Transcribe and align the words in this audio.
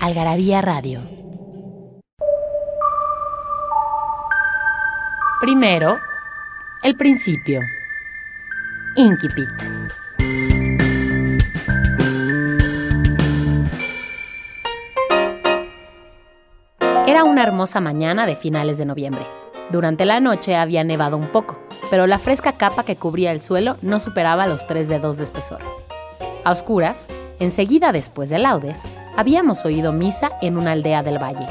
Algarabía 0.00 0.62
Radio. 0.62 1.02
Primero, 5.42 5.98
el 6.82 6.96
principio. 6.96 7.60
Inquipit. 8.96 9.46
Era 17.06 17.24
una 17.24 17.42
hermosa 17.42 17.82
mañana 17.82 18.24
de 18.24 18.36
finales 18.36 18.78
de 18.78 18.86
noviembre. 18.86 19.26
Durante 19.70 20.06
la 20.06 20.18
noche 20.20 20.56
había 20.56 20.82
nevado 20.82 21.18
un 21.18 21.28
poco, 21.28 21.60
pero 21.90 22.06
la 22.06 22.18
fresca 22.18 22.52
capa 22.52 22.84
que 22.84 22.96
cubría 22.96 23.32
el 23.32 23.42
suelo 23.42 23.76
no 23.82 24.00
superaba 24.00 24.46
los 24.46 24.66
tres 24.66 24.88
dedos 24.88 25.18
de 25.18 25.24
espesor. 25.24 25.60
A 26.42 26.52
oscuras, 26.52 27.06
enseguida 27.38 27.92
después 27.92 28.30
de 28.30 28.38
laudes, 28.38 28.80
habíamos 29.14 29.64
oído 29.66 29.92
misa 29.92 30.30
en 30.40 30.56
una 30.56 30.72
aldea 30.72 31.02
del 31.02 31.22
valle. 31.22 31.46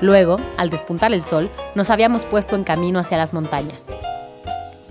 Luego, 0.00 0.38
al 0.56 0.70
despuntar 0.70 1.12
el 1.12 1.22
sol, 1.22 1.50
nos 1.74 1.90
habíamos 1.90 2.24
puesto 2.24 2.56
en 2.56 2.64
camino 2.64 2.98
hacia 2.98 3.18
las 3.18 3.34
montañas. 3.34 3.92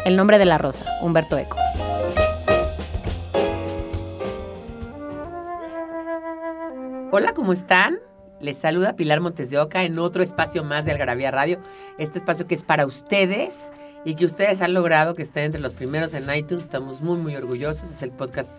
El 0.04 0.16
nombre 0.16 0.38
de 0.38 0.45
la 0.45 0.59
rosa, 0.59 0.86
Humberto 1.02 1.40
Eco. 1.40 1.58
Hola, 7.12 7.34
¿cómo 7.34 7.52
están? 7.52 7.98
Les 8.39 8.58
saluda 8.58 8.95
Pilar 8.95 9.22
Montes 9.22 9.50
de 9.50 9.58
Oca 9.58 9.84
en 9.86 9.98
otro 9.98 10.22
espacio 10.22 10.64
más 10.64 10.86
de 10.86 10.92
Algarabía 10.92 11.32
Radio. 11.32 11.60
Este 11.98 12.20
espacio 12.20 12.45
que 12.45 12.54
es 12.54 12.64
para 12.64 12.86
ustedes 12.86 13.72
y 14.06 14.14
que 14.14 14.23
ustedes 14.23 14.61
han 14.61 14.73
logrado 14.73 15.16
que 15.16 15.23
esté 15.23 15.44
entre 15.44 15.59
los 15.59 15.73
primeros 15.73 16.14
en 16.14 16.23
iTunes. 16.34 16.64
Estamos 16.64 17.02
muy, 17.02 17.17
muy 17.17 17.36
orgullosos. 17.36 17.89
Es 17.89 18.02
el 18.03 18.11
podcast, 18.11 18.52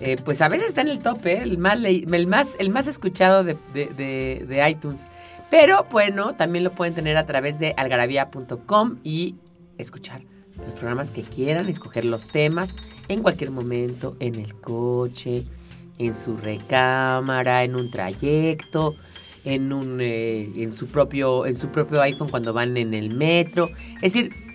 eh, 0.00 0.16
pues 0.22 0.42
a 0.42 0.48
veces 0.48 0.68
está 0.68 0.82
en 0.82 0.88
el 0.88 0.98
tope, 0.98 1.32
¿eh? 1.32 1.42
el, 1.42 1.56
más 1.56 1.82
el, 1.82 2.26
más, 2.26 2.54
el 2.58 2.68
más 2.68 2.86
escuchado 2.86 3.42
de, 3.42 3.56
de, 3.72 4.44
de, 4.46 4.70
iTunes. 4.70 5.08
Pero 5.50 5.86
bueno, 5.90 6.32
también 6.32 6.64
lo 6.64 6.72
pueden 6.72 6.94
tener 6.94 7.16
a 7.16 7.24
través 7.24 7.58
de 7.58 7.74
algarabía.com 7.76 8.98
y 9.02 9.36
escuchar 9.78 10.20
los 10.62 10.74
programas 10.74 11.10
que 11.10 11.22
quieran, 11.22 11.68
escoger 11.70 12.04
los 12.04 12.26
temas 12.26 12.76
en 13.08 13.22
cualquier 13.22 13.50
momento, 13.50 14.16
en 14.20 14.34
el 14.34 14.54
coche, 14.60 15.46
en 15.98 16.12
su 16.12 16.36
recámara, 16.36 17.64
en 17.64 17.74
un 17.74 17.90
trayecto, 17.90 18.96
en 19.44 19.72
un 19.72 20.02
eh, 20.02 20.52
en 20.56 20.72
su 20.72 20.86
propio 20.86 21.46
en 21.46 21.56
su 21.56 21.68
propio 21.68 22.02
iPhone 22.02 22.28
cuando 22.28 22.52
van 22.52 22.76
en 22.76 22.92
el 22.92 23.08
metro, 23.08 23.70
es 23.96 24.12
decir, 24.12 24.49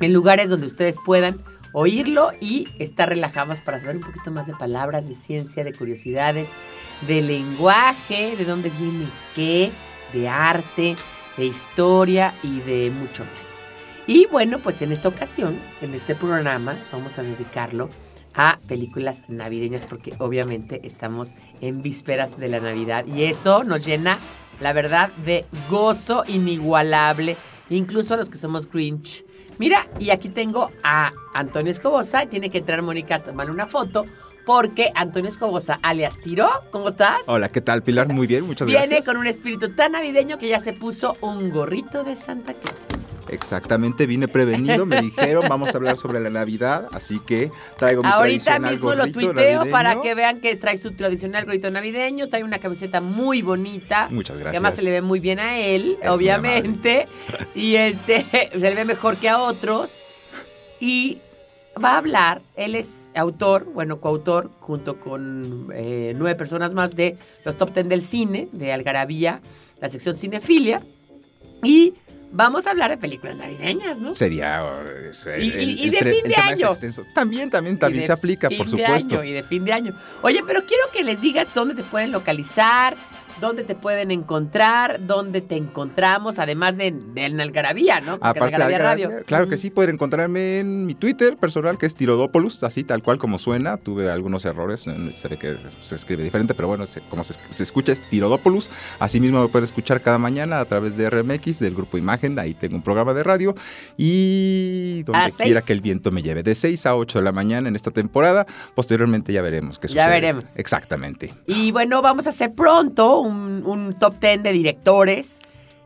en 0.00 0.12
lugares 0.12 0.50
donde 0.50 0.66
ustedes 0.66 0.96
puedan 1.04 1.40
oírlo 1.72 2.32
y 2.40 2.66
estar 2.78 3.08
relajados 3.08 3.60
para 3.60 3.80
saber 3.80 3.96
un 3.96 4.02
poquito 4.02 4.30
más 4.30 4.46
de 4.46 4.54
palabras, 4.54 5.08
de 5.08 5.14
ciencia, 5.14 5.64
de 5.64 5.72
curiosidades, 5.72 6.50
de 7.06 7.22
lenguaje, 7.22 8.36
de 8.36 8.44
dónde 8.44 8.70
viene 8.70 9.06
qué, 9.34 9.70
de 10.12 10.28
arte, 10.28 10.96
de 11.36 11.44
historia 11.44 12.34
y 12.42 12.60
de 12.60 12.90
mucho 12.90 13.24
más. 13.24 13.64
Y 14.06 14.26
bueno, 14.26 14.58
pues 14.58 14.82
en 14.82 14.92
esta 14.92 15.08
ocasión, 15.08 15.56
en 15.80 15.94
este 15.94 16.14
programa, 16.14 16.76
vamos 16.90 17.18
a 17.18 17.22
dedicarlo 17.22 17.90
a 18.34 18.58
películas 18.66 19.24
navideñas 19.28 19.84
porque 19.84 20.14
obviamente 20.18 20.80
estamos 20.84 21.30
en 21.60 21.82
vísperas 21.82 22.38
de 22.38 22.48
la 22.48 22.60
Navidad 22.60 23.04
y 23.06 23.24
eso 23.24 23.64
nos 23.64 23.84
llena, 23.84 24.18
la 24.60 24.72
verdad, 24.72 25.10
de 25.24 25.44
gozo 25.68 26.24
inigualable, 26.26 27.36
incluso 27.68 28.14
a 28.14 28.16
los 28.16 28.30
que 28.30 28.38
somos 28.38 28.70
Grinch. 28.70 29.24
Mira, 29.60 29.86
y 29.98 30.08
aquí 30.08 30.30
tengo 30.30 30.70
a 30.82 31.12
Antonio 31.34 31.70
Escobosa, 31.70 32.24
tiene 32.24 32.48
que 32.48 32.56
entrar 32.56 32.82
Mónica 32.82 33.16
a 33.16 33.22
tomarle 33.22 33.52
una 33.52 33.66
foto 33.66 34.06
porque 34.50 34.90
Antonio 34.96 35.30
Escobosa, 35.30 35.78
alias 35.80 36.18
Tiro, 36.18 36.50
¿cómo 36.72 36.88
estás? 36.88 37.20
Hola, 37.26 37.48
¿qué 37.48 37.60
tal, 37.60 37.84
Pilar? 37.84 38.08
Muy 38.08 38.26
bien, 38.26 38.44
muchas 38.44 38.66
gracias. 38.66 38.88
Viene 38.90 39.04
con 39.04 39.16
un 39.16 39.28
espíritu 39.28 39.76
tan 39.76 39.92
navideño 39.92 40.38
que 40.38 40.48
ya 40.48 40.58
se 40.58 40.72
puso 40.72 41.16
un 41.20 41.50
gorrito 41.50 42.02
de 42.02 42.16
Santa 42.16 42.54
Claus. 42.54 42.80
Exactamente, 43.28 44.08
vine 44.08 44.26
prevenido, 44.26 44.86
me 44.86 45.00
dijeron, 45.02 45.44
vamos 45.48 45.72
a 45.72 45.76
hablar 45.76 45.96
sobre 45.98 46.18
la 46.18 46.30
Navidad, 46.30 46.88
así 46.90 47.20
que 47.20 47.52
traigo 47.76 48.02
mi 48.02 48.08
Ahorita 48.08 48.58
mismo 48.58 48.92
lo 48.92 49.12
tuiteo 49.12 49.70
para 49.70 50.00
que 50.00 50.16
vean 50.16 50.40
que 50.40 50.56
trae 50.56 50.78
su 50.78 50.90
tradicional 50.90 51.44
gorrito 51.44 51.70
navideño, 51.70 52.28
trae 52.28 52.42
una 52.42 52.58
camiseta 52.58 53.00
muy 53.00 53.42
bonita. 53.42 54.08
Muchas 54.10 54.36
gracias. 54.36 54.50
Que 54.50 54.56
además 54.56 54.74
se 54.74 54.82
le 54.82 54.90
ve 54.90 55.00
muy 55.00 55.20
bien 55.20 55.38
a 55.38 55.58
él, 55.58 55.96
obviamente, 56.08 57.06
y 57.54 57.76
este, 57.76 58.50
se 58.52 58.68
le 58.68 58.74
ve 58.74 58.84
mejor 58.84 59.16
que 59.16 59.28
a 59.28 59.38
otros. 59.38 59.92
Y 60.80 61.20
va 61.82 61.94
a 61.94 61.98
hablar, 61.98 62.42
él 62.56 62.74
es 62.74 63.08
autor, 63.14 63.64
bueno, 63.64 64.00
coautor, 64.00 64.50
junto 64.60 64.98
con 64.98 65.68
eh, 65.74 66.14
nueve 66.16 66.34
personas 66.36 66.74
más 66.74 66.94
de 66.94 67.16
los 67.44 67.56
top 67.56 67.72
ten 67.72 67.88
del 67.88 68.02
cine, 68.02 68.48
de 68.52 68.72
Algarabía, 68.72 69.40
la 69.80 69.88
sección 69.88 70.16
Cinefilia. 70.16 70.82
Y 71.62 71.94
vamos 72.32 72.66
a 72.66 72.70
hablar 72.70 72.90
de 72.90 72.96
películas 72.96 73.36
navideñas, 73.36 73.98
¿no? 73.98 74.14
Sería. 74.14 74.62
y, 75.38 75.90
de 75.90 75.98
fin 75.98 76.24
de 76.24 76.36
año. 76.36 76.70
También, 77.14 77.50
también, 77.50 77.78
también 77.78 78.06
se 78.06 78.12
aplica, 78.12 78.48
por 78.50 78.66
supuesto. 78.66 79.22
y 79.24 79.32
de 79.32 79.42
fin 79.42 79.64
de 79.64 79.72
año. 79.72 79.96
Oye, 80.22 80.40
pero 80.46 80.64
quiero 80.66 80.90
que 80.92 81.02
les 81.02 81.20
digas 81.20 81.48
dónde 81.54 81.74
te 81.74 81.82
pueden 81.82 82.12
localizar, 82.12 82.96
dónde 83.40 83.64
te 83.64 83.74
pueden 83.74 84.10
encontrar, 84.10 85.06
dónde 85.06 85.40
te 85.40 85.56
encontramos, 85.56 86.38
además 86.38 86.76
de, 86.76 86.94
en 87.16 87.40
Algarabía, 87.40 88.00
¿no? 88.00 88.18
Aparte 88.20 88.64
de 88.64 88.78
Radio. 88.78 89.10
Claro 89.26 89.48
que 89.48 89.56
sí, 89.56 89.70
pueden 89.70 89.94
encontrarme 89.94 90.58
en 90.58 90.86
mi 90.86 90.94
Twitter 90.94 91.36
personal, 91.36 91.78
que 91.78 91.86
es 91.86 91.94
Tirodópolis, 91.94 92.62
así 92.62 92.84
tal 92.84 93.02
cual 93.02 93.18
como 93.18 93.38
suena. 93.38 93.76
Tuve 93.76 94.10
algunos 94.10 94.44
errores, 94.44 94.82
se 95.14 95.28
ve 95.28 95.36
que 95.36 95.56
se 95.80 95.94
escribe 95.94 96.22
diferente, 96.22 96.54
pero 96.54 96.68
bueno, 96.68 96.84
como 97.08 97.22
se, 97.22 97.62
escucha 97.62 97.92
es 97.92 98.06
Tirodópolis. 98.08 98.70
Asimismo 98.98 99.42
me 99.42 99.48
pueden 99.48 99.64
escuchar 99.64 100.02
cada 100.02 100.18
mañana 100.18 100.60
a 100.60 100.64
través 100.64 100.96
de 100.96 101.08
RMX, 101.08 101.60
del 101.60 101.74
grupo 101.74 101.98
Imagen, 101.98 102.38
ahí 102.38 102.54
tengo 102.54 102.76
un 102.76 102.82
programa 102.82 103.14
de 103.14 103.22
radio. 103.22 103.54
Y 103.96 105.02
donde 105.04 105.32
quiera 105.32 105.62
que 105.62 105.72
el 105.72 105.80
viento 105.80 106.10
me 106.10 106.22
lleve, 106.22 106.42
de 106.42 106.54
6 106.54 106.86
a 106.86 106.96
8 106.96 107.18
de 107.18 107.24
la 107.24 107.32
mañana 107.32 107.68
en 107.68 107.76
esta 107.76 107.90
temporada. 107.90 108.46
Posteriormente 108.74 109.32
ya 109.32 109.42
veremos 109.42 109.78
qué 109.78 109.88
sucede. 109.88 110.04
Ya 110.04 110.08
veremos. 110.08 110.56
Exactamente. 110.56 111.34
Y 111.46 111.72
bueno, 111.72 112.02
vamos 112.02 112.26
a 112.26 112.30
hacer 112.30 112.54
pronto 112.54 113.20
un, 113.20 113.29
top 113.98 114.18
ten 114.18 114.42
de 114.42 114.52
directores 114.52 115.38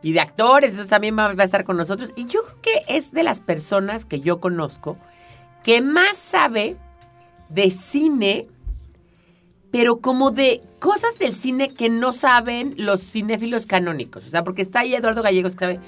y 0.03 0.13
de 0.13 0.21
actores, 0.21 0.71
entonces 0.71 0.91
también 0.91 1.19
va, 1.19 1.31
a 1.31 1.45
estar 1.45 1.65
con 1.65 1.77
nosotros. 1.77 2.11
Y 2.17 2.27
yo 2.27 2.43
creo 2.43 2.61
que 2.61 2.97
es 2.97 3.13
de 3.13 3.23
las 3.23 3.41
personas 3.41 4.05
que 4.05 4.21
yo 4.21 4.41
conozco 4.41 4.97
que 5.63 5.81
más 5.81 6.19
sabe 6.19 6.77
de 7.49 7.71
cine, 7.71 8.43
pero 9.71 10.01
como 10.01 10.31
de 10.31 10.63
cosas 10.85 11.19
del 11.19 11.35
cine 11.35 11.73
que 11.73 11.89
no 11.89 12.13
saben 12.13 12.75
los 12.77 13.01
cinéfilos 13.01 13.65
canónicos. 13.65 14.27
O 14.27 14.29
sea, 14.29 14.45
porque 14.45 14.61
está 14.61 14.81
ahí 14.81 14.95
Eduardo 14.95 15.23
Gallegos 15.23 15.55
que 15.55 15.61
sabe 15.61 15.81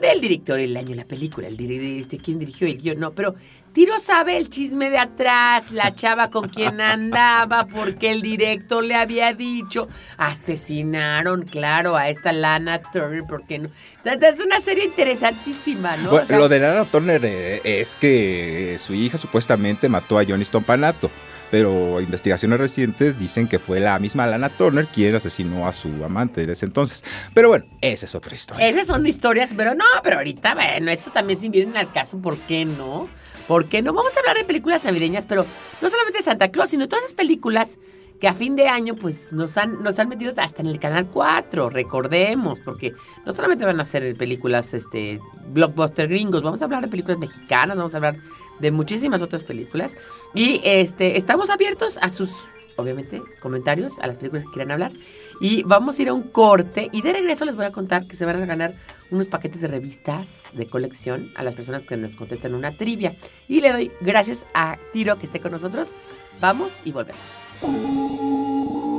del 0.00 0.20
director, 0.20 0.60
el 0.60 0.76
año, 0.76 0.94
la 0.94 1.04
película, 1.04 1.48
el 1.48 1.60
este, 1.60 2.18
quién 2.18 2.38
dirigió 2.38 2.68
el 2.68 2.78
guion, 2.78 3.00
no, 3.00 3.14
pero 3.14 3.34
Tiro 3.72 3.98
sabe 3.98 4.36
el 4.36 4.48
chisme 4.48 4.90
de 4.90 4.98
atrás, 4.98 5.72
la 5.72 5.92
chava 5.92 6.30
con 6.30 6.48
quien 6.48 6.80
andaba, 6.80 7.66
porque 7.66 8.12
el 8.12 8.22
director 8.22 8.84
le 8.84 8.94
había 8.94 9.32
dicho, 9.32 9.88
asesinaron, 10.18 11.42
claro, 11.42 11.96
a 11.96 12.08
esta 12.08 12.32
Lana 12.32 12.80
Turner, 12.80 13.24
porque 13.28 13.58
no? 13.58 13.70
es 14.04 14.38
una 14.38 14.60
serie 14.60 14.84
interesantísima, 14.84 15.96
¿no? 15.96 16.12
lo 16.28 16.48
de 16.48 16.60
Lana 16.60 16.84
Turner 16.84 17.24
eh, 17.24 17.60
es 17.64 17.96
que 17.96 18.76
su 18.78 18.94
hija 18.94 19.18
supuestamente 19.18 19.88
mató 19.88 20.16
a 20.16 20.24
Johnny 20.24 20.44
Stompanato 20.44 21.10
pero 21.50 22.00
investigaciones 22.00 22.58
recientes 22.58 23.18
dicen 23.18 23.48
que 23.48 23.58
fue 23.58 23.80
la 23.80 23.98
misma 23.98 24.26
Lana 24.26 24.48
Turner 24.48 24.86
quien 24.86 25.14
asesinó 25.14 25.66
a 25.66 25.72
su 25.72 25.88
amante 26.04 26.40
desde 26.40 26.52
ese 26.52 26.66
entonces. 26.66 27.04
Pero 27.32 27.48
bueno, 27.48 27.64
esa 27.80 28.06
es 28.06 28.14
otra 28.14 28.34
historia. 28.34 28.68
Esas 28.68 28.86
son 28.86 29.06
historias, 29.06 29.50
pero 29.56 29.74
no, 29.74 29.84
pero 30.02 30.16
ahorita, 30.16 30.54
bueno, 30.54 30.90
eso 30.90 31.10
también 31.10 31.38
sin 31.38 31.50
viene 31.50 31.78
al 31.78 31.92
caso, 31.92 32.18
¿por 32.18 32.38
qué 32.38 32.64
no? 32.64 33.08
¿Por 33.46 33.68
qué 33.68 33.82
no? 33.82 33.92
Vamos 33.92 34.16
a 34.16 34.20
hablar 34.20 34.36
de 34.36 34.44
películas 34.44 34.84
navideñas, 34.84 35.26
pero 35.26 35.46
no 35.80 35.90
solamente 35.90 36.18
de 36.18 36.24
Santa 36.24 36.50
Claus, 36.50 36.70
sino 36.70 36.88
todas 36.88 37.04
esas 37.04 37.14
películas 37.14 37.78
que 38.24 38.28
a 38.28 38.32
fin 38.32 38.56
de 38.56 38.68
año 38.68 38.96
pues 38.96 39.34
nos 39.34 39.58
han, 39.58 39.82
nos 39.82 39.98
han 39.98 40.08
metido 40.08 40.32
hasta 40.38 40.62
en 40.62 40.68
el 40.68 40.78
canal 40.78 41.08
4, 41.08 41.68
recordemos, 41.68 42.58
porque 42.58 42.94
no 43.26 43.34
solamente 43.34 43.66
van 43.66 43.78
a 43.80 43.84
ser 43.84 44.16
películas 44.16 44.72
este 44.72 45.20
blockbuster 45.48 46.08
gringos, 46.08 46.42
vamos 46.42 46.62
a 46.62 46.64
hablar 46.64 46.80
de 46.80 46.88
películas 46.88 47.18
mexicanas, 47.18 47.76
vamos 47.76 47.92
a 47.92 47.98
hablar 47.98 48.16
de 48.60 48.70
muchísimas 48.70 49.20
otras 49.20 49.44
películas 49.44 49.94
y 50.32 50.62
este 50.64 51.18
estamos 51.18 51.50
abiertos 51.50 51.98
a 52.00 52.08
sus 52.08 52.48
obviamente, 52.76 53.22
comentarios 53.40 53.98
a 53.98 54.06
las 54.06 54.16
películas 54.16 54.46
que 54.46 54.52
quieran 54.52 54.72
hablar. 54.72 54.92
Y 55.38 55.62
vamos 55.64 55.98
a 55.98 56.02
ir 56.02 56.08
a 56.08 56.14
un 56.14 56.22
corte 56.22 56.88
y 56.92 57.02
de 57.02 57.12
regreso 57.12 57.44
les 57.44 57.56
voy 57.56 57.66
a 57.66 57.72
contar 57.72 58.06
que 58.06 58.16
se 58.16 58.24
van 58.24 58.42
a 58.42 58.46
ganar 58.46 58.72
unos 59.10 59.28
paquetes 59.28 59.60
de 59.60 59.68
revistas 59.68 60.48
de 60.54 60.66
colección 60.66 61.30
a 61.36 61.42
las 61.42 61.54
personas 61.54 61.84
que 61.84 61.98
nos 61.98 62.16
contesten 62.16 62.54
una 62.54 62.72
trivia. 62.72 63.14
Y 63.48 63.60
le 63.60 63.70
doy 63.70 63.92
gracias 64.00 64.46
a 64.54 64.78
Tiro 64.94 65.18
que 65.18 65.26
esté 65.26 65.40
con 65.40 65.52
nosotros. 65.52 65.94
Vamos 66.40 66.80
y 66.86 66.92
volvemos. 66.92 67.20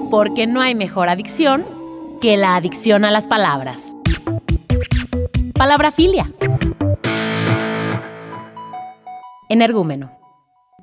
Porque 0.09 0.47
no 0.47 0.62
hay 0.62 0.75
mejor 0.75 1.09
adicción 1.09 1.65
que 2.21 2.38
la 2.38 2.56
adicción 2.56 3.06
a 3.06 3.12
las 3.12 3.27
palabras. 3.27 3.95
Palabra 5.53 5.91
filia. 5.91 6.31
Energúmeno. 9.50 10.12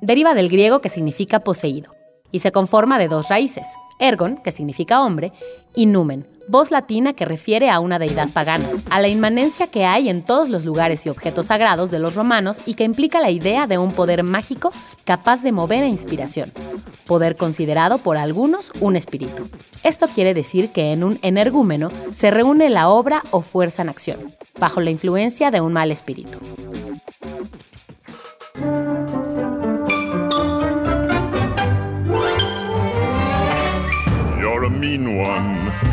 Deriva 0.01 0.33
del 0.33 0.49
griego 0.49 0.81
que 0.81 0.89
significa 0.89 1.41
poseído 1.41 1.91
y 2.31 2.39
se 2.39 2.51
conforma 2.51 2.97
de 2.97 3.07
dos 3.07 3.29
raíces, 3.29 3.67
ergon, 3.99 4.37
que 4.43 4.51
significa 4.51 5.01
hombre, 5.03 5.31
y 5.75 5.85
numen, 5.85 6.25
voz 6.47 6.71
latina 6.71 7.13
que 7.13 7.25
refiere 7.25 7.69
a 7.69 7.79
una 7.79 7.99
deidad 7.99 8.29
pagana, 8.29 8.65
a 8.89 9.01
la 9.01 9.07
inmanencia 9.07 9.67
que 9.67 9.85
hay 9.85 10.09
en 10.09 10.23
todos 10.23 10.49
los 10.49 10.65
lugares 10.65 11.05
y 11.05 11.09
objetos 11.09 11.47
sagrados 11.47 11.91
de 11.91 11.99
los 11.99 12.15
romanos 12.15 12.61
y 12.65 12.73
que 12.75 12.83
implica 12.83 13.21
la 13.21 13.31
idea 13.31 13.67
de 13.67 13.77
un 13.77 13.91
poder 13.91 14.23
mágico 14.23 14.71
capaz 15.05 15.41
de 15.43 15.51
mover 15.51 15.83
a 15.83 15.87
inspiración, 15.87 16.51
poder 17.07 17.35
considerado 17.35 17.97
por 17.97 18.17
algunos 18.17 18.71
un 18.79 18.95
espíritu. 18.95 19.47
Esto 19.83 20.07
quiere 20.07 20.33
decir 20.33 20.69
que 20.69 20.91
en 20.91 21.03
un 21.03 21.19
energúmeno 21.21 21.91
se 22.11 22.31
reúne 22.31 22.69
la 22.69 22.89
obra 22.89 23.23
o 23.31 23.41
fuerza 23.41 23.81
en 23.81 23.89
acción, 23.89 24.17
bajo 24.59 24.81
la 24.81 24.91
influencia 24.91 25.51
de 25.51 25.61
un 25.61 25.73
mal 25.73 25.91
espíritu. 25.91 26.39
You're 34.39 34.65
a 34.65 35.92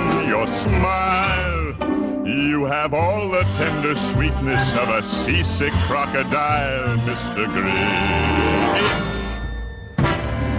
your 0.31 0.47
smile. 0.47 1.75
You 2.25 2.63
have 2.63 2.93
all 2.93 3.29
the 3.29 3.43
tender 3.57 3.97
sweetness 4.13 4.77
of 4.77 4.87
a 4.87 5.03
seasick 5.03 5.73
crocodile, 5.73 6.97
Mr. 6.99 7.47
Grinch. 7.53 8.91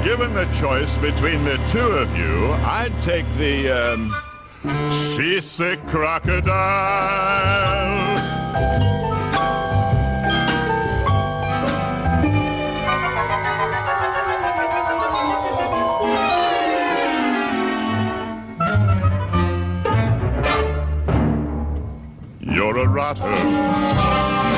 Given 0.05 0.35
the 0.35 0.45
choice 0.61 0.99
between 0.99 1.43
the 1.45 1.57
two 1.69 1.79
of 1.79 2.15
you, 2.15 2.53
I'd 2.53 2.93
take 3.03 3.25
the 3.39 3.71
um, 3.71 4.15
seasick 4.93 5.81
crocodile. 5.87 6.53
Rotter, 22.93 23.33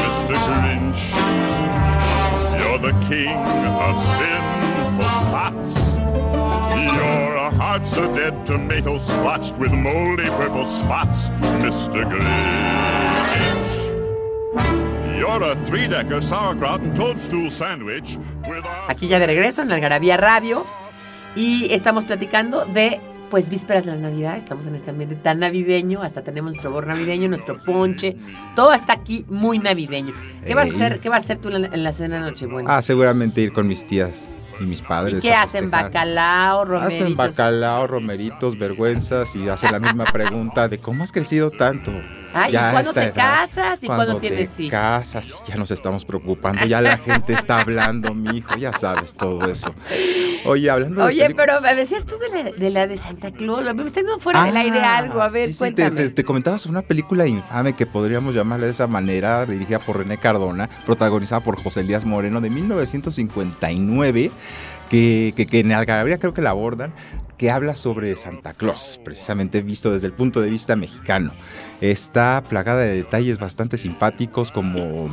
Mr. 0.02 0.36
Grinch. 0.50 1.02
You're 2.58 2.78
the 2.78 2.92
king 3.06 3.38
of 3.86 3.94
sinful 4.18 5.14
sots. 5.30 5.72
You're 6.94 7.36
a 7.36 7.50
heart 7.54 7.84
dead 8.14 8.44
tomato 8.44 8.98
splotched 8.98 9.56
with 9.56 9.72
moldy 9.72 10.24
purple 10.24 10.66
spots, 10.66 11.28
Mr. 11.62 12.04
Grinch. 12.10 12.64
You're 15.16 15.42
a 15.42 15.54
three-decker 15.66 16.20
sauerkraut 16.20 16.80
and 16.80 16.96
toadstool 16.96 17.50
sandwich 17.50 18.18
with 18.48 18.64
a... 18.64 18.90
Aquí 18.90 19.06
ya 19.06 19.20
de 19.20 19.26
regreso 19.26 19.62
en 19.62 19.70
Algarabía 19.70 20.16
Radio 20.16 20.66
y 21.36 21.72
estamos 21.72 22.04
platicando 22.04 22.64
de 22.64 23.00
pues 23.30 23.48
vísperas 23.48 23.84
de 23.84 23.92
la 23.92 23.96
Navidad, 23.96 24.36
estamos 24.36 24.66
en 24.66 24.74
este 24.74 24.90
ambiente 24.90 25.16
tan 25.16 25.40
navideño, 25.40 26.02
hasta 26.02 26.22
tenemos 26.22 26.52
nuestro 26.52 26.70
bor 26.70 26.86
navideño, 26.86 27.28
nuestro 27.28 27.60
ponche, 27.62 28.16
todo 28.54 28.72
está 28.72 28.92
aquí 28.92 29.24
muy 29.28 29.58
navideño. 29.58 30.14
¿Qué 30.46 30.54
vas 30.54 30.70
a 30.70 30.74
hacer, 30.74 31.00
qué 31.00 31.08
vas 31.08 31.20
a 31.20 31.24
hacer 31.24 31.38
tú 31.38 31.48
en 31.48 31.62
la, 31.62 31.68
en 31.68 31.82
la 31.82 31.92
cena 31.92 32.16
de 32.16 32.30
Nochebuena? 32.30 32.76
Ah, 32.76 32.82
seguramente 32.82 33.40
ir 33.40 33.52
con 33.52 33.66
mis 33.66 33.86
tías 33.86 34.28
y 34.60 34.64
mis 34.64 34.80
¿Y 34.80 34.84
padres. 34.84 35.22
qué 35.22 35.32
a 35.32 35.42
hacen? 35.42 35.70
Bacalao, 35.70 36.64
romeritos. 36.64 37.00
Hacen 37.00 37.16
bacalao, 37.16 37.86
romeritos, 37.86 38.58
vergüenzas 38.58 39.34
y 39.36 39.48
hacen 39.48 39.72
la 39.72 39.80
misma 39.80 40.04
pregunta 40.04 40.68
de 40.68 40.78
cómo 40.78 41.04
has 41.04 41.12
crecido 41.12 41.50
tanto. 41.50 41.92
Ay, 42.34 42.52
Ya 42.52 42.68
¿y 42.68 42.72
cuándo 42.72 42.92
te 42.92 43.04
edad, 43.04 43.14
casas 43.14 43.82
y 43.82 43.86
cuándo 43.86 44.16
te 44.16 44.28
tienes 44.28 44.60
hijos? 44.60 44.70
casas, 44.72 45.36
ya 45.46 45.56
nos 45.56 45.70
estamos 45.70 46.04
preocupando, 46.04 46.66
ya 46.66 46.80
la 46.80 46.98
gente 46.98 47.32
está 47.32 47.60
hablando, 47.60 48.12
mi 48.12 48.38
hijo, 48.38 48.56
ya 48.56 48.72
sabes 48.72 49.14
todo 49.14 49.44
eso. 49.50 49.72
Oye, 50.44 50.68
hablando 50.68 51.00
de 51.00 51.06
Oye, 51.06 51.34
pero 51.34 51.60
me 51.60 51.74
decías 51.74 52.04
tú 52.04 52.16
de 52.18 52.42
la 52.44 52.50
de, 52.50 52.70
la 52.70 52.86
de 52.86 52.98
Santa 52.98 53.30
Claus, 53.30 53.64
me 53.74 53.84
está 53.84 54.00
yendo 54.00 54.18
fuera 54.18 54.44
del 54.44 54.56
Ah, 54.56 54.60
aire 54.60 54.80
algo, 54.82 55.22
a 55.22 55.28
ver, 55.28 55.48
sí, 55.48 55.52
sí, 55.54 55.58
te, 55.58 55.74
cuéntame. 55.74 55.90
te, 56.08 56.10
te 56.10 56.24
comentaba 56.24 56.58
sobre 56.58 56.72
una 56.78 56.82
película 56.82 57.26
infame 57.26 57.72
que 57.72 57.86
podríamos 57.86 58.34
llamarle 58.34 58.66
de 58.66 58.72
esa 58.72 58.86
manera, 58.86 59.46
dirigida 59.46 59.78
por 59.78 59.98
René 59.98 60.18
Cardona, 60.18 60.68
protagonizada 60.84 61.40
por 61.42 61.62
José 61.62 61.80
Elías 61.80 62.04
Moreno 62.04 62.40
de 62.40 62.50
1959, 62.50 64.30
que, 64.94 65.32
que, 65.34 65.46
que 65.46 65.58
en 65.58 65.72
Algarabía 65.72 66.18
creo 66.18 66.34
que 66.34 66.40
la 66.40 66.50
abordan, 66.50 66.94
que 67.36 67.50
habla 67.50 67.74
sobre 67.74 68.14
Santa 68.14 68.54
Claus, 68.54 69.00
precisamente 69.04 69.60
visto 69.60 69.90
desde 69.90 70.06
el 70.06 70.12
punto 70.12 70.40
de 70.40 70.48
vista 70.50 70.76
mexicano. 70.76 71.32
Está 71.80 72.44
plagada 72.48 72.82
de 72.82 72.94
detalles 72.94 73.40
bastante 73.40 73.76
simpáticos 73.76 74.52
como 74.52 75.10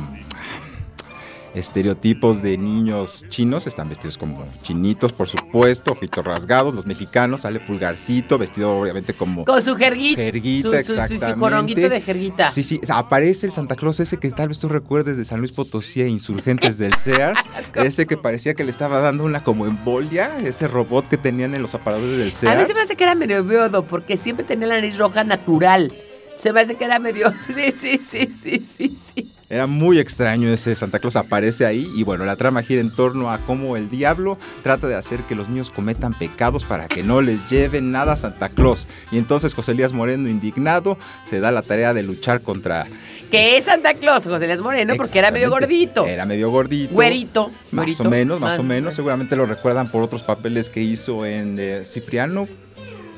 estereotipos 1.54 2.42
de 2.42 2.56
niños 2.58 3.26
chinos, 3.28 3.66
están 3.66 3.88
vestidos 3.88 4.18
como 4.18 4.46
chinitos, 4.62 5.12
por 5.12 5.28
supuesto, 5.28 5.92
ojitos 5.92 6.24
rasgados, 6.24 6.74
los 6.74 6.86
mexicanos, 6.86 7.42
sale 7.42 7.60
pulgarcito, 7.60 8.38
vestido 8.38 8.76
obviamente 8.76 9.14
como 9.14 9.44
Con 9.44 9.62
su 9.62 9.76
jerguita. 9.76 10.22
jerguita, 10.22 10.68
su, 10.70 10.72
su, 10.72 10.78
su, 10.78 10.84
su 10.94 11.00
exactamente. 11.00 11.40
joronguito 11.40 11.88
de 11.88 12.00
jerguita. 12.00 12.50
Sí, 12.50 12.62
sí, 12.62 12.80
aparece 12.88 13.46
el 13.46 13.52
Santa 13.52 13.76
Claus 13.76 14.00
ese 14.00 14.16
que 14.18 14.30
tal 14.30 14.48
vez 14.48 14.58
tú 14.58 14.68
recuerdes 14.68 15.16
de 15.16 15.24
San 15.24 15.40
Luis 15.40 15.52
Potosí 15.52 16.02
e 16.02 16.08
Insurgentes 16.08 16.78
del 16.78 16.94
Sears, 16.94 17.38
ese 17.74 18.06
que 18.06 18.16
parecía 18.16 18.54
que 18.54 18.64
le 18.64 18.70
estaba 18.70 19.00
dando 19.00 19.24
una 19.24 19.44
como 19.44 19.66
embolia, 19.66 20.38
ese 20.44 20.68
robot 20.68 21.08
que 21.08 21.16
tenían 21.16 21.54
en 21.54 21.62
los 21.62 21.74
aparadores 21.74 22.18
del 22.18 22.28
A 22.28 22.32
Sears. 22.32 22.60
mí 22.60 22.66
se 22.66 22.74
me 22.74 22.80
hace 22.80 22.96
que 22.96 23.04
era 23.04 23.14
medio 23.14 23.44
beodo, 23.44 23.86
porque 23.86 24.16
siempre 24.16 24.44
tenía 24.44 24.66
la 24.68 24.74
nariz 24.76 24.96
roja 24.98 25.24
natural. 25.24 25.92
Se 26.38 26.52
me 26.52 26.60
hace 26.60 26.74
que 26.76 26.84
era 26.84 26.98
medio. 26.98 27.32
Sí, 27.54 27.72
sí, 27.72 27.98
sí, 27.98 28.26
sí, 28.32 28.66
sí, 28.76 28.98
sí. 29.14 29.32
Era 29.52 29.66
muy 29.66 29.98
extraño 29.98 30.48
ese 30.48 30.74
Santa 30.74 30.98
Claus, 30.98 31.14
aparece 31.14 31.66
ahí 31.66 31.86
y 31.94 32.04
bueno, 32.04 32.24
la 32.24 32.36
trama 32.36 32.62
gira 32.62 32.80
en 32.80 32.90
torno 32.90 33.30
a 33.30 33.36
cómo 33.36 33.76
el 33.76 33.90
diablo 33.90 34.38
trata 34.62 34.86
de 34.86 34.94
hacer 34.94 35.20
que 35.24 35.34
los 35.34 35.50
niños 35.50 35.70
cometan 35.70 36.14
pecados 36.14 36.64
para 36.64 36.88
que 36.88 37.02
no 37.02 37.20
les 37.20 37.50
lleven 37.50 37.90
nada 37.90 38.14
a 38.14 38.16
Santa 38.16 38.48
Claus. 38.48 38.88
Y 39.10 39.18
entonces 39.18 39.52
José 39.52 39.72
Elías 39.72 39.92
Moreno, 39.92 40.26
indignado, 40.30 40.96
se 41.24 41.38
da 41.40 41.52
la 41.52 41.60
tarea 41.60 41.92
de 41.92 42.02
luchar 42.02 42.40
contra... 42.40 42.86
Que 43.30 43.58
es 43.58 43.66
Santa 43.66 43.92
Claus, 43.92 44.24
José 44.24 44.46
Luis 44.46 44.62
Moreno, 44.62 44.94
porque 44.96 45.18
era 45.18 45.30
medio 45.30 45.50
gordito. 45.50 46.06
Era 46.06 46.24
medio 46.24 46.50
gordito. 46.50 46.94
Güerito. 46.94 47.50
Más 47.72 47.84
güerito. 47.84 48.04
o 48.04 48.10
menos, 48.10 48.40
más 48.40 48.56
Ah, 48.56 48.60
o 48.60 48.62
menos. 48.62 48.94
Seguramente 48.94 49.36
lo 49.36 49.44
recuerdan 49.44 49.90
por 49.90 50.02
otros 50.02 50.22
papeles 50.22 50.70
que 50.70 50.80
hizo 50.80 51.26
en 51.26 51.58
eh, 51.58 51.82
Cipriano, 51.84 52.48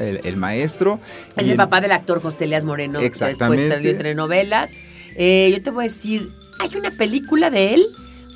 el, 0.01 0.21
el 0.25 0.37
maestro. 0.37 0.99
Es 1.37 1.47
y 1.47 1.53
el 1.53 1.57
papá 1.57 1.81
del 1.81 1.93
actor 1.93 2.21
José 2.21 2.45
Elias 2.45 2.65
Moreno. 2.65 2.99
Exactamente. 2.99 3.63
Después 3.63 3.69
salió 3.69 3.91
entre 3.93 4.17
novelas. 4.17 4.71
Eh, 5.17 5.51
yo 5.53 5.63
te 5.63 5.71
voy 5.71 5.85
a 5.85 5.89
decir, 5.89 6.33
hay 6.61 6.77
una 6.77 6.91
película 6.91 7.51
de 7.51 7.75
él 7.75 7.87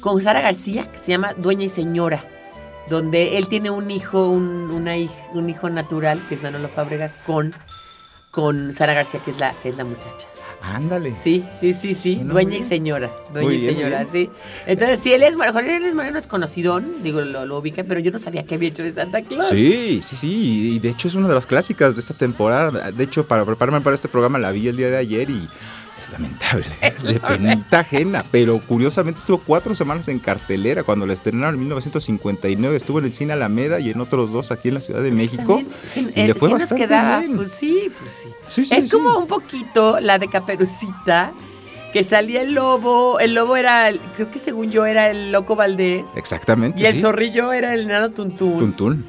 con 0.00 0.20
Sara 0.23 0.40
García 0.40 0.90
que 0.90 0.99
se 0.99 1.08
llama 1.12 1.35
Dueña 1.35 1.64
y 1.64 1.68
Señora. 1.68 2.25
donde 2.88 3.37
él 3.37 3.49
tiene 3.49 3.70
un 3.70 3.90
hijo, 3.90 4.28
un, 4.28 4.70
una 4.70 4.94
un 5.35 5.50
hijo 5.50 5.68
natural, 5.70 6.23
que 6.28 6.35
es 6.37 6.42
Manolo 6.42 6.68
Fábregas, 6.68 7.18
con, 7.18 7.54
con 8.30 8.73
Sara 8.73 8.94
García, 8.94 9.20
que 9.23 9.32
es 9.32 9.38
la, 9.40 9.52
que 9.62 9.68
es 9.68 9.76
la 9.76 9.85
muchacha. 9.85 10.26
Ándale. 10.61 11.14
Sí, 11.23 11.44
sí, 11.61 11.73
sí, 11.73 11.94
sí. 11.94 12.14
Suena 12.16 12.32
Dueña 12.32 12.56
y 12.56 12.62
señora. 12.62 13.12
Dueña 13.32 13.52
y 13.52 13.58
bien, 13.58 13.75
muy 13.75 13.82
señora, 13.82 14.06
sí. 14.11 14.30
Entonces, 14.66 15.00
sí, 15.02 15.12
él 15.12 15.23
es, 15.23 15.35
Luis 15.35 15.94
Moreno 15.94 16.18
es 16.18 16.26
conocidón, 16.26 17.02
digo, 17.02 17.20
lo, 17.20 17.47
lo 17.47 17.58
ubican, 17.58 17.87
pero 17.87 18.00
yo 18.00 18.11
no 18.11 18.18
sabía 18.18 18.42
que 18.44 18.56
había 18.56 18.70
hecho 18.70 18.82
de 18.82 18.92
Santa 18.92 19.23
Claus. 19.23 19.49
Sí, 19.49 20.00
sí, 20.02 20.16
sí. 20.16 20.75
Y 20.75 20.78
de 20.80 20.88
hecho 20.88 21.08
es 21.08 21.14
una 21.14 21.28
de 21.28 21.35
las 21.35 21.47
clásicas 21.47 21.94
de 21.94 22.00
esta 22.00 22.14
temporada. 22.14 22.90
De 22.90 23.04
hecho, 23.04 23.26
para 23.26 23.44
prepararme 23.44 23.82
para 23.82 23.94
este 23.94 24.08
programa 24.08 24.38
la 24.38 24.50
vi 24.50 24.66
el 24.66 24.76
día 24.76 24.88
de 24.90 24.97
ayer 24.97 25.30
y 25.30 25.49
es 26.09 26.12
lamentable. 26.12 26.67
De 27.03 27.21
penita 27.21 27.81
ajena. 27.81 28.25
Pero 28.31 28.59
curiosamente 28.61 29.21
estuvo 29.21 29.38
cuatro 29.38 29.75
semanas 29.75 30.09
en 30.09 30.19
cartelera. 30.19 30.83
Cuando 30.83 31.07
la 31.07 31.12
estrenaron 31.12 31.55
en 31.55 31.61
1959 31.61 32.77
estuvo 32.77 32.99
en 32.99 33.05
el 33.07 33.12
cine 33.12 33.33
Alameda 33.35 33.81
y 33.81 33.91
en 33.91 34.00
otros 34.00 34.33
dos 34.33 34.50
aquí 34.50 34.69
en 34.69 34.75
la 34.75 34.81
Ciudad 34.81 35.03
de 35.03 35.12
México. 35.12 35.62
También, 35.95 36.12
y 36.17 36.27
le 36.27 36.35
fue 36.35 36.49
¿qué 36.49 36.53
nos 36.55 36.62
bastante 36.62 36.85
quedaba? 36.87 37.21
bien. 37.21 37.37
Pues 37.37 37.53
sí, 37.53 37.91
pues 37.99 38.11
sí. 38.12 38.29
Sí, 38.49 38.65
sí, 38.65 38.75
es 38.75 38.85
sí. 38.85 38.91
como 38.91 39.19
un 39.19 39.27
poquito 39.27 40.00
la 40.00 40.19
de 40.19 40.29
Caperucita, 40.29 41.33
que 41.93 42.03
salía 42.05 42.43
el 42.43 42.53
lobo, 42.55 43.19
el 43.21 43.35
lobo 43.35 43.57
era, 43.57 43.91
creo 44.17 44.31
que 44.31 44.38
según 44.38 44.71
yo 44.71 44.85
era 44.87 45.11
el 45.11 45.33
loco 45.33 45.57
Valdés, 45.57 46.05
Exactamente. 46.17 46.81
y 46.83 46.87
el 46.87 47.00
zorrillo 47.00 47.53
era 47.53 47.73
el 47.75 47.87
nano 47.88 48.11
Tuntún. 48.11 48.57
Tuntún. 48.59 49.05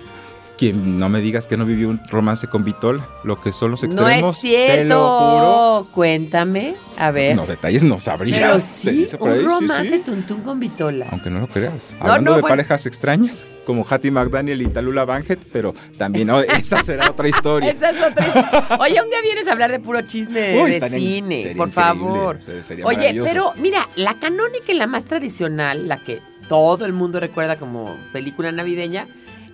Quien 0.60 1.00
no 1.00 1.08
me 1.08 1.22
digas 1.22 1.48
que 1.48 1.56
no 1.56 1.64
vivió 1.66 1.88
un 1.88 2.02
romance 2.10 2.48
con 2.48 2.66
Vitola, 2.66 3.08
lo 3.24 3.40
que 3.40 3.54
son 3.54 3.72
los 3.72 3.82
no 3.82 3.88
extremos. 3.88 4.36
es 4.36 4.42
cierto. 4.42 4.76
Te 4.76 4.84
lo 4.84 5.20
juro. 5.20 5.88
Cuéntame, 5.94 6.76
a 6.98 7.12
ver. 7.12 7.34
No, 7.38 7.46
detalles 7.46 7.82
no 7.84 7.98
sabría. 7.98 8.36
Pero 8.38 8.62
sí, 8.76 9.06
un 9.18 9.32
sí, 9.40 9.46
romance 9.46 9.90
sí. 9.90 10.00
Tuntún 10.00 10.42
con 10.42 10.60
Vitola. 10.60 11.08
Aunque 11.12 11.30
no 11.30 11.40
lo 11.40 11.48
creas. 11.48 11.96
No, 11.98 12.02
Hablando 12.02 12.32
no, 12.32 12.36
de 12.36 12.42
bueno. 12.42 12.58
parejas 12.58 12.86
extrañas, 12.86 13.48
como 13.66 13.86
Hattie 13.90 14.12
McDaniel 14.12 14.62
y 14.62 14.68
Talula 14.68 15.06
Banjet, 15.06 15.40
pero 15.54 15.74
también 15.98 16.28
no, 16.28 16.42
esa 16.42 16.84
será 16.84 17.10
otra 17.10 17.30
historia. 17.30 17.72
Esa 17.80 17.92
es 17.92 18.04
otra. 18.04 18.78
Oye, 18.82 19.02
un 19.02 19.10
día 19.10 19.22
vienes 19.24 19.48
a 19.48 19.54
hablar 19.54 19.72
de 19.72 19.80
puro 19.80 20.02
chisme 20.02 20.62
Uy, 20.62 20.72
de 20.78 20.90
cine, 20.90 21.54
por 21.56 21.70
favor. 21.70 22.38
sería 22.42 22.86
Oye, 22.86 23.18
pero 23.24 23.54
mira, 23.56 23.88
la 23.96 24.16
canónica 24.20 24.74
y 24.74 24.76
la 24.76 24.88
más 24.88 25.06
tradicional, 25.06 25.88
la 25.88 25.96
que 25.96 26.20
todo 26.50 26.86
el 26.86 26.92
mundo 26.92 27.22
recuerda 27.22 27.56
como 27.58 27.96
película 28.12 28.52
navideña, 28.52 29.08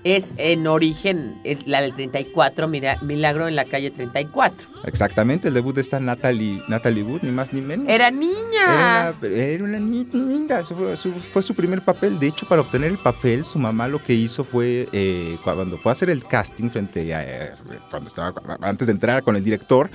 es 0.06 0.36
en 0.38 0.68
origen 0.68 1.36
es 1.44 1.66
la 1.66 1.82
del 1.82 1.94
34, 1.96 2.68
mira, 2.68 2.96
Milagro 3.02 3.48
en 3.48 3.56
la 3.56 3.66
calle 3.66 3.90
34. 3.90 4.68
Exactamente, 4.86 5.48
el 5.48 5.56
debut 5.56 5.74
de 5.74 5.82
esta 5.82 6.00
Natalie, 6.00 6.62
Natalie 6.68 7.02
Wood, 7.02 7.24
ni 7.24 7.32
más 7.32 7.52
ni 7.54 7.62
menos. 7.62 7.90
Era 7.90 8.12
niña. 8.12 8.36
Era 8.64 9.16
una, 9.20 9.28
era 9.36 9.64
una 9.64 9.80
ni- 9.80 10.06
linda, 10.14 10.60
eso 10.60 10.76
fue, 10.76 10.96
su, 10.96 11.12
fue 11.12 11.42
su 11.42 11.56
primer 11.56 11.82
papel. 11.82 12.20
De 12.20 12.28
hecho, 12.28 12.48
para 12.48 12.62
obtener 12.62 12.92
el 12.92 13.00
papel, 13.00 13.44
su 13.44 13.58
mamá 13.58 13.88
lo 13.88 14.02
que 14.02 14.14
hizo 14.14 14.44
fue, 14.44 14.88
eh, 14.94 15.38
cuando 15.44 15.80
fue 15.80 15.92
a 15.92 15.94
hacer 15.94 16.12
el 16.12 16.24
casting 16.24 16.70
frente 16.70 17.14
a, 17.16 17.24
eh, 17.24 17.52
cuando 17.90 18.08
estaba, 18.08 18.32
antes 18.62 18.86
de 18.86 18.94
entrar 18.94 19.24
con 19.24 19.36
el 19.36 19.44
director, 19.44 19.90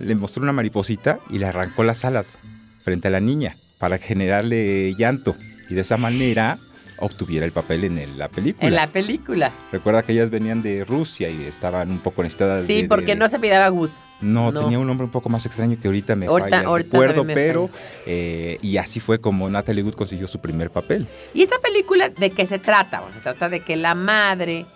le 0.00 0.16
mostró 0.16 0.42
una 0.42 0.52
mariposita 0.52 1.20
y 1.30 1.38
le 1.38 1.46
arrancó 1.46 1.84
las 1.84 2.04
alas 2.04 2.38
frente 2.80 3.06
a 3.06 3.12
la 3.12 3.20
niña 3.20 3.54
para 3.78 3.98
generarle 3.98 4.94
llanto. 4.98 5.36
Y 5.70 5.74
de 5.74 5.82
esa 5.82 5.96
manera 5.96 6.58
obtuviera 6.98 7.44
el 7.46 7.52
papel 7.52 7.84
en 7.84 7.98
el- 7.98 8.18
la 8.18 8.28
película. 8.28 8.66
En 8.68 8.74
la 8.74 8.86
película. 8.86 9.50
Recuerda 9.72 10.02
que 10.02 10.12
ellas 10.12 10.30
venían 10.30 10.62
de 10.62 10.84
Rusia 10.84 11.28
y 11.30 11.42
estaban 11.44 11.90
un 11.90 11.98
poco 11.98 12.22
necesitadas 12.22 12.66
Sí, 12.66 12.82
de- 12.82 12.88
porque 12.88 13.06
de- 13.06 13.16
no 13.16 13.28
se 13.28 13.38
pidaba 13.38 13.70
Wood. 13.70 13.90
no, 14.20 14.52
No. 14.52 14.62
tenía 14.62 14.78
un 14.78 14.86
nombre 14.86 15.04
un 15.04 15.10
poco 15.10 15.28
más 15.28 15.44
extraño 15.44 15.76
que 15.80 15.88
ahorita 15.88 16.16
me 16.16 16.26
Ahorita- 16.26 16.48
falla 16.48 16.60
el 16.62 16.66
ahorita 16.66 16.90
recuerdo, 16.92 17.14
también 17.22 17.38
me 17.38 17.44
pero 17.44 17.70
eh, 18.06 18.58
y 18.62 18.76
así 18.78 19.00
fue 19.00 19.20
como 19.20 19.50
Natalie 19.50 19.82
Wood 19.82 19.94
consiguió 19.94 20.26
su 20.28 20.40
primer 20.40 20.70
papel. 20.70 21.06
¿Y 21.34 21.42
esta 21.42 21.58
película 21.58 22.08
de 22.08 22.30
qué 22.30 22.46
se 22.46 22.58
trata? 22.58 23.00
Bueno, 23.00 23.14
se 23.14 23.20
trata 23.20 23.48
de 23.48 23.60
que 23.60 23.76
la 23.76 23.94
madre 23.94 24.66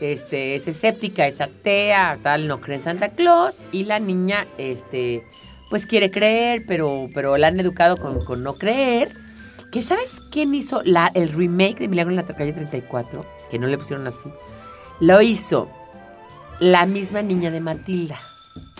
este, 0.00 0.56
es 0.56 0.66
escéptica, 0.66 1.28
es 1.28 1.40
atea, 1.40 2.18
tal, 2.24 2.48
no 2.48 2.60
cree 2.60 2.78
en 2.78 2.82
Santa 2.82 3.10
Claus, 3.10 3.58
y 3.70 3.84
la 3.84 4.00
niña, 4.00 4.46
este, 4.58 5.24
pues 5.70 5.86
quiere 5.86 6.10
creer, 6.10 6.64
pero, 6.66 7.08
pero 7.14 7.36
la 7.38 7.46
han 7.46 7.60
educado 7.60 7.96
con, 7.96 8.24
con 8.24 8.42
no 8.42 8.54
creer. 8.58 9.14
¿Que 9.72 9.82
sabes 9.82 10.20
quién 10.30 10.54
hizo 10.54 10.82
la, 10.84 11.10
el 11.14 11.30
remake 11.30 11.78
de 11.78 11.88
Milagro 11.88 12.10
en 12.10 12.16
la 12.16 12.26
calle 12.26 12.52
34? 12.52 13.24
Que 13.50 13.58
no 13.58 13.66
le 13.66 13.78
pusieron 13.78 14.06
así. 14.06 14.28
Lo 15.00 15.22
hizo 15.22 15.70
la 16.60 16.84
misma 16.84 17.22
niña 17.22 17.50
de 17.50 17.62
Matilda. 17.62 18.20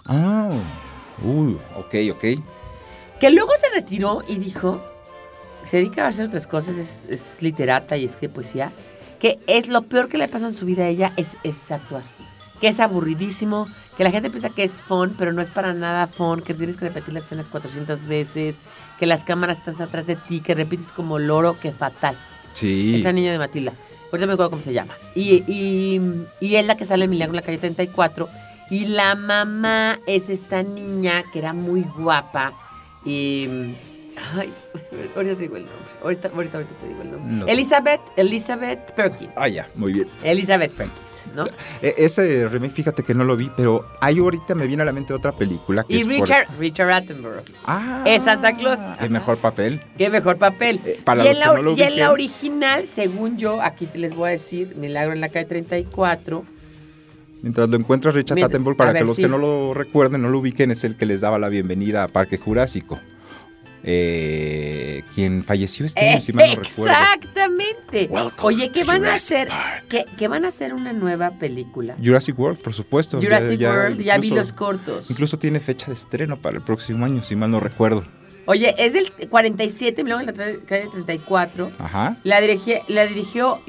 Ah, 0.04 0.50
uy, 1.24 1.56
ok, 1.76 1.94
ok. 2.12 2.24
Que 3.18 3.30
luego 3.30 3.52
se 3.58 3.74
retiró 3.74 4.22
y 4.28 4.36
dijo, 4.36 4.82
se 5.64 5.78
dedica 5.78 6.04
a 6.04 6.08
hacer 6.08 6.26
otras 6.26 6.46
cosas, 6.46 6.76
es, 6.76 7.04
es 7.08 7.40
literata 7.40 7.96
y 7.96 8.04
escribe 8.04 8.34
poesía, 8.34 8.70
que 9.18 9.38
es 9.46 9.68
lo 9.68 9.80
peor 9.82 10.10
que 10.10 10.18
le 10.18 10.28
pasó 10.28 10.46
en 10.46 10.54
su 10.54 10.66
vida 10.66 10.84
a 10.84 10.88
ella 10.88 11.14
es, 11.16 11.38
es 11.42 11.72
actuar. 11.72 12.02
Que 12.62 12.68
es 12.68 12.80
aburridísimo, 12.80 13.68
que 13.98 14.04
la 14.04 14.10
gente 14.10 14.30
piensa 14.30 14.48
que 14.48 14.64
es 14.64 14.80
fun, 14.80 15.14
pero 15.18 15.34
no 15.34 15.42
es 15.42 15.50
para 15.50 15.74
nada 15.74 16.06
fun, 16.06 16.40
que 16.40 16.54
tienes 16.54 16.78
que 16.78 16.86
repetir 16.86 17.12
las 17.12 17.24
escenas 17.24 17.50
400 17.50 18.06
veces, 18.06 18.54
que 18.98 19.04
las 19.04 19.24
cámaras 19.24 19.58
están 19.58 19.82
atrás 19.82 20.06
de 20.06 20.16
ti, 20.16 20.40
que 20.40 20.54
repites 20.54 20.92
como 20.92 21.18
loro, 21.18 21.58
que 21.58 21.72
fatal. 21.72 22.16
Sí. 22.54 22.94
Esa 22.94 23.12
niña 23.12 23.32
de 23.32 23.38
Matilda. 23.38 23.72
Ahorita 24.12 24.26
me 24.26 24.34
acuerdo 24.34 24.50
cómo 24.50 24.62
se 24.62 24.72
llama. 24.72 24.94
Y, 25.14 25.42
y, 25.52 26.00
y 26.38 26.54
es 26.54 26.66
la 26.66 26.76
que 26.76 26.84
sale 26.84 27.04
en 27.04 27.10
Milagro 27.10 27.32
en 27.32 27.36
la 27.36 27.42
calle 27.42 27.58
34. 27.58 28.28
Y 28.70 28.86
la 28.86 29.16
mamá 29.16 29.98
es 30.06 30.30
esta 30.30 30.62
niña 30.62 31.24
que 31.32 31.40
era 31.40 31.52
muy 31.52 31.82
guapa. 31.82 32.52
Y. 33.04 33.74
Ay, 34.38 34.52
ahorita 35.16 35.34
te 35.34 35.42
digo 35.42 35.56
el 35.56 35.64
nombre. 35.64 35.82
Ahorita, 36.02 36.28
ahorita, 36.28 36.58
ahorita 36.58 36.74
te 36.80 36.88
digo 36.88 37.02
el 37.02 37.10
nombre. 37.10 37.32
No. 37.34 37.46
Elizabeth, 37.46 38.00
Elizabeth 38.16 38.94
Perkins. 38.94 39.32
Ah, 39.36 39.48
ya, 39.48 39.66
muy 39.74 39.92
bien. 39.92 40.08
Elizabeth 40.22 40.72
Perkins, 40.72 41.11
¿no? 41.34 41.44
E- 41.80 41.94
ese 41.98 42.48
remake, 42.48 42.72
fíjate 42.72 43.02
que 43.02 43.14
no 43.14 43.24
lo 43.24 43.36
vi, 43.36 43.50
pero 43.56 43.86
ahí 44.00 44.18
ahorita 44.18 44.54
me 44.54 44.66
viene 44.66 44.82
a 44.82 44.86
la 44.86 44.92
mente 44.92 45.12
otra 45.14 45.32
película. 45.32 45.84
Que 45.84 45.94
Y 45.94 45.98
es 45.98 46.04
por- 46.04 46.12
Richard, 46.14 46.46
Richard 46.58 46.90
Attenborough. 46.90 47.42
Ah, 47.64 48.04
es 48.06 48.22
Santa 48.24 48.54
Claus. 48.56 48.78
Qué 48.98 49.08
mejor 49.08 49.38
papel. 49.38 49.80
Qué 49.98 50.10
mejor 50.10 50.36
papel. 50.38 50.80
Eh, 50.84 51.00
para 51.04 51.24
y, 51.24 51.28
los 51.28 51.36
en 51.38 51.42
que 51.42 51.46
la, 51.48 51.54
no 51.54 51.62
lo 51.62 51.76
y 51.76 51.82
en 51.82 51.96
la 51.98 52.12
original, 52.12 52.86
según 52.86 53.36
yo, 53.38 53.60
aquí 53.60 53.86
te 53.86 53.98
les 53.98 54.14
voy 54.14 54.28
a 54.28 54.32
decir, 54.32 54.74
Milagro 54.76 55.12
en 55.12 55.20
la 55.20 55.28
calle 55.28 55.46
34. 55.46 56.44
Mientras 57.42 57.68
lo 57.68 57.76
encuentras, 57.76 58.14
Richard 58.14 58.42
Attenborough, 58.44 58.76
para 58.76 58.92
ver, 58.92 59.02
que 59.02 59.06
los 59.08 59.16
sí. 59.16 59.22
que 59.22 59.28
no 59.28 59.36
lo 59.38 59.74
recuerden, 59.74 60.22
no 60.22 60.28
lo 60.28 60.38
ubiquen, 60.38 60.70
es 60.70 60.84
el 60.84 60.96
que 60.96 61.06
les 61.06 61.20
daba 61.22 61.38
la 61.40 61.48
bienvenida 61.48 62.04
a 62.04 62.08
Parque 62.08 62.38
Jurásico. 62.38 63.00
Eh, 63.84 65.02
quien 65.14 65.42
falleció 65.44 65.84
este 65.86 66.08
año, 66.10 66.20
si 66.20 66.32
mal 66.32 66.48
no 66.56 66.62
recuerdo. 66.62 66.92
Exactamente. 66.92 68.06
Welcome 68.10 68.54
Oye, 68.54 68.68
to 68.70 68.84
van 68.84 69.04
a 69.04 69.14
hacer, 69.14 69.48
que 70.18 70.28
van 70.28 70.44
a 70.44 70.48
hacer 70.48 70.72
una 70.74 70.92
nueva 70.92 71.32
película. 71.38 71.96
Jurassic 72.02 72.38
World, 72.38 72.58
por 72.60 72.72
supuesto. 72.74 73.20
Jurassic 73.20 73.58
ya 73.58 73.70
World, 73.72 74.00
ya 74.00 74.18
vi 74.18 74.30
los 74.30 74.52
cortos. 74.52 75.10
Incluso 75.10 75.38
tiene 75.38 75.60
fecha 75.60 75.86
de 75.88 75.94
estreno 75.94 76.36
para 76.36 76.56
el 76.56 76.62
próximo 76.62 77.04
año, 77.04 77.22
si 77.22 77.36
mal 77.36 77.50
no 77.50 77.60
recuerdo. 77.60 78.04
Oye, 78.46 78.74
es 78.76 78.92
del 78.92 79.10
47, 79.28 80.02
luego 80.02 80.20
en 80.20 80.26
la 80.26 80.32
calle 80.32 80.88
34. 80.90 81.70
Ajá. 81.78 82.16
La, 82.24 82.40
dirigi- 82.40 82.82
la 82.88 83.06
dirigió 83.06 83.60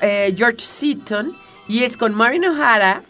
eh, 0.00 0.32
George 0.36 0.60
Seaton 0.60 1.36
y 1.66 1.82
es 1.82 1.96
con 1.96 2.14
Maureen 2.14 2.44
O'Hara, 2.44 3.02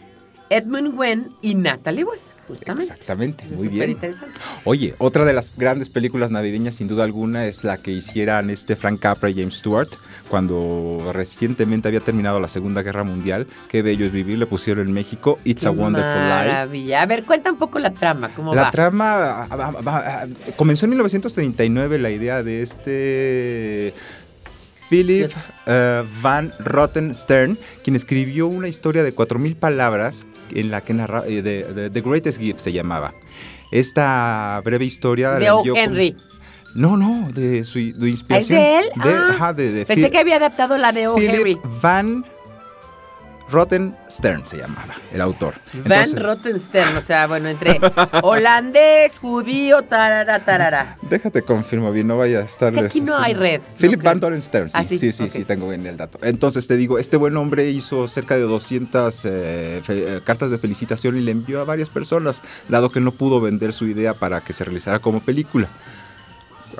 Edmund 0.49 0.95
Gwen 0.95 1.31
y 1.41 1.53
Natalie 1.55 2.03
Wood, 2.03 2.17
justamente. 2.47 2.91
Exactamente, 2.93 3.43
Eso 3.45 3.53
es 3.53 3.59
muy 3.59 3.67
bien. 3.69 3.91
interesante. 3.91 4.37
Oye, 4.65 4.95
otra 4.97 5.25
de 5.25 5.33
las 5.33 5.53
grandes 5.55 5.89
películas 5.89 6.31
navideñas, 6.31 6.75
sin 6.75 6.87
duda 6.87 7.03
alguna, 7.03 7.45
es 7.45 7.63
la 7.63 7.77
que 7.77 7.91
hicieran 7.91 8.49
este 8.49 8.75
Frank 8.75 8.99
Capra 8.99 9.29
y 9.29 9.35
James 9.35 9.55
Stewart 9.55 9.89
cuando 10.29 11.11
recientemente 11.13 11.87
había 11.87 11.99
terminado 12.01 12.39
la 12.39 12.47
Segunda 12.47 12.81
Guerra 12.81 13.03
Mundial. 13.03 13.47
Qué 13.69 13.81
bello 13.81 14.05
es 14.05 14.11
vivir, 14.11 14.37
le 14.37 14.45
pusieron 14.45 14.87
en 14.87 14.93
México 14.93 15.39
It's 15.43 15.65
a 15.65 15.71
Wonderful 15.71 16.11
Life. 16.23 16.29
Maravilla. 16.29 17.01
A 17.01 17.05
ver, 17.05 17.23
cuenta 17.23 17.51
un 17.51 17.57
poco 17.57 17.79
la 17.79 17.91
trama, 17.93 18.29
¿cómo 18.35 18.53
La 18.53 18.63
va? 18.63 18.71
trama 18.71 19.43
ah, 19.49 19.55
va- 19.55 19.71
va- 19.71 20.03
ah, 20.23 20.25
comenzó 20.55 20.85
en 20.85 20.91
1939 20.91 21.99
la 21.99 22.09
idea 22.11 22.43
de 22.43 22.61
este 22.61 23.93
Philip 24.89 25.31
eh, 25.65 26.03
Van 26.21 26.53
Rottenstern, 26.59 27.57
quien 27.83 27.95
escribió 27.95 28.47
una 28.47 28.67
historia 28.67 29.03
de 29.03 29.15
4.000 29.15 29.55
palabras 29.55 30.25
en 30.51 30.69
la 30.71 30.81
que 30.81 30.93
narra, 30.93 31.23
eh, 31.27 31.41
de, 31.41 31.63
de- 31.73 31.89
The 31.89 32.01
Greatest 32.01 32.39
Gift 32.39 32.59
se 32.59 32.71
llamaba. 32.73 33.13
Esta 33.71 34.61
breve 34.63 34.85
historia 34.85 35.31
de 35.31 35.41
la 35.41 35.55
O. 35.55 35.59
envió 35.59 35.75
Henry. 35.75 36.15
No, 36.75 36.97
no, 36.97 37.29
de 37.31 37.63
su 37.65 37.77
de 37.79 38.09
inspiración. 38.09 38.59
¿Es 38.59 38.65
de 38.65 38.79
él? 38.79 38.85
De, 39.03 39.09
Ah, 39.13 39.27
ajá, 39.31 39.53
de, 39.53 39.71
de 39.71 39.85
Pensé 39.85 40.03
Phil- 40.03 40.11
que 40.11 40.17
había 40.19 40.37
adaptado 40.37 40.77
la 40.77 40.91
de 40.91 41.07
O. 41.07 41.15
Philip 41.15 41.35
Henry. 41.35 41.57
Van 41.81 42.25
Rottenstern 43.49 44.45
se 44.45 44.57
llamaba, 44.57 44.95
el 45.11 45.21
autor. 45.21 45.55
Van 45.73 45.83
Entonces, 45.83 46.21
Rottenstern, 46.21 46.97
o 46.97 47.01
sea, 47.01 47.27
bueno, 47.27 47.49
entre 47.49 47.79
holandés, 48.23 49.19
judío, 49.19 49.83
tarara, 49.83 50.39
tarara. 50.39 50.97
Déjate 51.01 51.41
confirmo 51.41 51.91
bien, 51.91 52.07
no 52.07 52.17
vaya 52.17 52.39
a 52.39 52.43
estar. 52.43 52.73
Es 52.73 52.79
que 52.79 52.85
aquí 52.87 53.01
no 53.01 53.17
hay 53.17 53.33
red. 53.33 53.61
Philip 53.77 53.99
no 53.99 54.03
Van 54.03 54.17
creo. 54.19 54.29
Dorenstern, 54.29 54.69
sí, 54.71 54.77
Ah, 54.77 54.83
sí, 54.83 55.11
sí, 55.11 55.29
sí, 55.29 55.45
tengo 55.45 55.69
bien 55.69 55.85
el 55.85 55.97
dato. 55.97 56.19
Entonces 56.23 56.67
te 56.67 56.77
digo, 56.77 56.99
este 56.99 57.17
buen 57.17 57.37
hombre 57.37 57.69
hizo 57.69 58.07
cerca 58.07 58.35
de 58.35 58.41
200 58.41 59.25
eh, 59.25 59.81
eh, 59.87 60.21
cartas 60.23 60.49
de 60.49 60.57
felicitación 60.57 61.17
y 61.17 61.21
le 61.21 61.31
envió 61.31 61.61
a 61.61 61.63
varias 61.63 61.89
personas, 61.89 62.43
dado 62.69 62.89
que 62.91 62.99
no 62.99 63.11
pudo 63.11 63.41
vender 63.41 63.73
su 63.73 63.85
idea 63.87 64.13
para 64.13 64.41
que 64.41 64.53
se 64.53 64.63
realizara 64.63 64.99
como 64.99 65.19
película. 65.19 65.69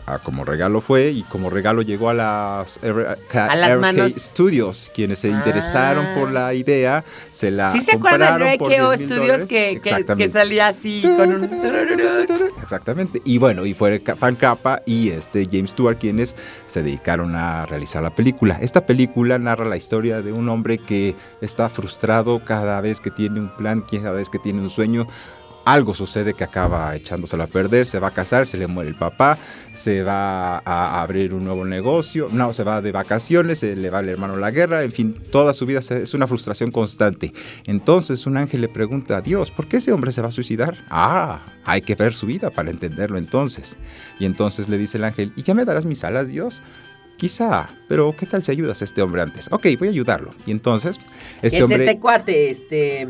Ah, 0.05 0.19
como 0.19 0.43
regalo 0.45 0.81
fue 0.81 1.09
y 1.11 1.23
como 1.23 1.49
regalo 1.49 1.81
llegó 1.81 2.09
a 2.09 2.13
las, 2.13 2.79
R- 2.83 3.07
A 3.33 3.55
las 3.55 3.71
RK 3.77 3.81
manos. 3.81 4.11
Studios, 4.17 4.91
quienes 4.93 5.19
se 5.19 5.29
interesaron 5.29 6.05
Ah. 6.07 6.13
por 6.13 6.31
la 6.31 6.53
idea, 6.53 7.03
se 7.31 7.51
la 7.51 7.71
¿Sí 7.71 7.81
se 7.81 7.95
acuerdan 7.95 8.39
de 8.39 8.55
RKO 8.55 8.67
10,000 8.69 9.07
Studios 9.09 9.37
que, 9.41 9.45
que, 9.45 9.81
que 9.81 9.89
Exactamente. 9.89 10.33
salía 10.33 10.67
así 10.67 11.01
con 11.01 11.35
un... 11.35 11.49
Exactamente. 12.61 13.21
Y 13.25 13.37
bueno, 13.37 13.65
y 13.65 13.73
fue 13.73 14.01
Frank 14.17 14.37
Capra 14.39 14.81
y 14.85 15.09
este 15.09 15.47
James 15.51 15.71
Stewart 15.71 15.97
quienes 15.97 16.35
se 16.67 16.81
dedicaron 16.83 17.35
a 17.35 17.65
realizar 17.65 18.01
la 18.03 18.13
película. 18.15 18.57
Esta 18.61 18.85
película 18.85 19.37
narra 19.39 19.65
la 19.65 19.77
historia 19.77 20.21
de 20.21 20.31
un 20.31 20.49
hombre 20.49 20.77
que 20.77 21.15
está 21.41 21.69
frustrado 21.69 22.43
cada 22.43 22.79
vez 22.81 22.99
que 22.99 23.11
tiene 23.11 23.39
un 23.39 23.49
plan, 23.55 23.81
cada 23.89 24.11
vez 24.13 24.29
que 24.29 24.39
tiene 24.39 24.59
un 24.61 24.69
sueño. 24.69 25.07
Algo 25.65 25.93
sucede 25.93 26.33
que 26.33 26.43
acaba 26.43 26.93
echándoselo 26.95 27.43
a 27.43 27.47
perder, 27.47 27.85
se 27.85 27.99
va 27.99 28.09
a 28.09 28.13
casar, 28.13 28.45
se 28.45 28.57
le 28.57 28.67
muere 28.67 28.89
el 28.89 28.95
papá, 28.95 29.37
se 29.73 30.03
va 30.03 30.57
a 30.57 31.01
abrir 31.01 31.33
un 31.33 31.45
nuevo 31.45 31.63
negocio, 31.63 32.27
no, 32.31 32.51
se 32.51 32.63
va 32.63 32.81
de 32.81 32.91
vacaciones, 32.91 33.59
se 33.59 33.75
le 33.75 33.89
va 33.89 34.01
el 34.01 34.09
hermano 34.09 34.33
a 34.33 34.37
la 34.37 34.51
guerra, 34.51 34.83
en 34.83 34.91
fin, 34.91 35.17
toda 35.31 35.53
su 35.53 35.65
vida 35.65 35.79
es 35.79 36.13
una 36.13 36.27
frustración 36.27 36.71
constante. 36.71 37.31
Entonces 37.65 38.25
un 38.25 38.35
ángel 38.35 38.61
le 38.61 38.67
pregunta 38.67 39.17
a 39.17 39.21
Dios, 39.21 39.51
¿por 39.51 39.67
qué 39.67 39.77
ese 39.77 39.93
hombre 39.93 40.11
se 40.11 40.21
va 40.21 40.27
a 40.27 40.31
suicidar? 40.31 40.83
Ah, 40.89 41.41
hay 41.63 41.81
que 41.81 41.95
ver 41.95 42.13
su 42.13 42.25
vida 42.25 42.49
para 42.49 42.69
entenderlo 42.69 43.17
entonces. 43.17 43.77
Y 44.19 44.25
entonces 44.25 44.67
le 44.67 44.77
dice 44.77 44.97
el 44.97 45.05
ángel, 45.05 45.31
¿y 45.35 45.43
ya 45.43 45.53
me 45.53 45.63
darás 45.63 45.85
mis 45.85 46.03
alas, 46.03 46.27
Dios? 46.27 46.61
Quizá, 47.17 47.69
pero 47.87 48.13
¿qué 48.17 48.25
tal 48.25 48.43
si 48.43 48.51
ayudas 48.51 48.81
a 48.81 48.85
este 48.85 49.01
hombre 49.01 49.21
antes? 49.21 49.47
Ok, 49.51 49.67
voy 49.79 49.87
a 49.87 49.91
ayudarlo. 49.91 50.33
Y 50.45 50.51
entonces, 50.51 50.99
este 51.41 51.57
es 51.57 51.63
hombre... 51.63 51.85
este 51.85 51.99
cuate, 51.99 52.49
este... 52.49 53.07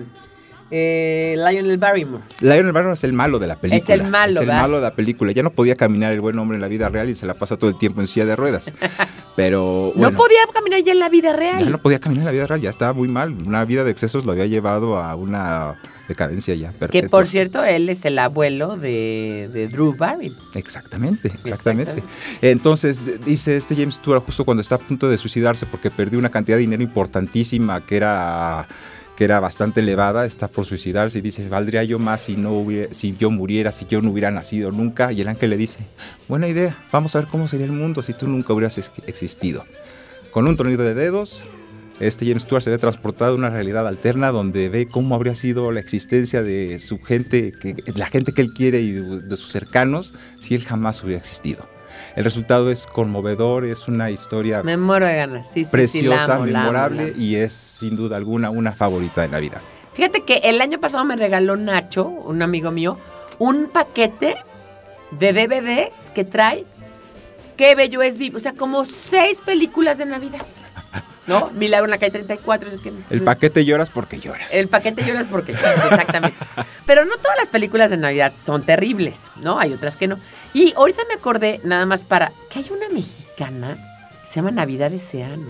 Eh, 0.75 1.35
Lionel 1.37 1.77
Barrymore. 1.77 2.23
Lionel 2.41 2.71
Barron 2.71 2.93
es 2.93 3.03
el 3.03 3.13
malo 3.13 3.37
de 3.37 3.45
la 3.45 3.57
película. 3.57 3.93
el 3.93 4.07
malo, 4.09 4.31
Es 4.33 4.39
el 4.39 4.47
¿verdad? 4.47 4.61
malo 4.63 4.77
de 4.77 4.81
la 4.81 4.95
película. 4.95 5.31
Ya 5.31 5.43
no 5.43 5.51
podía 5.51 5.75
caminar 5.75 6.11
el 6.13 6.19
buen 6.19 6.39
hombre 6.39 6.55
en 6.55 6.61
la 6.61 6.67
vida 6.67 6.89
real 6.89 7.09
y 7.09 7.13
se 7.15 7.27
la 7.27 7.35
pasa 7.35 7.57
todo 7.57 7.69
el 7.69 7.77
tiempo 7.77 8.01
en 8.01 8.07
silla 8.07 8.25
de 8.25 8.35
ruedas. 8.35 8.73
Pero 9.35 9.91
bueno, 9.95 10.09
No 10.11 10.17
podía 10.17 10.39
caminar 10.51 10.81
ya 10.83 10.93
en 10.93 10.99
la 10.99 11.09
vida 11.09 11.31
real. 11.33 11.63
ya 11.63 11.69
no 11.69 11.77
podía 11.79 11.99
caminar 11.99 12.21
en 12.21 12.25
la 12.25 12.31
vida 12.31 12.47
real, 12.47 12.59
ya 12.61 12.71
estaba 12.71 12.93
muy 12.93 13.07
mal. 13.07 13.31
Una 13.45 13.63
vida 13.65 13.83
de 13.83 13.91
excesos 13.91 14.25
lo 14.25 14.31
había 14.31 14.47
llevado 14.47 14.97
a 14.97 15.15
una 15.15 15.79
decadencia 16.07 16.53
ya 16.55 16.71
Que 16.71 16.77
perpetua. 16.79 17.09
por 17.09 17.27
cierto, 17.27 17.63
él 17.63 17.87
es 17.89 18.03
el 18.05 18.17
abuelo 18.17 18.75
de, 18.75 19.49
de 19.53 19.67
Drew 19.67 19.95
Barrymore. 19.95 20.41
Exactamente, 20.55 21.31
exactamente. 21.45 22.01
Entonces 22.41 23.23
dice 23.23 23.55
este 23.57 23.75
James 23.75 23.95
Stewart 23.95 24.23
justo 24.25 24.43
cuando 24.43 24.61
está 24.61 24.75
a 24.75 24.79
punto 24.79 25.07
de 25.07 25.17
suicidarse 25.19 25.65
porque 25.67 25.91
perdió 25.91 26.17
una 26.19 26.29
cantidad 26.29 26.57
de 26.57 26.61
dinero 26.61 26.81
importantísima 26.83 27.85
que 27.85 27.95
era 27.95 28.67
que 29.15 29.25
era 29.25 29.39
bastante 29.39 29.81
elevada, 29.81 30.25
está 30.25 30.47
por 30.47 30.65
suicidarse 30.65 31.19
y 31.19 31.21
dice, 31.21 31.47
valdría 31.47 31.83
yo 31.83 31.99
más 31.99 32.21
si 32.21 32.35
no 32.35 32.53
hubiera, 32.53 32.93
si 32.93 33.15
yo 33.15 33.29
muriera, 33.29 33.71
si 33.71 33.85
yo 33.85 34.01
no 34.01 34.09
hubiera 34.09 34.31
nacido 34.31 34.71
nunca. 34.71 35.11
Y 35.11 35.21
el 35.21 35.27
ángel 35.27 35.51
le 35.51 35.57
dice, 35.57 35.79
buena 36.27 36.47
idea, 36.47 36.77
vamos 36.91 37.15
a 37.15 37.19
ver 37.19 37.27
cómo 37.27 37.47
sería 37.47 37.65
el 37.67 37.71
mundo 37.71 38.01
si 38.01 38.13
tú 38.13 38.27
nunca 38.27 38.53
hubieras 38.53 38.77
ex- 38.77 38.91
existido. 39.05 39.65
Con 40.31 40.47
un 40.47 40.55
tronido 40.55 40.83
de 40.83 40.95
dedos, 40.95 41.45
este 41.99 42.25
James 42.25 42.43
Stewart 42.43 42.63
se 42.63 42.71
ve 42.71 42.79
transportado 42.79 43.33
a 43.33 43.37
una 43.37 43.51
realidad 43.51 43.87
alterna 43.87 44.31
donde 44.31 44.67
ve 44.67 44.87
cómo 44.87 45.13
habría 45.13 45.35
sido 45.35 45.71
la 45.71 45.79
existencia 45.79 46.41
de 46.41 46.79
su 46.79 46.99
gente, 46.99 47.51
que, 47.51 47.75
la 47.95 48.07
gente 48.07 48.33
que 48.33 48.41
él 48.41 48.51
quiere 48.51 48.81
y 48.81 48.93
de 48.93 49.37
sus 49.37 49.51
cercanos 49.51 50.15
si 50.39 50.55
él 50.55 50.63
jamás 50.65 51.03
hubiera 51.03 51.19
existido. 51.19 51.69
El 52.15 52.23
resultado 52.23 52.69
es 52.69 52.85
conmovedor, 52.85 53.65
es 53.65 53.87
una 53.87 54.11
historia 54.11 54.61
Me 54.61 54.77
muero 54.77 55.07
de 55.07 55.15
ganas. 55.15 55.49
Sí, 55.51 55.65
sí, 55.65 55.71
preciosa, 55.71 56.35
amo, 56.35 56.45
la 56.45 56.59
amo, 56.59 56.71
memorable 56.71 57.03
la 57.03 57.07
amo. 57.09 57.21
y 57.21 57.35
es 57.35 57.53
sin 57.53 57.95
duda 57.95 58.17
alguna 58.17 58.51
una 58.51 58.73
favorita 58.73 59.21
de 59.21 59.29
la 59.29 59.39
vida. 59.39 59.61
Fíjate 59.93 60.23
que 60.23 60.37
el 60.43 60.61
año 60.61 60.79
pasado 60.79 61.05
me 61.05 61.15
regaló 61.15 61.55
Nacho, 61.55 62.05
un 62.05 62.41
amigo 62.41 62.71
mío, 62.71 62.97
un 63.39 63.67
paquete 63.67 64.37
de 65.11 65.33
DVDs 65.33 66.11
que 66.13 66.23
trae. 66.23 66.65
Qué 67.57 67.75
bello 67.75 68.01
es 68.01 68.17
vivo. 68.17 68.37
O 68.37 68.39
sea, 68.39 68.53
como 68.53 68.85
seis 68.85 69.41
películas 69.41 69.97
de 69.97 70.05
Navidad. 70.05 70.45
¿No? 71.25 71.51
Milagro 71.51 71.85
en 71.85 71.91
la 71.91 71.97
calle 71.99 72.11
34. 72.11 72.69
eso 72.69 72.81
que- 72.81 72.91
El 73.09 73.23
paquete 73.23 73.63
lloras 73.63 73.89
porque 73.89 74.19
lloras. 74.19 74.53
El 74.53 74.67
paquete 74.67 75.03
lloras 75.05 75.27
porque 75.29 75.53
exactamente. 75.53 76.37
Pero 76.85 77.05
no 77.05 77.15
todas 77.15 77.37
las 77.37 77.47
películas 77.47 77.89
de 77.89 77.97
Navidad 77.97 78.33
son 78.37 78.63
terribles, 78.63 79.21
¿no? 79.41 79.57
Hay 79.59 79.71
otras 79.73 79.95
que 79.95 80.07
no. 80.07 80.17
Y 80.53 80.73
ahorita 80.75 81.03
me 81.07 81.13
acordé, 81.15 81.61
nada 81.63 81.85
más 81.85 82.03
para, 82.03 82.31
que 82.49 82.59
hay 82.59 82.65
una 82.75 82.89
mexicana 82.89 83.75
que 84.23 84.27
se 84.29 84.35
llama 84.35 84.51
Navidad 84.51 84.91
S.A., 84.93 85.37
¿no? 85.37 85.47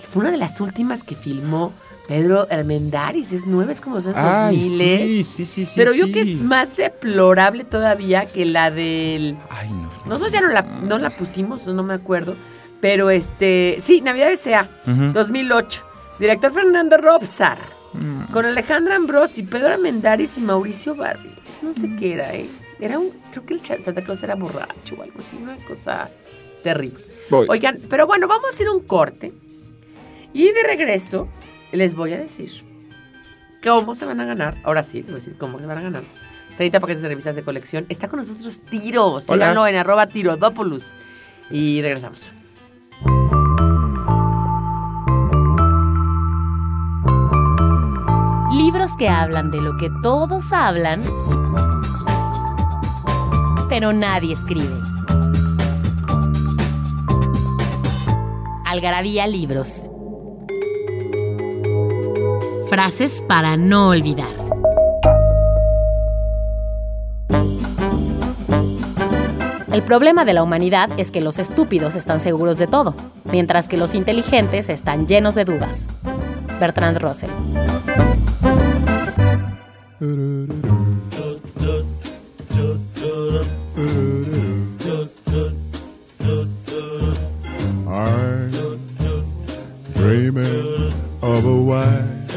Que 0.00 0.06
fue 0.06 0.20
una 0.20 0.32
de 0.32 0.36
las 0.36 0.60
últimas 0.60 1.02
que 1.02 1.14
filmó 1.14 1.72
Pedro 2.06 2.46
Hermendáriz. 2.50 3.32
Es 3.32 3.46
nueva, 3.46 3.72
es 3.72 3.80
como 3.80 3.96
años 3.96 4.12
Ay, 4.16 4.56
2000. 4.56 4.78
sí, 4.78 5.24
sí, 5.24 5.46
sí, 5.46 5.64
sí. 5.64 5.72
Pero 5.76 5.94
yo 5.94 6.12
que 6.12 6.20
es 6.22 6.28
más 6.36 6.76
deplorable 6.76 7.64
todavía 7.64 8.26
que 8.26 8.44
la 8.44 8.70
del... 8.70 9.38
Ay, 9.48 9.70
no. 9.70 9.88
Nosotros 10.06 10.32
ya 10.32 10.40
no 10.42 10.48
la, 10.48 10.62
no 10.62 10.98
la 10.98 11.08
pusimos, 11.10 11.66
no 11.66 11.82
me 11.82 11.94
acuerdo. 11.94 12.36
Pero 12.80 13.10
este, 13.10 13.76
sí, 13.80 14.00
Navidad 14.00 14.32
S.A., 14.32 14.68
Ujú. 14.86 15.12
2008. 15.12 15.86
Director 16.18 16.52
Fernando 16.52 16.96
Robsar. 16.96 17.58
Mm. 17.92 18.32
Con 18.32 18.46
Alejandra 18.46 18.96
Ambrosi, 18.96 19.42
Pedro 19.42 19.68
Armendáriz 19.68 20.38
y 20.38 20.40
Mauricio 20.40 20.94
Barrios. 20.94 21.34
No 21.62 21.72
sé 21.72 21.90
qué 21.98 22.14
era, 22.14 22.34
¿eh? 22.34 22.46
Era 22.78 22.98
un. 22.98 23.10
Creo 23.32 23.44
que 23.44 23.54
el 23.54 23.60
Santa 23.64 24.02
Claus 24.02 24.22
era 24.22 24.34
borracho 24.34 24.94
o 24.96 25.02
algo 25.02 25.18
así, 25.18 25.36
una 25.36 25.56
cosa 25.66 26.08
terrible. 26.62 27.04
Voy. 27.28 27.46
Oigan, 27.48 27.78
pero 27.88 28.06
bueno, 28.06 28.28
vamos 28.28 28.58
a 28.58 28.62
ir 28.62 28.68
a 28.68 28.72
un 28.72 28.80
corte. 28.84 29.32
Y 30.32 30.52
de 30.52 30.62
regreso, 30.62 31.28
les 31.72 31.94
voy 31.94 32.12
a 32.14 32.18
decir 32.18 32.50
cómo 33.62 33.94
se 33.94 34.04
van 34.04 34.20
a 34.20 34.24
ganar. 34.24 34.56
Ahora 34.62 34.82
sí, 34.82 34.98
les 34.98 35.06
voy 35.06 35.14
a 35.14 35.18
decir 35.18 35.36
cómo 35.36 35.58
se 35.58 35.66
van 35.66 35.78
a 35.78 35.82
ganar. 35.82 36.02
30 36.56 36.80
paquetes 36.80 37.02
de 37.02 37.08
revistas 37.08 37.34
de 37.36 37.42
colección. 37.42 37.86
Está 37.88 38.08
con 38.08 38.18
nosotros 38.20 38.60
Tiro. 38.70 39.20
Síganlo 39.20 39.66
en 39.66 39.76
arroba 39.76 40.06
tirodópolis. 40.06 40.94
Y 41.50 41.82
regresamos. 41.82 42.32
Que 48.98 49.08
hablan 49.08 49.50
de 49.50 49.62
lo 49.62 49.78
que 49.78 49.90
todos 50.02 50.52
hablan, 50.52 51.02
pero 53.70 53.94
nadie 53.94 54.34
escribe. 54.34 54.78
Algarabía 58.66 59.26
Libros. 59.26 59.88
Frases 62.68 63.24
para 63.26 63.56
no 63.56 63.88
olvidar. 63.88 64.28
El 69.72 69.82
problema 69.82 70.26
de 70.26 70.34
la 70.34 70.42
humanidad 70.42 70.90
es 70.98 71.10
que 71.10 71.22
los 71.22 71.38
estúpidos 71.38 71.96
están 71.96 72.20
seguros 72.20 72.58
de 72.58 72.66
todo, 72.66 72.94
mientras 73.32 73.66
que 73.66 73.78
los 73.78 73.94
inteligentes 73.94 74.68
están 74.68 75.06
llenos 75.06 75.34
de 75.34 75.46
dudas. 75.46 75.88
Bertrand 76.60 76.98
Russell. 76.98 77.30
I'm 80.02 80.08
dreaming 89.92 90.94
of 91.20 91.44
a 91.44 91.60
white 91.60 92.28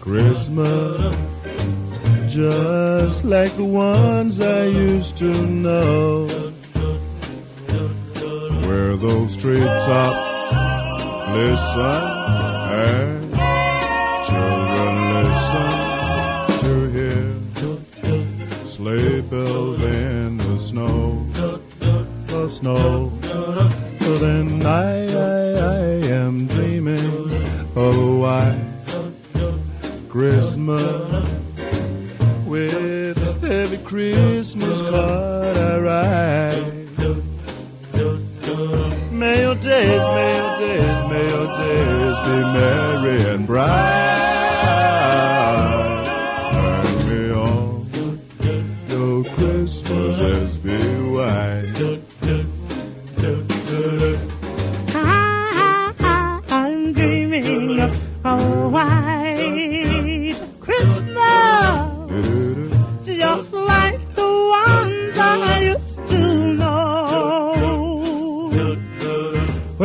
Christmas, 0.00 1.16
just 2.32 3.24
like 3.26 3.54
the 3.56 3.64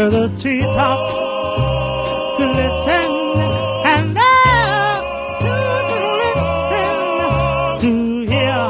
where 0.04 0.28
the 0.28 0.28
treetops 0.42 1.13
glisten, 2.36 3.12
and 3.86 4.08
there 4.18 4.96
to 5.44 5.52
listen 6.20 6.92
to 7.80 7.92
hear 8.32 8.63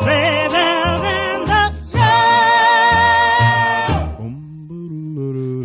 sleigh 0.00 0.48
bells 0.54 1.04
in 1.18 1.36
the 1.50 1.64
snow. 1.84 2.16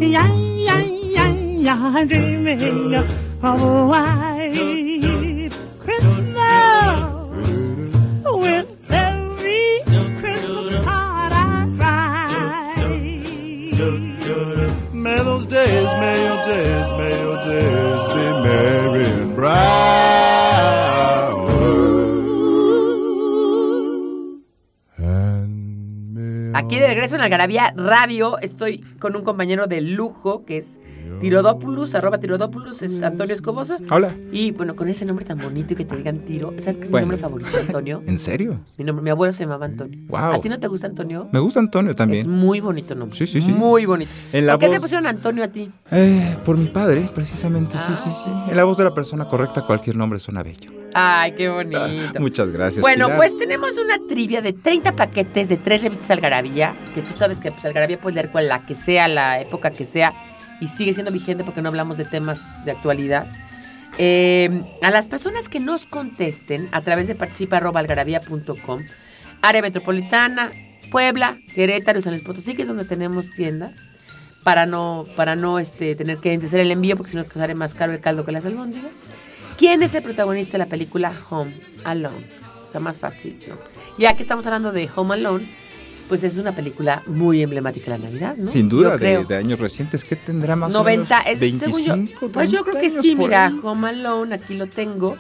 Yeah, 0.02 0.30
yeah, 0.68 0.84
yeah, 1.16 1.32
yeah, 1.68 2.04
dreaming 2.04 2.96
of 2.96 3.08
a 3.44 3.66
en 27.20 27.24
Algarabía 27.26 27.74
Radio 27.76 28.40
estoy 28.40 28.80
con 29.00 29.16
un 29.16 29.24
compañero 29.24 29.68
de 29.68 29.82
lujo 29.82 30.46
que 30.46 30.58
es 30.58 30.80
Tirodopoulos, 31.20 31.96
arroba 31.96 32.18
Tirodopoulos, 32.20 32.82
es 32.82 33.04
Antonio 33.04 33.36
Escobosa. 33.36 33.78
Hola. 33.92 34.14
Y 34.32 34.52
bueno, 34.52 34.76
con 34.76 34.88
ese 34.88 35.06
nombre 35.06 35.26
tan 35.26 35.38
bonito 35.38 35.74
y 35.74 35.76
que 35.76 35.84
te 35.86 35.98
digan 35.98 36.20
Tiro, 36.20 36.54
¿sabes 36.60 36.78
qué 36.78 36.86
es 36.86 36.92
Bueno. 36.92 37.08
mi 37.08 37.12
nombre 37.12 37.18
favorito, 37.18 37.50
Antonio? 37.60 38.02
¿En 38.08 38.18
serio? 38.18 38.60
Mi, 38.78 38.86
nombre, 38.86 39.04
mi 39.04 39.10
abuelo 39.10 39.34
se 39.34 39.44
llamaba 39.44 39.66
Antonio. 39.66 40.00
Wow. 40.08 40.34
¿A 40.34 40.40
ti 40.42 40.48
no 40.50 40.60
te 40.60 40.68
gusta 40.68 40.88
Antonio? 40.88 41.28
Me 41.32 41.40
gusta 41.40 41.60
Antonio 41.60 41.92
Es 41.92 41.98
también. 41.98 42.30
muy 42.30 42.62
bonito 42.62 42.96
nombre. 42.96 43.18
Sí, 43.18 43.28
sí, 43.28 43.42
sí. 43.42 43.52
Muy 43.52 43.86
bonito. 43.86 44.12
En 44.32 44.46
la 44.46 44.54
¿Por 44.54 44.62
qué 44.62 44.76
te 44.76 44.80
pusieron 44.80 45.08
Antonio 45.08 45.44
a 45.44 45.50
ti? 45.50 45.70
Eh, 45.92 46.38
por 46.46 46.58
mi 46.58 46.68
padre, 46.68 47.10
precisamente, 47.14 47.78
sí, 47.80 47.94
sí, 47.96 48.10
sí. 48.16 48.30
Ah. 48.34 48.48
En 48.52 48.56
la 48.56 48.64
voz 48.64 48.78
de 48.78 48.86
la 48.86 48.94
persona 48.94 49.26
correcta, 49.26 49.66
cualquier 49.66 49.98
nombre 49.98 50.20
suena 50.20 50.42
bello. 50.44 50.72
Ay, 50.94 51.34
qué 51.34 51.50
bonito. 51.50 52.20
Muchas 52.20 52.50
gracias. 52.52 52.82
Bueno, 52.82 53.06
Pilar. 53.06 53.18
pues 53.18 53.38
tenemos 53.38 53.72
una 53.78 54.00
trivia 54.08 54.42
de 54.42 54.54
30 54.54 54.94
paquetes 54.94 55.50
de 55.50 55.58
tres 55.58 55.84
revistas 55.84 56.10
Algarabía. 56.12 56.74
Es 56.82 56.90
que 56.90 57.02
tú 57.02 57.18
sabes 57.18 57.40
que 57.40 57.52
pues, 57.52 57.64
Algarabía 57.66 58.00
puedes 58.00 58.16
leer 58.16 58.30
con 58.32 58.48
la 58.48 58.66
que 58.66 58.76
sea, 58.76 59.08
la 59.08 59.40
época 59.40 59.72
que 59.72 59.86
sea, 59.86 60.12
y 60.60 60.68
sigue 60.68 60.94
siendo 60.94 61.12
vigente 61.12 61.44
porque 61.44 61.62
no 61.62 61.70
hablamos 61.70 61.98
de 61.98 62.06
temas 62.06 62.64
de 62.66 62.72
actualidad. 62.72 63.28
Eh, 63.98 64.64
a 64.82 64.92
las 64.92 65.08
personas 65.08 65.50
que 65.50 65.60
nos 65.60 65.86
contesten 65.86 66.70
a 66.72 66.82
través 66.82 67.08
de 67.08 67.16
participa.algarabía.com, 67.16 68.82
área 69.42 69.62
metropolitana, 69.62 70.52
Puebla, 70.92 71.38
Querétaro 71.54 72.00
y 72.00 72.02
San 72.02 72.14
Luis 72.14 72.24
Potosí, 72.24 72.56
que 72.56 72.64
es 72.64 72.68
donde 72.68 72.86
tenemos 72.86 73.32
tienda, 73.32 73.72
para 74.44 74.66
no, 74.66 75.06
para 75.16 75.36
no 75.36 75.60
este, 75.60 75.96
tener 75.96 76.18
que 76.20 76.34
hacer 76.34 76.62
el 76.62 76.72
envío, 76.72 76.96
porque 76.96 77.12
si 77.12 77.18
no 77.18 77.26
sale 77.26 77.56
más 77.56 77.76
caro 77.76 77.92
el 77.92 78.00
caldo 78.00 78.26
que 78.26 78.32
las 78.32 78.46
albóndigas. 78.46 79.04
¿Quién 79.60 79.84
es 79.84 79.94
el 79.94 80.02
protagonista 80.02 80.54
de 80.54 80.60
la 80.60 80.68
película 80.68 81.14
Home 81.30 81.54
Alone? 81.84 82.26
O 82.64 82.66
sea, 82.66 82.80
más 82.80 82.98
fácil, 82.98 83.38
¿no? 83.46 83.58
Ya 83.98 84.16
que 84.16 84.24
estamos 84.24 84.46
hablando 84.46 84.72
de 84.72 84.90
Home 84.96 85.16
Alone, 85.16 85.46
pues 86.08 86.24
es 86.24 86.38
una 86.38 86.56
película 86.56 87.04
muy 87.08 87.44
emblemática 87.44 87.92
de 87.92 87.98
la 87.98 88.06
Navidad, 88.06 88.38
¿no? 88.38 88.48
Sin 88.50 88.70
duda, 88.70 88.96
de, 88.96 89.36
años 89.36 89.60
recientes, 89.60 90.06
¿qué 90.06 90.16
tendrá 90.16 90.56
más 90.56 90.74
90, 90.74 91.20
o 91.20 91.24
menos? 91.26 91.44
es, 91.44 91.60
según 91.60 91.84
yo, 91.84 91.94
25, 91.94 92.30
pues 92.30 92.52
yo 92.52 92.64
30 92.64 92.80
creo 92.80 92.82
que 92.82 93.02
sí, 93.02 93.16
mira, 93.18 93.48
ahí. 93.48 93.60
Home 93.62 93.90
Alone, 93.90 94.34
aquí 94.34 94.54
lo 94.54 94.68
tengo, 94.68 95.18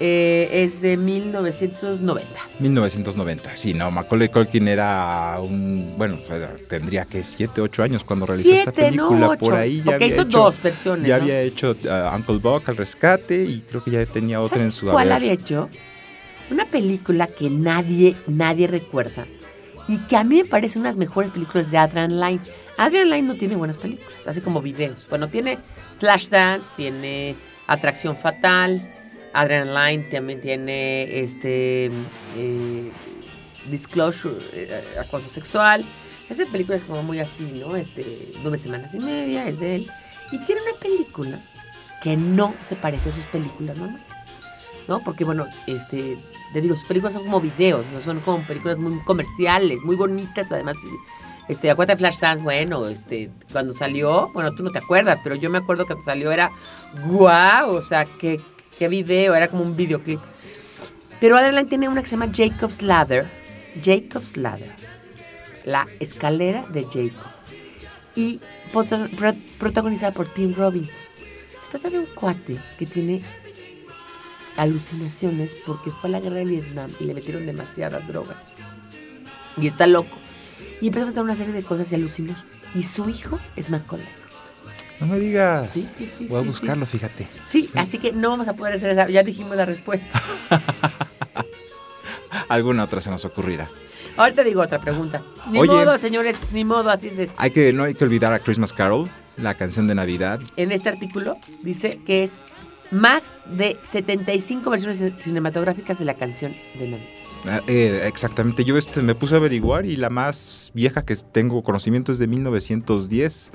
eh, 0.00 0.48
es 0.52 0.80
de 0.80 0.96
1990. 0.96 2.28
1990, 2.60 3.56
sí, 3.56 3.74
no, 3.74 3.90
Macaulay 3.90 4.28
Culkin 4.28 4.68
era 4.68 5.38
un, 5.40 5.94
bueno, 5.96 6.18
era- 6.30 6.54
tendría 6.68 7.04
que 7.04 7.22
7, 7.24 7.60
8 7.60 7.82
años 7.82 8.04
cuando 8.04 8.26
realizó 8.26 8.52
esta 8.52 8.72
Siete, 8.72 8.96
no 8.96 9.08
película, 9.08 9.28
ocho, 9.30 9.38
por 9.38 9.54
ahí 9.54 9.78
ya 9.78 9.84
porque 9.84 9.94
había 10.04 10.06
hizo 10.08 10.22
hecho, 10.22 10.38
dos 10.38 10.62
versiones, 10.62 11.08
ya 11.08 11.16
¿no? 11.18 11.22
había 11.24 11.40
hecho 11.42 11.70
uh, 11.84 12.14
Uncle 12.16 12.38
Buck 12.38 12.68
al 12.68 12.76
rescate 12.76 13.42
y 13.44 13.60
creo 13.62 13.82
que 13.82 13.90
ya 13.90 14.06
tenía 14.06 14.40
otra 14.40 14.58
en 14.62 14.70
¿Sabes 14.70 14.74
su 14.74 14.86
cuál 14.86 15.10
haber. 15.10 15.12
había 15.14 15.32
hecho? 15.32 15.68
Una 16.50 16.64
película 16.64 17.26
que 17.26 17.50
nadie, 17.50 18.16
nadie 18.26 18.66
recuerda 18.68 19.26
y 19.88 19.98
que 20.00 20.16
a 20.16 20.24
mí 20.24 20.36
me 20.36 20.44
parece 20.44 20.78
una 20.78 20.88
de 20.90 20.92
las 20.94 20.98
mejores 20.98 21.30
películas 21.30 21.70
de 21.70 21.78
Adrian 21.78 22.20
Lyne. 22.20 22.40
Adrian 22.76 23.08
Lyne 23.10 23.22
no 23.28 23.34
tiene 23.36 23.56
buenas 23.56 23.78
películas, 23.78 24.26
así 24.26 24.40
como 24.42 24.60
videos. 24.62 25.06
Bueno, 25.10 25.28
tiene 25.28 25.58
Flashdance, 25.98 26.68
tiene 26.76 27.34
Atracción 27.66 28.16
Fatal, 28.16 28.94
Adrian 29.38 29.72
Lyne 29.72 30.04
también 30.10 30.40
tiene 30.40 31.20
este 31.20 31.90
eh, 32.36 32.90
Disclosure, 33.70 34.36
eh, 34.52 34.82
acoso 34.98 35.28
sexual. 35.28 35.84
Esa 36.28 36.44
película 36.46 36.76
es 36.76 36.84
como 36.84 37.04
muy 37.04 37.20
así, 37.20 37.44
¿no? 37.60 37.76
Este, 37.76 38.32
nueve 38.42 38.58
semanas 38.58 38.94
y 38.94 38.98
media, 38.98 39.46
es 39.46 39.60
de 39.60 39.76
él. 39.76 39.90
Y 40.32 40.38
tiene 40.44 40.62
una 40.62 40.78
película 40.80 41.40
que 42.02 42.16
no 42.16 42.52
se 42.68 42.74
parece 42.74 43.10
a 43.10 43.12
sus 43.12 43.26
películas 43.26 43.76
normales. 43.76 44.02
¿no? 44.88 45.00
Porque, 45.00 45.24
bueno, 45.24 45.46
este, 45.66 46.18
te 46.52 46.60
digo, 46.60 46.74
sus 46.74 46.86
películas 46.88 47.14
son 47.14 47.24
como 47.24 47.40
videos, 47.40 47.84
no 47.92 48.00
son 48.00 48.20
como 48.20 48.44
películas 48.46 48.78
muy 48.78 48.98
comerciales, 49.04 49.82
muy 49.82 49.94
bonitas, 49.94 50.50
además. 50.50 50.76
pues, 50.80 50.92
Este, 51.48 51.70
acuérdate 51.70 51.96
de 52.02 52.08
Flashdance, 52.08 52.42
bueno, 52.42 52.88
este, 52.88 53.30
cuando 53.52 53.72
salió, 53.72 54.30
bueno, 54.32 54.52
tú 54.54 54.62
no 54.64 54.72
te 54.72 54.78
acuerdas, 54.78 55.20
pero 55.22 55.36
yo 55.36 55.48
me 55.48 55.58
acuerdo 55.58 55.84
que 55.84 55.94
cuando 55.94 56.04
salió 56.04 56.32
era 56.32 56.50
guau, 57.06 57.76
o 57.76 57.82
sea, 57.82 58.04
qué, 58.18 58.40
qué 58.78 58.88
video, 58.88 59.34
era 59.34 59.48
como 59.48 59.62
un 59.64 59.76
videoclip. 59.76 60.20
Pero 61.20 61.36
Adeline 61.36 61.68
tiene 61.68 61.88
una 61.88 62.00
que 62.02 62.08
se 62.08 62.16
llama 62.16 62.30
Jacob's 62.34 62.82
Ladder, 62.82 63.28
Jacob's 63.82 64.36
Ladder, 64.36 64.72
la 65.64 65.86
escalera 66.00 66.64
de 66.72 66.84
Jacob, 66.84 67.30
y 68.14 68.40
prota- 68.72 69.08
pro- 69.16 69.34
protagonizada 69.58 70.12
por 70.12 70.28
Tim 70.28 70.54
Robbins. 70.54 71.04
Se 71.60 71.70
trata 71.70 71.90
de 71.90 71.98
un 71.98 72.06
cuate 72.06 72.56
que 72.78 72.86
tiene 72.86 73.22
alucinaciones 74.56 75.56
porque 75.66 75.90
fue 75.90 76.08
a 76.08 76.12
la 76.12 76.20
guerra 76.20 76.36
de 76.36 76.44
Vietnam 76.44 76.90
y 77.00 77.04
le 77.04 77.14
metieron 77.14 77.46
demasiadas 77.46 78.06
drogas. 78.08 78.52
Y 79.60 79.66
está 79.66 79.86
loco. 79.86 80.16
Y 80.80 80.86
empieza 80.86 81.06
a 81.06 81.10
pasar 81.10 81.24
una 81.24 81.36
serie 81.36 81.52
de 81.52 81.62
cosas 81.62 81.90
y 81.90 81.96
alucinar. 81.96 82.44
Y 82.74 82.82
su 82.84 83.08
hijo 83.08 83.38
es 83.56 83.70
Macaulay. 83.70 84.06
No 85.00 85.06
me 85.06 85.18
digas. 85.18 85.70
Sí, 85.70 85.88
sí, 85.96 86.06
sí, 86.06 86.26
Voy 86.26 86.38
a 86.40 86.42
sí, 86.42 86.48
buscarlo, 86.48 86.86
fíjate. 86.86 87.28
Sí, 87.46 87.70
así 87.74 87.98
que 87.98 88.12
no 88.12 88.30
vamos 88.30 88.48
a 88.48 88.54
poder 88.54 88.74
hacer 88.74 88.90
esa. 88.90 89.08
Ya 89.08 89.22
dijimos 89.22 89.56
la 89.56 89.66
respuesta. 89.66 90.06
Alguna 92.48 92.84
otra 92.84 93.00
se 93.00 93.10
nos 93.10 93.24
ocurrirá. 93.24 93.68
Ahorita 94.16 94.42
digo 94.42 94.62
otra 94.62 94.80
pregunta. 94.80 95.22
Ni 95.50 95.60
Oye. 95.60 95.70
modo, 95.70 95.96
señores, 95.98 96.52
ni 96.52 96.64
modo, 96.64 96.90
así 96.90 97.08
es 97.08 97.18
esto. 97.18 97.34
Hay 97.38 97.50
que, 97.50 97.72
no 97.72 97.84
hay 97.84 97.94
que 97.94 98.04
olvidar 98.04 98.32
a 98.32 98.40
Christmas 98.40 98.72
Carol, 98.72 99.08
la 99.36 99.54
canción 99.54 99.86
de 99.86 99.94
Navidad. 99.94 100.40
En 100.56 100.72
este 100.72 100.88
artículo 100.88 101.36
dice 101.62 102.00
que 102.04 102.24
es 102.24 102.42
más 102.90 103.32
de 103.46 103.78
75 103.84 104.70
versiones 104.70 105.00
cinematográficas 105.22 105.98
de 105.98 106.04
la 106.04 106.14
canción 106.14 106.52
de 106.78 106.88
Navidad. 106.88 107.08
Ah, 107.46 107.60
eh, 107.68 108.02
exactamente, 108.06 108.64
yo 108.64 108.76
este, 108.76 109.00
me 109.00 109.14
puse 109.14 109.34
a 109.34 109.38
averiguar 109.38 109.86
y 109.86 109.96
la 109.96 110.10
más 110.10 110.72
vieja 110.74 111.04
que 111.04 111.14
tengo 111.16 111.62
conocimiento 111.62 112.10
es 112.10 112.18
de 112.18 112.26
1910. 112.26 113.52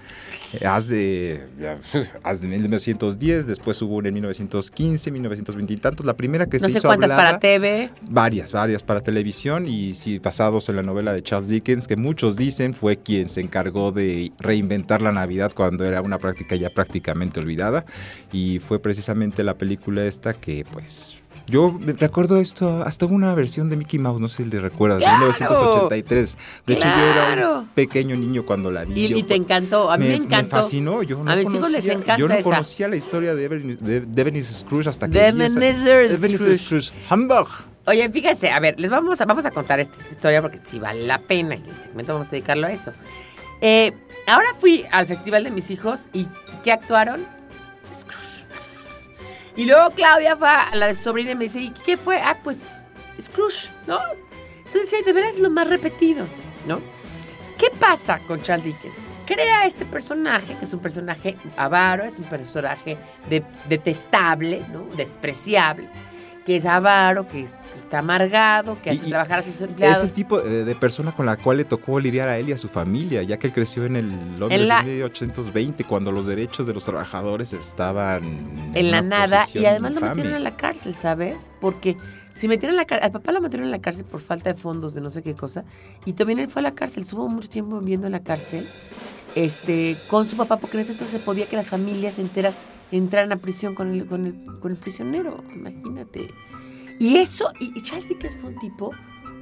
Eh, 0.54 0.66
haz 0.66 0.88
de, 0.88 1.44
ya, 1.60 1.78
haz 2.24 2.42
de 2.42 2.48
1910, 2.48 3.46
después 3.46 3.82
hubo 3.82 3.96
una 3.96 4.08
en 4.08 4.14
1915, 4.16 5.12
1920 5.12 5.74
y 5.74 5.78
tantos. 5.78 6.06
La 6.06 6.16
primera 6.16 6.46
que 6.46 6.60
No 6.60 6.68
se 6.68 6.74
sé 6.74 6.78
hizo 6.80 6.88
cuántas 6.88 7.12
hablada, 7.12 7.30
para 7.32 7.40
TV. 7.40 7.90
Varias, 8.04 8.54
varias 8.54 8.84
para 8.84 9.02
televisión 9.02 9.68
y 9.68 9.94
sí, 9.94 10.20
basados 10.20 10.70
en 10.70 10.78
la 10.78 10.84
novela 10.84 11.12
de 11.14 11.22
Charles 11.22 11.50
Dickens, 11.50 11.88
que 11.88 11.98
muchos 11.98 12.38
dicen 12.38 12.74
fue 12.74 12.98
quien 12.98 13.28
se 13.28 13.42
encargó 13.42 13.92
de 13.92 14.32
reinventar 14.40 15.02
la 15.02 15.12
Navidad 15.12 15.52
cuando 15.54 15.84
era 15.86 16.02
una 16.02 16.20
práctica 16.20 16.56
ya 16.56 16.70
prácticamente 16.70 17.40
olvidada. 17.40 17.86
Y 18.32 18.60
fue 18.60 18.80
precisamente 18.80 19.44
la 19.44 19.58
película 19.58 20.06
esta 20.06 20.34
que 20.34 20.66
pues... 20.72 21.23
Yo 21.48 21.78
recuerdo 22.00 22.38
esto, 22.38 22.84
hasta 22.86 23.06
hubo 23.06 23.16
una 23.16 23.36
versión 23.36 23.70
de 23.70 23.76
Mickey 23.76 24.00
Mouse, 24.00 24.20
no 24.22 24.28
sé 24.28 24.44
si 24.44 24.50
le 24.50 24.60
recuerdas, 24.60 25.00
de 25.00 25.06
¡Claro! 25.06 25.26
1983. 25.28 26.38
De 26.66 26.74
hecho, 26.74 26.88
yo 26.88 27.04
era 27.04 27.60
un 27.60 27.68
pequeño 27.70 28.16
niño 28.16 28.46
cuando 28.46 28.72
la 28.72 28.86
vi. 28.86 28.94
Y, 28.94 29.08
Yo 29.10 29.18
y 29.18 29.24
te 29.24 29.36
encantó. 29.36 29.92
A 29.92 29.98
mí 29.98 30.08
me, 30.08 30.16
encantó. 30.16 30.58
fascinó. 30.58 31.04
Yo 31.04 31.24
no 31.24 31.30
A 31.30 31.36
mis 31.36 31.54
hijos 31.54 31.70
les 31.70 31.86
encanta 31.86 32.18
Yo 32.18 32.28
no 32.28 32.34
esa. 32.34 32.44
conocía 32.44 32.88
la 32.88 32.96
historia 32.96 33.36
de 33.36 33.44
Ebenezer, 33.44 34.44
Scrooge 34.44 34.90
hasta 34.90 35.10
que 35.10 35.28
Ebenezer 35.28 36.10
Scrooge. 36.58 36.92
Hamburg. 37.10 37.50
Oye, 37.86 38.10
fíjense, 38.10 38.50
a 38.50 38.60
ver, 38.62 38.80
les 38.80 38.90
vamos 38.90 39.20
a, 39.20 39.26
vamos 39.26 39.46
a 39.46 39.52
contar 39.52 39.82
esta, 39.82 39.98
esta 39.98 40.12
historia 40.12 40.42
porque 40.42 40.60
sí 40.64 40.80
vale 40.80 41.06
la 41.06 41.20
pena 41.20 41.56
y 41.56 41.70
el 41.70 41.82
segmento 41.82 42.14
vamos 42.14 42.30
a 42.30 42.32
dedicarlo 42.32 42.68
a 42.68 42.72
eso. 42.72 42.94
Eh, 43.60 43.92
ahora 44.28 44.48
fui 44.58 44.86
al 44.92 45.06
festival 45.06 45.44
de 45.44 45.52
mis 45.52 45.70
hijos 45.70 46.08
y 46.14 46.28
¿qué 46.64 46.72
actuaron? 46.72 47.26
Scrooge. 47.94 48.33
Y 49.56 49.66
luego 49.66 49.92
Claudia 49.92 50.36
fue 50.36 50.50
a 50.50 50.76
la 50.76 50.94
sobrina 50.94 51.32
y 51.32 51.36
me 51.36 51.44
dice, 51.46 51.60
¿y 51.60 51.70
qué 51.72 51.96
fue? 51.98 52.20
Ah, 52.20 52.38
pues 52.44 52.84
Scrooge, 53.22 53.70
¿no? 53.88 54.00
Entonces, 54.66 55.06
de 55.06 55.14
veras 55.14 55.38
lo 55.38 55.50
más 55.52 55.68
repetido, 55.68 56.26
¿no? 56.68 56.80
¿Qué 57.60 57.68
pasa 57.80 58.20
con 58.28 58.42
Charles 58.42 58.66
Dickens? 58.66 58.96
Crea 59.28 59.66
este 59.66 59.86
personaje, 59.86 60.56
que 60.58 60.66
es 60.66 60.74
un 60.74 60.80
personaje 60.80 61.38
avaro, 61.56 62.04
es 62.04 62.18
un 62.20 62.26
personaje 62.26 62.98
de- 63.30 63.44
detestable, 63.70 64.66
¿no? 64.72 64.84
Despreciable, 64.98 65.88
que 66.46 66.58
es 66.58 66.66
avaro, 66.66 67.28
que, 67.28 67.44
es- 67.44 67.52
que 67.72 67.80
está 67.80 68.00
amargado, 68.00 68.78
que 68.82 68.94
Y- 68.94 68.98
hace 68.98 69.08
trabajar 69.10 69.40
a 69.40 69.44
sus 69.44 69.56
Es 69.56 69.62
empleados. 69.62 70.04
el 70.04 70.12
tipo 70.12 70.40
eh, 70.42 70.66
de 70.66 70.76
persona 70.76 71.14
con 71.14 71.26
la 71.26 71.38
cual 71.38 71.58
le 71.58 71.64
tocó 71.64 72.00
lidiar 72.00 72.28
a 72.28 72.38
él 72.38 72.50
y 72.50 72.52
a 72.52 72.58
su 72.58 72.68
familia, 72.68 73.24
ya 73.24 73.38
que 73.40 73.48
él 73.48 73.54
creció 73.54 73.86
en 73.86 73.96
el 73.96 74.10
Londres 74.38 74.62
En 74.62 74.68
la- 74.68 74.82
de 74.84 74.92
1820, 74.96 75.84
cuando 75.86 76.12
los 76.12 76.26
derechos 76.26 76.68
de 76.68 76.74
los 76.74 76.84
trabajadores 76.86 77.54
estaban 77.54 78.72
en 78.74 78.92
la 78.92 79.02
nada 79.02 79.46
y 79.54 79.66
además 79.66 79.92
lo 79.92 79.98
infame. 80.00 80.16
metieron 80.16 80.34
a 80.38 80.40
la 80.44 80.56
cárcel, 80.58 80.94
¿sabes? 80.96 81.50
Porque 81.62 81.96
si 82.34 82.48
metieron 82.50 82.76
a 82.78 82.82
la 82.82 82.86
cárcel, 82.86 83.06
al 83.06 83.12
papá 83.14 83.32
lo 83.32 83.40
metieron 83.40 83.66
en 83.66 83.72
la 83.72 83.80
cárcel 83.82 84.04
por 84.04 84.20
falta 84.20 84.52
de 84.52 84.60
fondos 84.60 84.94
de 84.94 85.00
no 85.02 85.10
sé 85.10 85.22
qué 85.24 85.36
cosa 85.36 85.64
y 86.06 86.14
también 86.14 86.40
él 86.40 86.50
fue 86.50 86.60
a 86.60 86.64
la 86.64 86.74
cárcel, 86.76 87.04
estuvo 87.04 87.30
mucho 87.30 87.48
tiempo 87.48 87.80
viviendo 87.80 88.08
en 88.08 88.12
la 88.14 88.22
cárcel 88.24 88.68
este, 89.36 89.96
con 90.10 90.26
su 90.28 90.36
papá 90.36 90.58
porque 90.58 90.78
en 90.78 90.84
ese 90.84 90.92
entonces 90.92 91.20
se 91.20 91.26
podía 91.26 91.46
que 91.46 91.56
las 91.56 91.70
familias 91.70 92.20
enteras 92.20 92.56
entraran 92.98 93.32
a 93.32 93.38
prisión 93.38 93.76
con 93.76 93.92
el, 93.94 94.06
con 94.06 94.26
el, 94.26 94.46
con 94.60 94.72
el 94.72 94.78
prisionero, 94.78 95.44
imagínate. 95.54 96.28
Y 97.00 97.18
eso, 97.18 97.52
y, 97.60 97.78
y 97.78 97.82
Charles 97.82 98.08
Dickens 98.10 98.38
fue 98.38 98.52
un 98.52 98.60
tipo 98.60 98.92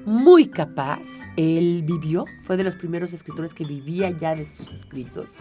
muy 0.06 0.48
capaz, 0.48 1.02
él 1.38 1.84
vivió, 1.86 2.26
fue 2.42 2.58
de 2.58 2.64
los 2.64 2.76
primeros 2.76 3.14
escritores 3.14 3.54
que 3.54 3.66
vivía 3.66 4.10
ya 4.10 4.34
de 4.36 4.46
sus 4.48 4.74
escritos. 4.74 5.36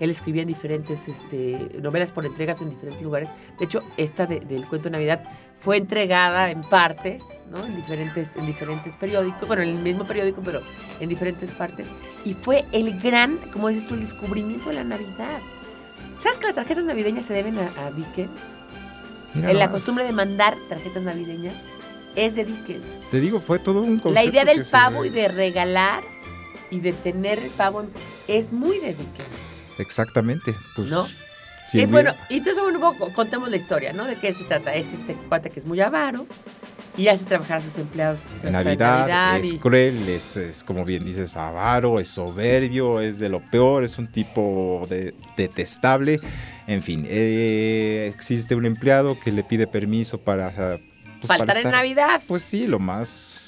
Él 0.00 0.10
escribía 0.10 0.42
en 0.42 0.48
diferentes 0.48 1.06
este, 1.08 1.70
novelas 1.80 2.10
por 2.12 2.26
entregas 2.26 2.60
en 2.60 2.68
diferentes 2.68 3.02
lugares. 3.02 3.28
De 3.58 3.64
hecho, 3.64 3.80
esta 3.96 4.26
de- 4.26 4.40
del 4.40 4.66
cuento 4.66 4.88
de 4.88 4.90
Navidad 4.92 5.24
fue 5.54 5.76
entregada 5.76 6.50
en 6.50 6.62
partes, 6.62 7.40
¿no? 7.50 7.64
En 7.64 7.76
diferentes, 7.76 8.36
en 8.36 8.44
diferentes 8.46 8.94
periódicos, 8.96 9.46
bueno, 9.46 9.62
en 9.62 9.68
el 9.70 9.82
mismo 9.82 10.04
periódico, 10.04 10.42
pero 10.44 10.60
en 11.00 11.08
diferentes 11.08 11.52
partes. 11.52 11.88
Y 12.24 12.34
fue 12.34 12.64
el 12.72 13.00
gran, 13.00 13.36
como 13.52 13.68
dices 13.68 13.86
tú, 13.86 13.94
el 13.94 14.00
descubrimiento 14.00 14.68
de 14.70 14.74
la 14.76 14.84
Navidad. 14.84 15.38
¿Sabes 16.24 16.38
que 16.38 16.46
las 16.46 16.54
tarjetas 16.54 16.84
navideñas 16.84 17.26
se 17.26 17.34
deben 17.34 17.58
a, 17.58 17.70
a 17.86 17.90
Dickens? 17.90 18.30
Mira 19.34 19.50
En 19.50 19.58
la 19.58 19.70
costumbre 19.70 20.04
de 20.04 20.12
mandar 20.12 20.56
tarjetas 20.70 21.02
navideñas 21.02 21.54
es 22.16 22.34
de 22.34 22.46
Dickens. 22.46 22.86
Te 23.10 23.20
digo, 23.20 23.40
fue 23.40 23.58
todo 23.58 23.80
un 23.82 23.98
concepto 23.98 24.10
La 24.14 24.24
idea 24.24 24.44
del 24.46 24.64
se- 24.64 24.70
pavo 24.72 25.04
y 25.04 25.10
de 25.10 25.28
regalar 25.28 26.02
y 26.70 26.80
de 26.80 26.94
tener 26.94 27.38
el 27.40 27.50
pavo 27.50 27.84
es 28.26 28.52
muy 28.52 28.78
de 28.78 28.94
Dickens. 28.94 29.54
Exactamente. 29.78 30.54
Pues, 30.74 30.88
¿No? 30.88 31.06
si 31.66 31.80
y 31.82 31.86
bueno, 31.86 32.14
entonces 32.30 32.62
bueno, 32.62 32.78
un 32.78 32.96
poco 32.98 33.12
contemos 33.12 33.50
la 33.50 33.56
historia, 33.56 33.92
¿no? 33.92 34.04
De 34.06 34.16
qué 34.16 34.32
se 34.34 34.44
trata. 34.44 34.74
Es 34.74 34.92
este 34.94 35.14
cuate 35.28 35.50
que 35.50 35.60
es 35.60 35.66
muy 35.66 35.80
avaro 35.80 36.26
y 36.96 37.08
hace 37.08 37.24
trabajar 37.24 37.58
a 37.58 37.60
sus 37.60 37.76
empleados 37.78 38.20
En 38.44 38.52
Navidad, 38.52 39.00
Navidad 39.00 39.38
es 39.38 39.52
y- 39.52 39.58
cruel, 39.58 40.08
es, 40.08 40.36
es, 40.36 40.62
como 40.64 40.84
bien 40.84 41.04
dices, 41.04 41.36
avaro, 41.36 41.98
es 42.00 42.08
soberbio, 42.08 43.00
es 43.00 43.18
de 43.18 43.28
lo 43.28 43.40
peor, 43.40 43.82
es 43.84 43.98
un 43.98 44.06
tipo 44.06 44.86
de- 44.88 45.14
detestable. 45.36 46.20
En 46.66 46.82
fin, 46.82 47.04
eh, 47.08 48.10
existe 48.14 48.54
un 48.54 48.64
empleado 48.64 49.18
que 49.18 49.32
le 49.32 49.42
pide 49.44 49.66
permiso 49.66 50.18
para... 50.20 50.50
pues, 50.50 51.28
para 51.28 51.38
faltar 51.38 51.58
en 51.58 51.70
Navidad. 51.70 52.22
Pues 52.28 52.42
sí, 52.42 52.66
lo 52.66 52.78
más 52.78 53.40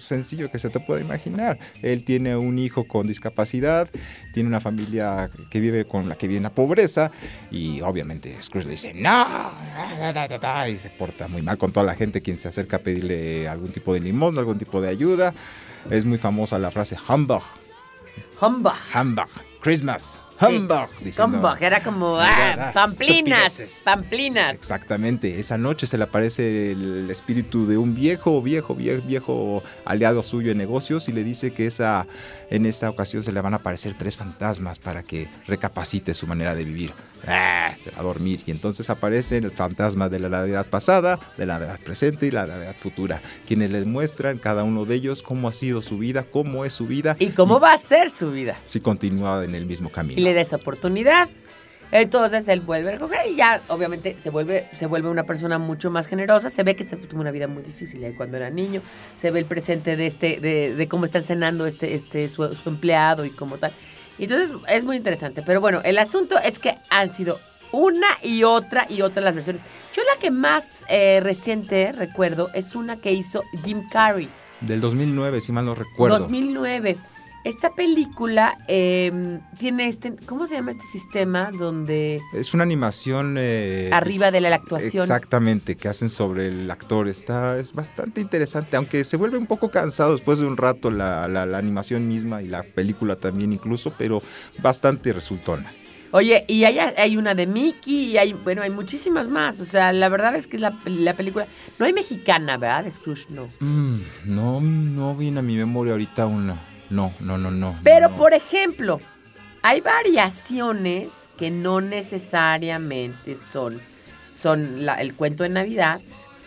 sencillo 0.00 0.50
que 0.50 0.58
se 0.58 0.70
te 0.70 0.80
pueda 0.80 1.00
imaginar. 1.00 1.58
Él 1.82 2.04
tiene 2.04 2.36
un 2.36 2.58
hijo 2.58 2.84
con 2.86 3.06
discapacidad, 3.06 3.88
tiene 4.32 4.48
una 4.48 4.60
familia 4.60 5.30
que 5.50 5.60
vive 5.60 5.84
con 5.84 6.08
la 6.08 6.16
que 6.16 6.26
vive 6.28 6.38
en 6.38 6.42
la 6.44 6.50
pobreza 6.54 7.10
y 7.50 7.80
obviamente 7.80 8.34
Scrooge 8.42 8.66
le 8.66 8.72
dice 8.72 8.94
no, 8.94 9.10
da, 9.10 10.12
da, 10.12 10.28
da, 10.28 10.38
da", 10.38 10.68
y 10.68 10.76
se 10.76 10.90
porta 10.90 11.28
muy 11.28 11.42
mal 11.42 11.58
con 11.58 11.72
toda 11.72 11.84
la 11.86 11.94
gente 11.94 12.20
quien 12.22 12.36
se 12.36 12.48
acerca 12.48 12.76
a 12.76 12.80
pedirle 12.80 13.48
algún 13.48 13.72
tipo 13.72 13.92
de 13.94 14.00
limón, 14.00 14.38
algún 14.38 14.58
tipo 14.58 14.80
de 14.80 14.88
ayuda. 14.88 15.34
Es 15.90 16.04
muy 16.04 16.18
famosa 16.18 16.58
la 16.58 16.70
frase 16.70 16.96
humbug, 17.08 17.42
Humbug. 18.40 18.72
humbug, 18.94 19.28
Christmas, 19.60 20.20
humbug. 20.40 20.88
diciendo- 21.02 21.36
Humbug. 21.38 21.56
Era 21.62 21.82
como 21.82 22.16
ah, 22.18 22.70
pamplinas. 22.74 23.82
Pamplinas. 23.84 24.54
Exactamente, 24.54 25.38
esa 25.40 25.58
noche 25.58 25.86
se 25.86 25.98
le 25.98 26.04
aparece 26.04 26.72
el 26.72 27.10
espíritu 27.10 27.66
de 27.66 27.78
un 27.78 27.94
viejo, 27.94 28.40
viejo, 28.42 28.74
viejo, 28.74 29.02
viejo 29.06 29.62
aliado 29.84 30.22
suyo 30.22 30.52
en 30.52 30.58
negocios 30.58 31.08
y 31.08 31.12
le 31.12 31.24
dice 31.24 31.52
que 31.52 31.66
esa, 31.66 32.06
en 32.50 32.66
esta 32.66 32.90
ocasión 32.90 33.22
se 33.22 33.32
le 33.32 33.40
van 33.40 33.52
a 33.54 33.58
aparecer 33.58 33.94
tres 33.94 34.16
fantasmas 34.16 34.78
para 34.78 35.02
que 35.02 35.28
recapacite 35.46 36.14
su 36.14 36.26
manera 36.26 36.54
de 36.54 36.64
vivir. 36.64 36.92
Ah, 37.26 37.72
se 37.74 37.90
va 37.90 38.00
a 38.00 38.02
dormir 38.02 38.40
y 38.46 38.50
entonces 38.50 38.90
aparece 38.90 39.38
el 39.38 39.50
fantasma 39.50 40.10
de 40.10 40.20
la 40.20 40.28
Navidad 40.28 40.66
pasada, 40.66 41.18
de 41.38 41.46
la 41.46 41.54
Navidad 41.58 41.80
presente 41.82 42.26
y 42.26 42.30
la 42.30 42.46
Navidad 42.46 42.76
futura, 42.78 43.20
quienes 43.46 43.70
les 43.70 43.86
muestran 43.86 44.36
cada 44.38 44.62
uno 44.62 44.84
de 44.84 44.96
ellos 44.96 45.22
cómo 45.22 45.48
ha 45.48 45.52
sido 45.52 45.80
su 45.80 45.96
vida, 45.96 46.24
cómo 46.24 46.66
es 46.66 46.74
su 46.74 46.86
vida 46.86 47.16
¿Y 47.18 47.28
cómo 47.28 47.60
va 47.60 47.72
a 47.72 47.78
ser 47.78 48.10
su 48.10 48.30
vida? 48.30 48.58
si 48.66 48.80
continúa 48.80 49.42
en 49.44 49.54
el 49.54 49.64
mismo 49.64 49.90
camino. 49.90 50.20
y 50.20 50.23
le 50.24 50.34
da 50.34 50.40
esa 50.40 50.56
oportunidad. 50.56 51.28
Entonces 51.92 52.48
él 52.48 52.60
vuelve 52.60 52.88
a 52.88 52.92
recoger 52.92 53.20
y 53.30 53.36
ya 53.36 53.60
obviamente 53.68 54.16
se 54.20 54.30
vuelve, 54.30 54.68
se 54.76 54.86
vuelve 54.86 55.08
una 55.08 55.24
persona 55.24 55.58
mucho 55.58 55.90
más 55.90 56.08
generosa. 56.08 56.50
Se 56.50 56.64
ve 56.64 56.74
que 56.74 56.84
tuvo 56.84 57.20
una 57.20 57.30
vida 57.30 57.46
muy 57.46 57.62
difícil 57.62 58.02
eh, 58.02 58.14
cuando 58.16 58.36
era 58.36 58.50
niño. 58.50 58.82
Se 59.16 59.30
ve 59.30 59.38
el 59.38 59.44
presente 59.44 59.96
de 59.96 60.08
este, 60.08 60.40
de, 60.40 60.74
de 60.74 60.88
cómo 60.88 61.04
está 61.04 61.22
cenando 61.22 61.66
este, 61.66 61.94
este 61.94 62.28
su, 62.28 62.52
su 62.52 62.68
empleado 62.68 63.24
y 63.24 63.30
como 63.30 63.58
tal. 63.58 63.70
Entonces 64.18 64.56
es 64.68 64.84
muy 64.84 64.96
interesante. 64.96 65.42
Pero 65.46 65.60
bueno, 65.60 65.82
el 65.84 65.98
asunto 65.98 66.36
es 66.38 66.58
que 66.58 66.74
han 66.90 67.14
sido 67.14 67.38
una 67.72 68.06
y 68.22 68.44
otra 68.44 68.86
y 68.88 69.02
otra 69.02 69.22
las 69.22 69.34
versiones. 69.34 69.62
Yo 69.94 70.02
la 70.02 70.20
que 70.20 70.30
más 70.30 70.84
eh, 70.88 71.20
reciente 71.22 71.92
recuerdo 71.92 72.50
es 72.54 72.74
una 72.74 72.96
que 72.96 73.12
hizo 73.12 73.42
Jim 73.64 73.88
Carrey. 73.88 74.28
Del 74.60 74.80
2009, 74.80 75.40
si 75.40 75.52
mal 75.52 75.66
no 75.66 75.74
recuerdo. 75.74 76.18
2009. 76.18 76.96
Esta 77.44 77.74
película 77.74 78.56
eh, 78.68 79.38
tiene 79.58 79.86
este, 79.86 80.16
¿cómo 80.24 80.46
se 80.46 80.54
llama 80.54 80.70
este 80.70 80.84
sistema 80.90 81.50
donde 81.50 82.22
Es 82.32 82.54
una 82.54 82.62
animación... 82.62 83.36
eh, 83.38 83.90
arriba 83.92 84.30
de 84.30 84.40
la 84.40 84.54
actuación? 84.56 85.02
Exactamente, 85.02 85.76
que 85.76 85.88
hacen 85.88 86.08
sobre 86.08 86.46
el 86.48 86.70
actor. 86.70 87.06
Está, 87.06 87.58
es 87.58 87.74
bastante 87.74 88.22
interesante, 88.22 88.78
aunque 88.78 89.04
se 89.04 89.18
vuelve 89.18 89.36
un 89.36 89.44
poco 89.46 89.70
cansado 89.70 90.12
después 90.12 90.38
de 90.38 90.46
un 90.46 90.56
rato 90.56 90.90
la, 90.90 91.28
la- 91.28 91.44
la 91.44 91.58
animación 91.58 92.08
misma 92.08 92.40
y 92.40 92.46
la 92.48 92.62
película 92.62 93.16
también 93.16 93.52
incluso, 93.52 93.92
pero 93.98 94.22
bastante 94.62 95.12
resultona. 95.12 95.70
Oye, 96.12 96.44
y 96.48 96.64
hay, 96.64 96.78
hay 96.78 97.16
una 97.18 97.34
de 97.34 97.46
Mickey 97.46 98.12
y 98.12 98.16
hay, 98.18 98.32
bueno, 98.32 98.62
hay 98.62 98.70
muchísimas 98.70 99.28
más. 99.28 99.60
O 99.60 99.64
sea, 99.66 99.92
la 99.92 100.08
verdad 100.08 100.34
es 100.36 100.46
que 100.46 100.58
la, 100.58 100.72
la 100.86 101.12
película, 101.12 101.44
no 101.78 101.84
hay 101.84 101.92
mexicana, 101.92 102.56
¿verdad? 102.56 102.84
De 102.84 102.90
Scrooge, 102.90 103.26
no. 103.30 103.48
Mm, 103.60 103.98
no, 104.26 104.60
no 104.62 105.14
viene 105.14 105.40
a 105.40 105.42
mi 105.42 105.56
memoria 105.56 105.92
ahorita 105.92 106.24
una. 106.26 106.56
No, 106.90 107.12
no, 107.20 107.38
no, 107.38 107.50
no. 107.50 107.78
Pero 107.82 108.08
no. 108.10 108.16
por 108.16 108.34
ejemplo, 108.34 109.00
hay 109.62 109.80
variaciones 109.80 111.08
que 111.38 111.50
no 111.50 111.80
necesariamente 111.80 113.36
son, 113.36 113.80
son 114.32 114.84
la- 114.84 114.94
el 115.00 115.14
cuento 115.14 115.42
de 115.42 115.48
Navidad, 115.48 116.00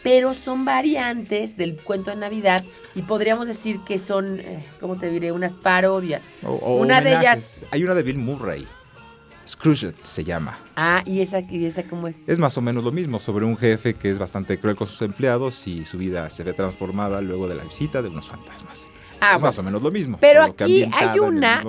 pero 0.04 0.34
son 0.34 0.64
variantes 0.64 1.58
del 1.58 1.76
cuento 1.78 2.12
de 2.12 2.18
Navidad 2.18 2.64
y 2.96 3.02
podríamos 3.02 3.48
decir 3.48 3.80
que 3.86 4.00
son, 4.00 4.40
eh, 4.40 4.66
¿cómo 4.80 4.98
te 4.98 5.10
diré? 5.10 5.32
Unas 5.32 5.56
parodias. 5.56 6.24
O- 6.44 6.52
o 6.52 6.78
una 6.78 7.02
de 7.02 7.16
homenajes. 7.16 7.66
Hay 7.72 7.84
una 7.84 7.94
de 7.94 8.04
Bill 8.04 8.18
Murray. 8.18 8.66
Scrooge 9.46 9.94
se 10.02 10.26
llama. 10.26 10.58
Ah, 10.76 11.02
¿y 11.06 11.22
esa, 11.22 11.40
y 11.40 11.66
esa 11.66 11.84
cómo 11.84 12.10
es? 12.10 12.28
Es 12.28 12.38
más 12.38 12.58
o 12.58 12.62
menos 12.62 12.84
lo 12.84 12.92
mismo, 12.92 13.18
sobre 13.18 13.46
un 13.46 13.56
jefe 13.58 13.94
que 13.94 14.10
es 14.12 14.20
bastante 14.20 14.60
cruel 14.60 14.76
con 14.76 14.88
sus 14.88 15.02
empleados 15.02 15.68
y 15.68 15.86
su 15.86 15.98
vida 15.98 16.30
se 16.30 16.44
ve 16.44 16.52
transformada 16.52 17.22
luego 17.22 17.48
de 17.48 17.56
la 17.56 17.64
visita 17.64 18.02
de 18.02 18.10
unos 18.10 18.28
fantasmas. 18.28 18.88
Ah, 19.20 19.36
es 19.36 19.42
bueno. 19.42 19.48
más 19.48 19.60
o 19.60 19.64
menos 19.64 19.82
lo 19.82 19.92
mismo. 19.92 20.18
Pero 20.20 20.44
aquí 20.44 20.90
hay 20.94 21.20
una 21.20 21.64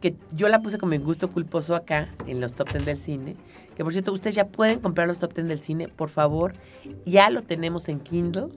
que, 0.00 0.14
yo 0.32 0.48
la 0.48 0.60
puse 0.60 0.78
como 0.78 0.92
en 0.94 1.02
gusto 1.02 1.28
culposo 1.30 1.74
acá, 1.74 2.08
en 2.26 2.40
los 2.40 2.54
top 2.54 2.70
10 2.70 2.84
del 2.84 2.98
cine. 2.98 3.36
Que 3.76 3.84
por 3.84 3.92
cierto, 3.92 4.12
ustedes 4.12 4.34
ya 4.34 4.48
pueden 4.48 4.80
comprar 4.80 5.08
los 5.08 5.18
top 5.18 5.34
10 5.34 5.48
del 5.48 5.58
cine, 5.58 5.88
por 5.88 6.08
favor. 6.08 6.54
Ya 7.06 7.30
lo 7.30 7.42
tenemos 7.42 7.88
en 7.88 8.00
Kindle. 8.00 8.48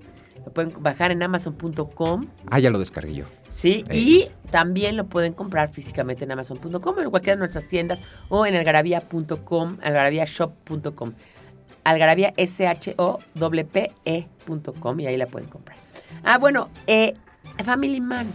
Lo 0.45 0.51
pueden 0.53 0.73
bajar 0.79 1.11
en 1.11 1.23
amazon.com. 1.23 2.27
Ah, 2.47 2.59
ya 2.59 2.69
lo 2.69 2.77
descargué 2.77 3.15
yo. 3.15 3.25
¿sí? 3.55 3.85
Ey. 3.89 3.99
Y 3.99 4.29
también 4.51 4.97
lo 4.97 5.05
pueden 5.07 5.33
comprar 5.33 5.69
físicamente 5.69 6.25
en 6.25 6.31
amazon.com, 6.31 6.99
en 6.99 7.09
cualquiera 7.09 7.35
de 7.35 7.39
nuestras 7.39 7.67
tiendas 7.67 8.01
o 8.29 8.45
en 8.45 8.55
algarabía.com, 8.55 9.77
algarabiashop.com. 9.81 11.13
Algarabía 11.83 12.33
S-H-O-P-E.com 12.35 12.99
y 14.99 15.07
ahí 15.07 15.17
la 15.17 15.27
pueden 15.27 15.49
comprar. 15.49 15.77
Ah, 16.23 16.37
bueno, 16.37 16.69
eh, 16.87 17.15
Family 17.63 18.01
Man. 18.01 18.27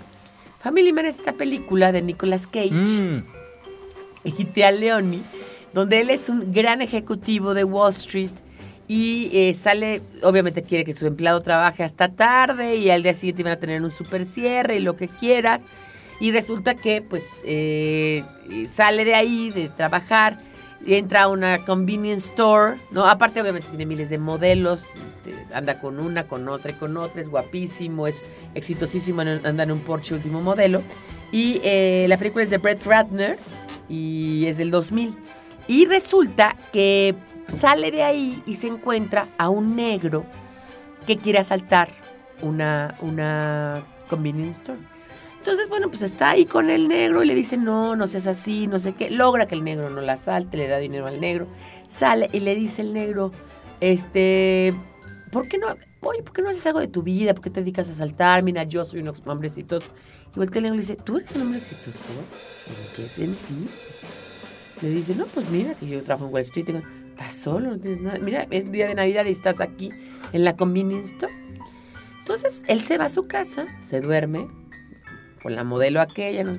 Family 0.58 0.92
Man 0.92 1.06
es 1.06 1.18
esta 1.18 1.32
película 1.32 1.92
de 1.92 2.02
Nicolas 2.02 2.46
Cage 2.46 2.70
Mm, 2.70 3.24
y 4.24 4.44
Tia 4.46 4.70
Leoni, 4.70 5.22
donde 5.72 6.00
él 6.00 6.10
es 6.10 6.28
un 6.28 6.52
gran 6.52 6.82
ejecutivo 6.82 7.54
de 7.54 7.64
Wall 7.64 7.92
Street 7.92 8.30
y 8.86 9.30
eh, 9.32 9.54
sale, 9.54 10.02
obviamente 10.24 10.64
quiere 10.64 10.84
que 10.84 10.92
su 10.92 11.06
empleado 11.06 11.40
trabaje 11.42 11.84
hasta 11.84 12.08
tarde 12.08 12.74
y 12.76 12.90
al 12.90 13.04
día 13.04 13.14
siguiente 13.14 13.44
van 13.44 13.52
a 13.52 13.60
tener 13.60 13.80
un 13.82 13.90
super 13.90 14.26
cierre 14.26 14.76
y 14.76 14.80
lo 14.80 14.96
que 14.96 15.06
quieras. 15.06 15.62
Y 16.18 16.32
resulta 16.32 16.74
que 16.74 17.00
pues 17.00 17.40
eh, 17.44 18.24
sale 18.68 19.04
de 19.04 19.14
ahí, 19.14 19.50
de 19.50 19.68
trabajar, 19.68 20.38
y 20.84 20.94
entra 20.94 21.22
a 21.22 21.28
una 21.28 21.64
convenience 21.64 22.28
store, 22.28 22.78
¿no? 22.90 23.06
Aparte 23.06 23.40
obviamente 23.40 23.68
tiene 23.68 23.86
miles 23.86 24.08
de 24.08 24.18
modelos, 24.18 24.86
este, 25.06 25.34
anda 25.52 25.78
con 25.78 26.00
una, 26.00 26.26
con 26.26 26.48
otra 26.48 26.70
y 26.70 26.74
con 26.74 26.96
otra, 26.96 27.20
es 27.20 27.28
guapísimo, 27.28 28.06
es 28.06 28.24
exitosísimo, 28.54 29.20
anda 29.20 29.62
en 29.62 29.72
un 29.72 29.80
Porsche 29.80 30.14
último 30.14 30.40
modelo. 30.40 30.82
Y 31.32 31.60
eh, 31.62 32.06
la 32.08 32.16
película 32.16 32.44
es 32.44 32.50
de 32.50 32.58
Brett 32.58 32.84
Ratner 32.84 33.38
y 33.88 34.46
es 34.46 34.56
del 34.56 34.70
2000. 34.70 35.14
Y 35.68 35.86
resulta 35.86 36.56
que 36.72 37.14
sale 37.46 37.90
de 37.90 38.02
ahí 38.02 38.42
y 38.46 38.56
se 38.56 38.68
encuentra 38.68 39.28
a 39.38 39.48
un 39.50 39.76
negro 39.76 40.24
que 41.06 41.18
quiere 41.18 41.38
asaltar 41.38 41.88
una, 42.42 42.96
una 43.00 43.84
convenience 44.08 44.60
store. 44.60 44.78
Entonces, 45.40 45.70
bueno, 45.70 45.88
pues 45.88 46.02
está 46.02 46.30
ahí 46.30 46.44
con 46.44 46.68
el 46.68 46.86
negro 46.86 47.22
y 47.22 47.26
le 47.26 47.34
dice, 47.34 47.56
no, 47.56 47.96
no 47.96 48.06
seas 48.06 48.26
así, 48.26 48.66
no 48.66 48.78
sé 48.78 48.92
qué. 48.92 49.08
Logra 49.10 49.46
que 49.46 49.54
el 49.54 49.64
negro 49.64 49.88
no 49.88 50.02
la 50.02 50.18
salte, 50.18 50.58
le 50.58 50.68
da 50.68 50.76
dinero 50.76 51.06
al 51.06 51.18
negro. 51.18 51.46
Sale 51.88 52.28
y 52.30 52.40
le 52.40 52.54
dice 52.54 52.82
el 52.82 52.92
negro, 52.92 53.32
este, 53.80 54.74
¿por 55.32 55.48
qué 55.48 55.56
no, 55.56 55.68
oye, 56.02 56.22
¿por 56.22 56.34
qué 56.34 56.42
no 56.42 56.50
haces 56.50 56.66
algo 56.66 56.80
de 56.80 56.88
tu 56.88 57.02
vida? 57.02 57.32
¿Por 57.32 57.42
qué 57.42 57.48
te 57.48 57.60
dedicas 57.60 57.88
a 57.88 57.94
saltar? 57.94 58.42
Mira, 58.42 58.64
yo 58.64 58.84
soy 58.84 59.00
un 59.00 59.10
hombre 59.24 59.48
exitoso. 59.48 59.88
Igual 60.34 60.50
que 60.50 60.58
el 60.58 60.64
negro 60.64 60.74
le 60.74 60.82
dice, 60.82 60.96
¿tú 60.96 61.16
eres 61.16 61.34
un 61.34 61.42
hombre 61.42 61.58
exitoso? 61.60 61.98
¿En 62.68 62.96
qué 62.96 63.08
sentido? 63.08 63.70
Le 64.82 64.90
dice, 64.90 65.14
no, 65.14 65.24
pues 65.24 65.48
mira 65.48 65.72
que 65.72 65.86
yo 65.86 66.02
trabajo 66.02 66.26
en 66.26 66.34
Wall 66.34 66.42
Street. 66.42 66.82
Estás 67.12 67.32
solo, 67.32 67.70
no 67.70 67.78
tienes 67.78 68.02
nada. 68.02 68.18
Mira, 68.18 68.46
es 68.50 68.70
día 68.70 68.88
de 68.88 68.94
Navidad 68.94 69.24
y 69.24 69.30
estás 69.30 69.62
aquí 69.62 69.90
en 70.34 70.44
la 70.44 70.54
convenience 70.54 71.12
store. 71.12 71.32
Entonces, 72.18 72.62
él 72.66 72.82
se 72.82 72.98
va 72.98 73.06
a 73.06 73.08
su 73.08 73.26
casa, 73.26 73.66
se 73.78 74.02
duerme 74.02 74.59
con 75.42 75.54
la 75.54 75.64
modelo 75.64 76.00
aquella, 76.00 76.44
no 76.44 76.58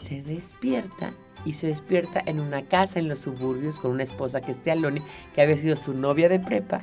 se 0.00 0.22
despierta 0.22 1.12
y 1.44 1.52
se 1.52 1.68
despierta 1.68 2.22
en 2.26 2.40
una 2.40 2.64
casa 2.64 2.98
en 2.98 3.08
los 3.08 3.20
suburbios 3.20 3.78
con 3.78 3.92
una 3.92 4.02
esposa 4.02 4.40
que 4.40 4.52
es 4.52 4.62
Tealoni, 4.62 5.02
que 5.34 5.42
había 5.42 5.56
sido 5.56 5.76
su 5.76 5.94
novia 5.94 6.28
de 6.28 6.40
prepa, 6.40 6.80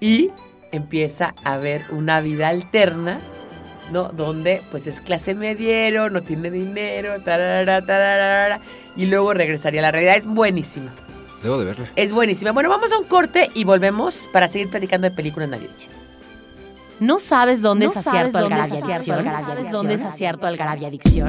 y 0.00 0.30
empieza 0.72 1.34
a 1.44 1.58
ver 1.58 1.84
una 1.90 2.20
vida 2.20 2.48
alterna, 2.48 3.20
¿no? 3.92 4.08
Donde 4.08 4.62
pues 4.70 4.86
es 4.86 5.00
clase 5.00 5.34
mediero, 5.34 6.10
no 6.10 6.22
tiene 6.22 6.50
dinero, 6.50 7.20
tarara, 7.22 7.84
tarara, 7.84 8.60
y 8.96 9.06
luego 9.06 9.34
regresaría 9.34 9.80
a 9.80 9.82
la 9.82 9.92
realidad. 9.92 10.16
Es 10.16 10.26
buenísima. 10.26 10.92
Debo 11.42 11.58
de 11.58 11.66
verla. 11.66 11.86
Es 11.94 12.12
buenísima. 12.12 12.52
Bueno, 12.52 12.68
vamos 12.68 12.90
a 12.92 12.98
un 12.98 13.04
corte 13.04 13.50
y 13.54 13.64
volvemos 13.64 14.28
para 14.32 14.48
seguir 14.48 14.70
platicando 14.70 15.08
de 15.08 15.14
películas 15.14 15.48
navideñas. 15.48 15.91
¿No 17.02 17.18
sabes 17.18 17.60
dónde 17.60 17.84
¿No 17.86 17.90
es 17.90 17.96
acierto 17.96 18.38
Algarabia 18.38 18.84
Adicción? 18.84 19.24
¿Sabes 19.24 19.72
dónde 19.72 19.94
es 19.94 20.04
acierto 20.04 20.46
Algarabia 20.46 20.86
Adicción? 20.86 21.26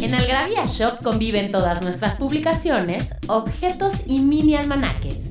En 0.00 0.12
Algarabia 0.12 0.66
Shop 0.66 1.00
conviven 1.00 1.52
todas 1.52 1.80
nuestras 1.80 2.16
publicaciones, 2.16 3.14
objetos 3.28 3.92
y 4.04 4.22
mini 4.22 4.56
almanaques. 4.56 5.30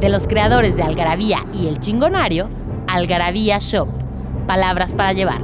De 0.00 0.08
los 0.08 0.26
creadores 0.26 0.74
de 0.74 0.82
Algarabía 0.82 1.46
y 1.54 1.68
El 1.68 1.78
Chingonario, 1.78 2.50
Algarabía 2.88 3.58
Shop. 3.60 3.86
Palabras 4.48 4.96
para 4.96 5.12
llevar. 5.12 5.42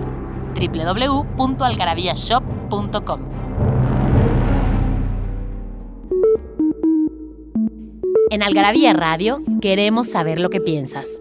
www.algarabíashop.com 0.57 3.21
En 8.33 8.43
Algarabía 8.43 8.93
Radio 8.93 9.45
queremos 9.61 10.09
saber 10.09 10.41
lo 10.41 10.51
que 10.51 10.61
piensas. 10.61 11.21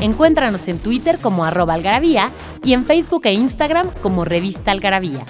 Encuéntranos 0.00 0.68
en 0.68 0.78
Twitter 0.78 1.18
como 1.18 1.44
arroba 1.44 1.74
algarabía 1.74 2.30
y 2.62 2.72
en 2.72 2.84
Facebook 2.84 3.22
e 3.24 3.32
Instagram 3.32 3.90
como 4.02 4.24
revista 4.24 4.70
algarabía. 4.70 5.24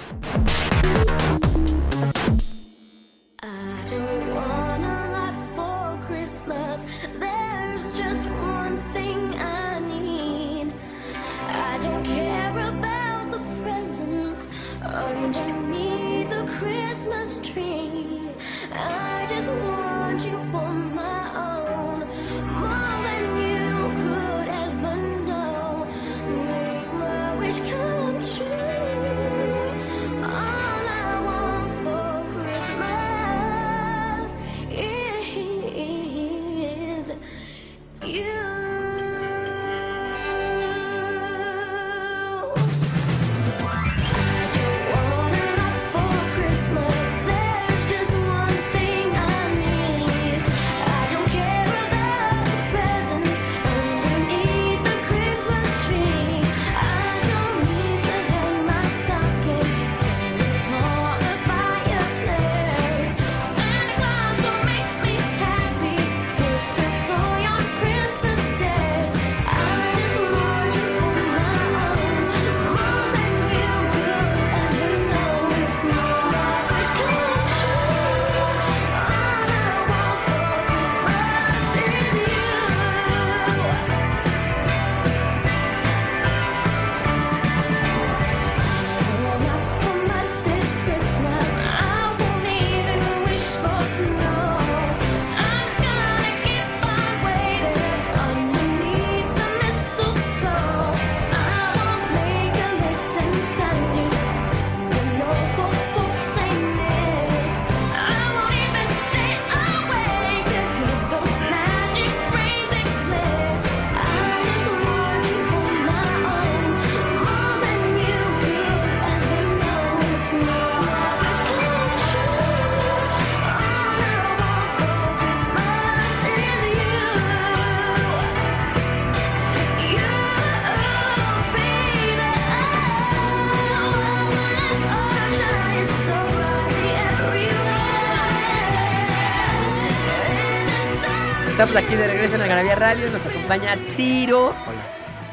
Estamos 141.59 141.83
aquí 141.83 141.93
de 141.93 142.07
regreso 142.07 142.35
en 142.35 142.41
Algarabía 142.41 142.75
Radio, 142.75 143.11
nos 143.11 143.25
acompaña 143.25 143.75
Tiro. 143.97 144.53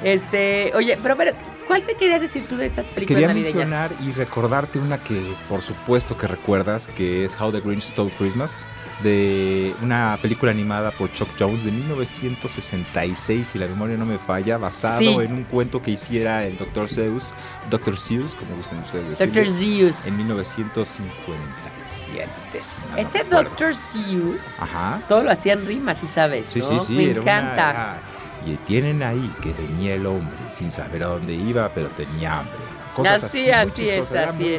Este, 0.02 0.72
oye, 0.74 0.98
pero, 1.00 1.16
pero, 1.16 1.32
¿cuál 1.66 1.82
te 1.82 1.94
querías 1.94 2.20
decir 2.20 2.46
tú 2.48 2.56
de 2.56 2.66
estas 2.66 2.86
películas 2.86 3.08
Quería 3.08 3.28
navideñas? 3.28 3.54
mencionar 3.54 3.92
y 4.02 4.12
recordarte 4.12 4.78
una 4.78 4.98
que 5.02 5.34
por 5.48 5.62
supuesto 5.62 6.16
que 6.16 6.26
recuerdas, 6.26 6.88
que 6.88 7.24
es 7.24 7.38
How 7.40 7.52
the 7.52 7.60
Grinch 7.60 7.82
Stole 7.82 8.12
Christmas, 8.18 8.64
de 9.02 9.74
una 9.82 10.18
película 10.22 10.50
animada 10.52 10.90
por 10.92 11.12
Chuck 11.12 11.28
Jones 11.38 11.64
de 11.64 11.72
1966, 11.72 13.46
si 13.46 13.58
la 13.58 13.66
memoria 13.66 13.96
no 13.96 14.06
me 14.06 14.18
falla, 14.18 14.56
basado 14.58 14.98
Sí. 15.00 15.08
en 15.08 15.32
un 15.34 15.44
cuento 15.44 15.82
que 15.82 15.90
hiciera 15.90 16.44
el 16.44 16.56
Dr. 16.56 16.88
Seuss, 16.88 17.34
Dr. 17.70 17.98
Seuss, 17.98 18.34
como 18.34 18.56
gusten 18.56 18.78
ustedes 18.78 19.18
decirle, 19.18 19.42
Dr. 19.44 19.52
Zeus. 19.52 20.06
en 20.06 20.16
1957. 20.16 22.30
si 22.60 22.76
no 22.90 22.96
Este 22.96 23.18
recuerdo. 23.22 23.50
Dr. 23.50 23.74
Zeus, 23.74 24.58
Ajá. 24.58 25.00
todo 25.08 25.22
lo 25.22 25.30
hacía 25.30 25.52
en 25.54 25.66
rimas, 25.66 25.98
si 25.98 26.06
sabes, 26.06 26.46
Sí, 26.52 26.60
¿no? 26.60 26.80
sí, 26.80 26.86
sí. 26.86 26.92
Me 26.94 27.10
era 27.10 27.20
una- 27.20 27.32
encanta. 27.32 27.70
era- 27.70 28.00
y 28.46 28.56
tienen 28.66 29.02
ahí 29.02 29.32
que 29.42 29.52
venía 29.52 29.94
el 29.94 30.06
hombre 30.06 30.36
sin 30.48 30.70
saber 30.70 31.02
a 31.02 31.06
dónde 31.06 31.34
iba, 31.34 31.68
pero 31.74 31.88
tenía 31.88 32.40
hambre. 32.40 32.56
Cosas 32.94 33.24
Así, 33.24 33.50
así, 33.50 33.88
es, 33.90 34.10
así 34.10 34.32
muy 34.42 34.54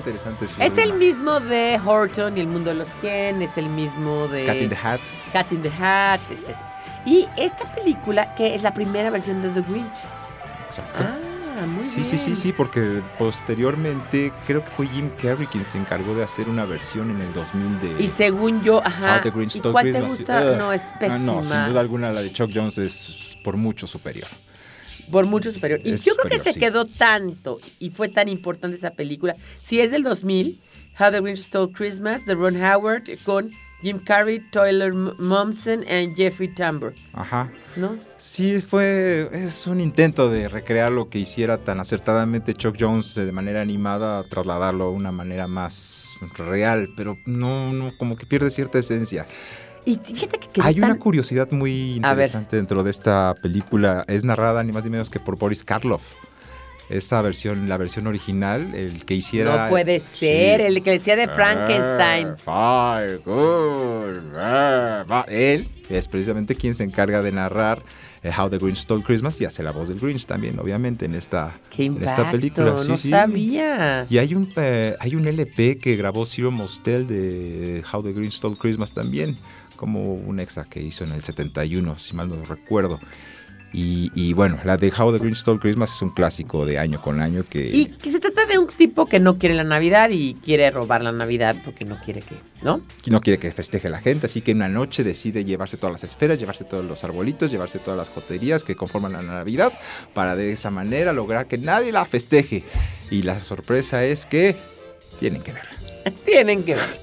es. 0.59 0.77
el 0.77 0.93
mismo 0.93 1.39
de 1.39 1.79
Horton 1.83 2.38
y 2.38 2.41
el 2.41 2.47
mundo 2.47 2.69
de 2.69 2.75
los 2.75 2.88
Ken, 3.01 3.41
es 3.41 3.57
el 3.57 3.67
mismo 3.69 4.27
de 4.27 4.45
Cat 4.45 4.57
in 4.57 4.69
the 4.69 4.75
Hat. 4.75 4.99
Cat 5.33 5.51
in 5.51 5.61
the 5.63 5.71
Hat, 5.79 6.19
etc. 6.29 6.55
Y 7.05 7.25
esta 7.35 7.71
película, 7.71 8.35
que 8.35 8.53
es 8.53 8.61
la 8.61 8.73
primera 8.75 9.09
versión 9.09 9.41
de 9.41 9.49
The 9.49 9.61
Grinch. 9.61 9.99
Exacto. 10.67 11.03
Ah, 11.03 11.65
muy 11.65 11.83
Sí, 11.83 11.95
bien. 12.01 12.05
sí, 12.05 12.17
sí, 12.19 12.35
sí, 12.35 12.53
porque 12.53 13.01
posteriormente 13.17 14.31
creo 14.45 14.63
que 14.63 14.69
fue 14.69 14.85
Jim 14.88 15.09
Carrey 15.19 15.47
quien 15.47 15.65
se 15.65 15.79
encargó 15.79 16.13
de 16.13 16.23
hacer 16.23 16.47
una 16.49 16.65
versión 16.65 17.09
en 17.09 17.21
el 17.21 17.33
2000 17.33 17.79
de 17.79 18.03
Y 18.03 18.07
según 18.07 18.61
yo, 18.61 18.85
ajá. 18.85 19.15
How 19.15 19.21
the 19.23 19.31
Grinch 19.31 19.55
¿Y 19.55 19.59
Stole 19.59 19.71
cuál 19.73 19.91
te 19.91 20.01
gusta? 20.01 20.55
No, 20.57 20.71
es 20.71 20.83
Ah, 20.83 20.99
pésima. 20.99 21.17
no, 21.19 21.43
sin 21.43 21.65
duda 21.69 21.79
alguna 21.79 22.11
la 22.11 22.21
de 22.21 22.31
Chuck 22.31 22.51
Jones 22.53 22.77
es 22.77 23.26
por 23.48 23.56
mucho 23.56 23.88
superior. 23.88 24.28
Por 25.10 25.26
mucho 25.26 25.54
superior. 25.54 25.80
Y 25.86 25.91
Es 25.93 26.04
yo 26.04 26.18
creo 26.18 26.30
que 26.30 26.38
se 26.38 26.52
sí. 26.52 26.60
quedó 26.60 26.84
tanto 26.86 27.62
y 27.80 27.91
fue 27.91 28.10
tan 28.10 28.28
importante 28.28 28.76
esa 28.76 28.91
película. 28.91 29.38
Si 29.64 29.80
es 29.80 29.89
del 29.91 30.04
2000, 30.04 30.60
How 31.00 31.12
the 31.12 31.22
Grinch 31.22 31.39
Stole 31.39 31.72
Christmas, 31.72 32.26
de 32.26 32.36
Ron 32.36 32.62
Howard, 32.62 33.04
con 33.24 33.50
Jim 33.82 34.00
Carrey, 34.00 34.41
Tyler 34.52 34.93
Momsen 34.93 35.86
y 35.88 36.14
Jeffrey 36.14 36.54
Tambor, 36.54 36.93
Ajá. 37.14 37.50
¿no? 37.78 37.98
Sí, 38.18 38.60
fue. 38.60 39.30
Es 39.32 39.66
un 39.68 39.80
intento 39.80 40.30
de 40.30 40.50
recrear 40.50 40.91
lo 40.91 41.10
que 41.10 41.20
hiciera 41.20 41.58
tan 41.58 41.80
acertadamente 41.80 42.54
Chuck 42.54 42.76
Jones 42.78 43.16
de 43.16 43.32
manera 43.32 43.62
animada, 43.62 44.28
trasladarlo 44.28 44.86
a 44.86 44.91
una 44.91 45.14
manera 45.14 45.48
más 45.48 46.16
real, 46.38 46.89
pero 46.98 47.16
no, 47.26 47.72
no, 47.72 47.95
como 47.98 48.18
que 48.18 48.26
pierde 48.26 48.50
cierta 48.50 48.78
esencia. 48.78 49.26
Y 49.88 49.95
fíjate 49.95 50.38
que 50.38 50.61
Hay 50.61 50.77
una 50.79 50.99
curiosidad 50.99 51.49
muy 51.51 51.93
interesante 51.95 52.57
dentro 52.57 52.83
de 52.83 52.91
esta 52.91 53.33
película. 53.41 54.03
Es 54.09 54.25
narrada 54.25 54.61
ni 54.65 54.73
más 54.73 54.83
ni 54.83 54.89
menos 54.89 55.09
que 55.09 55.17
por 55.21 55.38
Boris 55.38 55.63
Karloff. 55.63 56.11
Esta 56.89 57.21
versión, 57.21 57.69
la 57.69 57.77
versión 57.77 58.05
original, 58.05 58.75
el 58.75 59.05
que 59.05 59.13
hiciera. 59.13 59.63
No 59.63 59.69
puede 59.69 60.01
Sí. 60.01 60.25
ser, 60.25 60.59
el 60.59 60.83
que 60.83 60.91
decía 60.91 61.15
de 61.15 61.29
Frankenstein. 61.29 62.35
Good, 63.23 64.35
ah, 64.35 65.05
va. 65.09 65.25
Él 65.29 65.69
es 65.89 66.09
precisamente 66.09 66.55
quien 66.55 66.75
se 66.75 66.83
encarga 66.83 67.21
de 67.21 67.31
narrar 67.31 67.81
eh, 67.81 67.83
How 68.24 68.49
the 68.49 68.57
Grinch 68.57 68.78
Stole 68.78 69.03
Christmas 69.03 69.39
y 69.41 69.45
hace 69.45 69.63
la 69.63 69.72
voz 69.72 69.88
del 69.88 69.99
Grinch 69.99 70.26
también, 70.26 70.59
obviamente, 70.59 71.05
en 71.05 71.15
esta, 71.15 71.59
Qué 71.70 71.86
en 71.86 72.03
esta 72.03 72.30
película. 72.32 72.72
No 72.88 72.97
sí. 72.97 73.09
sabía. 73.09 74.05
Y 74.09 74.18
hay 74.18 74.34
un, 74.34 74.51
eh, 74.55 74.95
hay 74.99 75.15
un 75.15 75.28
LP 75.28 75.78
que 75.78 75.95
grabó 75.95 76.26
Ciro 76.26 76.51
Mostel 76.51 77.07
de 77.07 77.84
How 77.91 78.03
the 78.03 78.13
Grinch 78.13 78.34
Stole 78.34 78.57
Christmas 78.57 78.93
también, 78.93 79.38
como 79.76 80.13
un 80.13 80.39
extra 80.39 80.65
que 80.65 80.82
hizo 80.82 81.03
en 81.03 81.11
el 81.11 81.24
71, 81.24 81.97
si 81.97 82.15
mal 82.15 82.30
no 82.30 82.43
recuerdo. 82.43 82.99
Y, 83.74 84.11
y 84.15 84.34
bueno, 84.34 84.59
la 84.63 84.78
de 84.78 84.91
How 84.97 85.11
the 85.11 85.20
Grinch 85.20 85.38
Stole 85.38 85.59
Christmas 85.59 85.93
es 85.93 86.01
un 86.01 86.09
clásico 86.09 86.65
de 86.65 86.80
año 86.80 87.01
con 87.01 87.20
año 87.22 87.43
que... 87.43 87.68
Y 87.68 87.86
que 87.88 88.11
se 88.11 88.20
trata 88.20 88.45
de 88.45 88.57
un 88.57 88.68
tipo 88.68 89.05
que 89.07 89.20
no 89.20 89.38
quiere 89.38 89.55
la 89.55 89.63
Navidad 89.63 90.09
y 90.09 90.36
quiere 90.36 90.72
robar 90.72 91.03
la 91.03 91.11
Navidad 91.11 91.57
porque 91.63 91.86
no 91.86 91.99
quiere 92.01 92.22
que, 92.22 92.36
¿no? 92.61 92.82
que 93.03 93.11
no 93.11 93.20
quiere 93.22 93.39
que 93.39 93.51
festeje 93.51 93.89
la 93.89 93.99
gente, 93.99 94.28
así 94.28 94.41
que 94.41 94.53
una 94.53 94.70
noche 94.70 95.03
decide 95.03 95.43
llevarse 95.43 95.78
todas 95.78 95.93
las 95.93 96.03
esferas, 96.03 96.39
llevarse 96.39 96.63
todos 96.63 96.86
los 96.86 97.03
arbolitos, 97.03 97.51
llevarse 97.51 97.80
todas 97.80 97.97
las 97.97 98.09
joterías 98.09 98.63
que 98.63 98.76
conforman 98.76 99.13
la 99.13 99.22
Navidad, 99.22 99.74
para 100.13 100.36
de 100.36 100.53
esa 100.53 100.72
manera 100.72 101.13
lograr 101.13 101.47
que 101.47 101.57
nadie 101.57 101.91
la 101.91 102.05
festeje. 102.05 102.63
Y 103.11 103.24
la 103.24 103.41
sorpresa 103.41 104.03
es 104.05 104.26
que 104.26 104.55
tienen 105.20 105.41
que 105.41 105.53
verla. 105.53 105.72
Tienen 106.26 106.63
que 106.63 106.76
ver. 106.76 107.01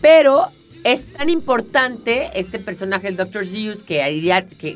Pero 0.00 0.50
es 0.84 1.06
tan 1.06 1.28
importante 1.28 2.30
este 2.34 2.58
personaje, 2.58 3.08
el 3.08 3.16
Dr. 3.16 3.46
Seuss, 3.46 3.82
que, 3.82 4.02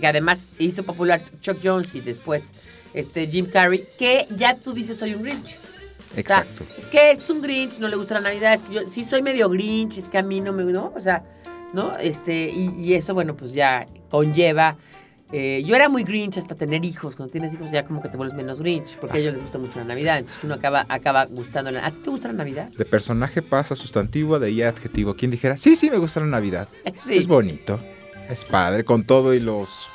además 0.07 0.49
hizo 0.59 0.83
popular 0.83 1.23
Chuck 1.41 1.59
Jones 1.63 1.95
y 1.95 2.01
después 2.01 2.53
este 2.93 3.27
Jim 3.27 3.47
Carrey, 3.47 3.85
que 3.99 4.27
ya 4.31 4.57
tú 4.57 4.73
dices 4.73 4.99
soy 4.99 5.15
un 5.15 5.23
Grinch. 5.23 5.59
O 5.59 6.15
sea, 6.15 6.21
Exacto. 6.21 6.65
es 6.79 6.87
que 6.87 7.11
es 7.11 7.29
un 7.29 7.43
Grinch, 7.43 7.79
no 7.81 7.89
le 7.89 7.97
gusta 7.97 8.15
la 8.15 8.21
Navidad, 8.21 8.55
es 8.55 8.63
que 8.63 8.75
yo 8.75 8.89
sí 8.89 9.03
soy 9.03 9.23
medio 9.23 9.49
Grinch, 9.49 9.99
es 9.99 10.09
que 10.09 10.19
a 10.19 10.23
mí 10.23 10.41
no 10.41 10.53
me, 10.53 10.65
¿no? 10.65 10.93
O 10.95 11.01
sea, 11.01 11.25
¿no? 11.73 11.97
Este, 11.99 12.51
y, 12.51 12.71
y 12.79 12.95
eso, 12.95 13.15
bueno, 13.15 13.37
pues 13.37 13.53
ya 13.53 13.87
conlleva. 14.11 14.77
Eh, 15.37 15.65
yo 15.65 15.75
era 15.75 15.89
muy 15.89 16.05
Grinch 16.05 16.39
hasta 16.39 16.55
tener 16.55 16.85
hijos. 16.85 17.17
Cuando 17.17 17.33
tienes 17.33 17.53
hijos 17.55 17.73
ya 17.73 17.85
como 17.85 18.01
que 18.01 18.09
te 18.09 18.17
vuelves 18.17 18.37
menos 18.37 18.61
Grinch, 18.61 18.97
porque 18.99 19.17
a 19.17 19.21
ellos 19.21 19.33
les 19.33 19.43
gusta 19.43 19.59
mucho 19.59 19.81
la 19.81 19.85
Navidad. 19.85 20.19
Entonces 20.19 20.45
uno 20.45 20.55
acaba, 20.55 20.87
acaba 20.89 21.25
gustándole. 21.25 21.81
¿A 21.81 21.91
ti 21.91 21.99
te 22.05 22.11
gusta 22.11 22.29
la 22.29 22.35
Navidad? 22.35 22.69
De 22.69 22.85
personaje 22.85 23.43
pasa 23.43 23.75
sustantivo, 23.75 24.39
de 24.39 24.47
ahí 24.47 24.63
adjetivo. 24.63 25.17
¿Quién 25.17 25.33
dijera? 25.33 25.57
Sí, 25.57 25.75
sí, 25.75 25.91
me 25.91 25.99
gusta 25.99 26.21
la 26.21 26.27
Navidad. 26.27 26.69
Sí. 27.03 27.17
Es 27.17 27.27
bonito, 27.27 27.81
es 28.29 28.45
padre, 28.45 28.85
con 28.85 29.03
todo 29.03 29.35
y 29.35 29.41
los, 29.41 29.91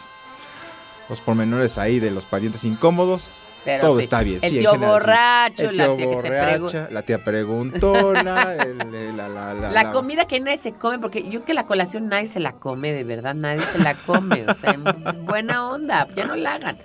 los 1.08 1.22
pormenores 1.22 1.78
ahí 1.78 2.00
de 2.00 2.12
los 2.12 2.26
parientes 2.26 2.66
incómodos. 2.66 3.38
Pero 3.66 3.82
todo 3.82 3.97
sí. 3.97 4.03
está 4.03 4.22
bien. 4.24 4.39
El 4.41 4.51
sí, 4.51 4.60
tío 4.60 4.72
general, 4.72 4.89
sí. 5.01 5.05
borracho, 5.05 5.70
El 5.70 5.78
la 5.78 5.84
tío 5.86 5.95
tía 5.97 6.05
que 6.05 6.10
te 6.12 6.16
borracha, 6.16 6.88
la 6.91 7.01
tía 7.01 7.24
preguntona, 7.26 8.53
el- 8.64 8.95
el- 8.95 9.18
la, 9.18 9.28
la, 9.30 9.53
la, 9.53 9.70
La 9.72 9.84
la- 9.84 9.91
comida 9.91 10.26
que 10.26 10.39
nadie 10.39 10.57
se 10.57 10.74
come, 10.74 10.99
porque 10.99 11.30
yo 11.30 11.43
que 11.43 11.53
la 11.53 11.66
colación 11.66 12.07
nadie 12.07 12.28
se 12.28 12.39
la 12.39 12.53
come, 12.53 12.91
de 12.93 13.03
verdad, 13.03 13.36
nadie 13.36 13.62
se 13.62 13.80
la 13.80 13.93
come. 13.95 14.45
O 14.47 14.53
sea, 14.55 14.72
en 14.72 14.84
buena 15.26 15.68
onda, 15.70 16.07
ya 16.16 16.26
no 16.26 16.36
la 16.36 16.55
hagan. 16.55 16.78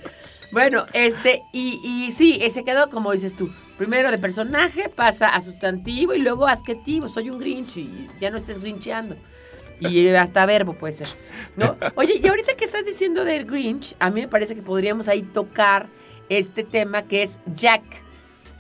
Bueno, 0.53 0.87
este, 0.93 1.43
y, 1.53 1.81
y 1.85 2.11
sí, 2.13 2.39
eh, 2.41 2.51
se 2.51 2.65
quedó 2.65 2.89
como 2.89 3.13
dices 3.13 3.35
tú. 3.37 3.51
Primero 3.79 4.13
de 4.13 4.19
personaje, 4.19 4.89
pasa 4.89 5.29
a 5.29 5.41
sustantivo 5.41 6.15
y 6.15 6.21
luego 6.21 6.47
adjetivo. 6.47 7.09
Soy 7.09 7.29
un 7.31 7.41
grinch 7.41 7.77
y 7.79 8.09
ya 8.21 8.31
no 8.31 8.37
estés 8.37 8.61
grincheando. 8.61 9.17
Y 9.81 10.07
hasta 10.15 10.47
verbo 10.47 10.75
puede 10.75 10.93
ser. 10.93 11.09
¿no? 11.57 11.75
Oye, 11.97 12.21
y 12.23 12.27
ahorita 12.29 12.55
que 12.55 12.65
estás 12.65 12.85
diciendo 12.87 13.25
del 13.25 13.47
Grinch, 13.47 13.97
a 13.99 14.11
mí 14.11 14.21
me 14.21 14.29
parece 14.29 14.55
que 14.55 14.63
podríamos 14.63 15.09
ahí 15.09 15.23
tocar 15.23 15.87
este 16.29 16.65
tema 16.65 17.03
que 17.03 17.23
es 17.23 17.39
Jack, 17.55 17.83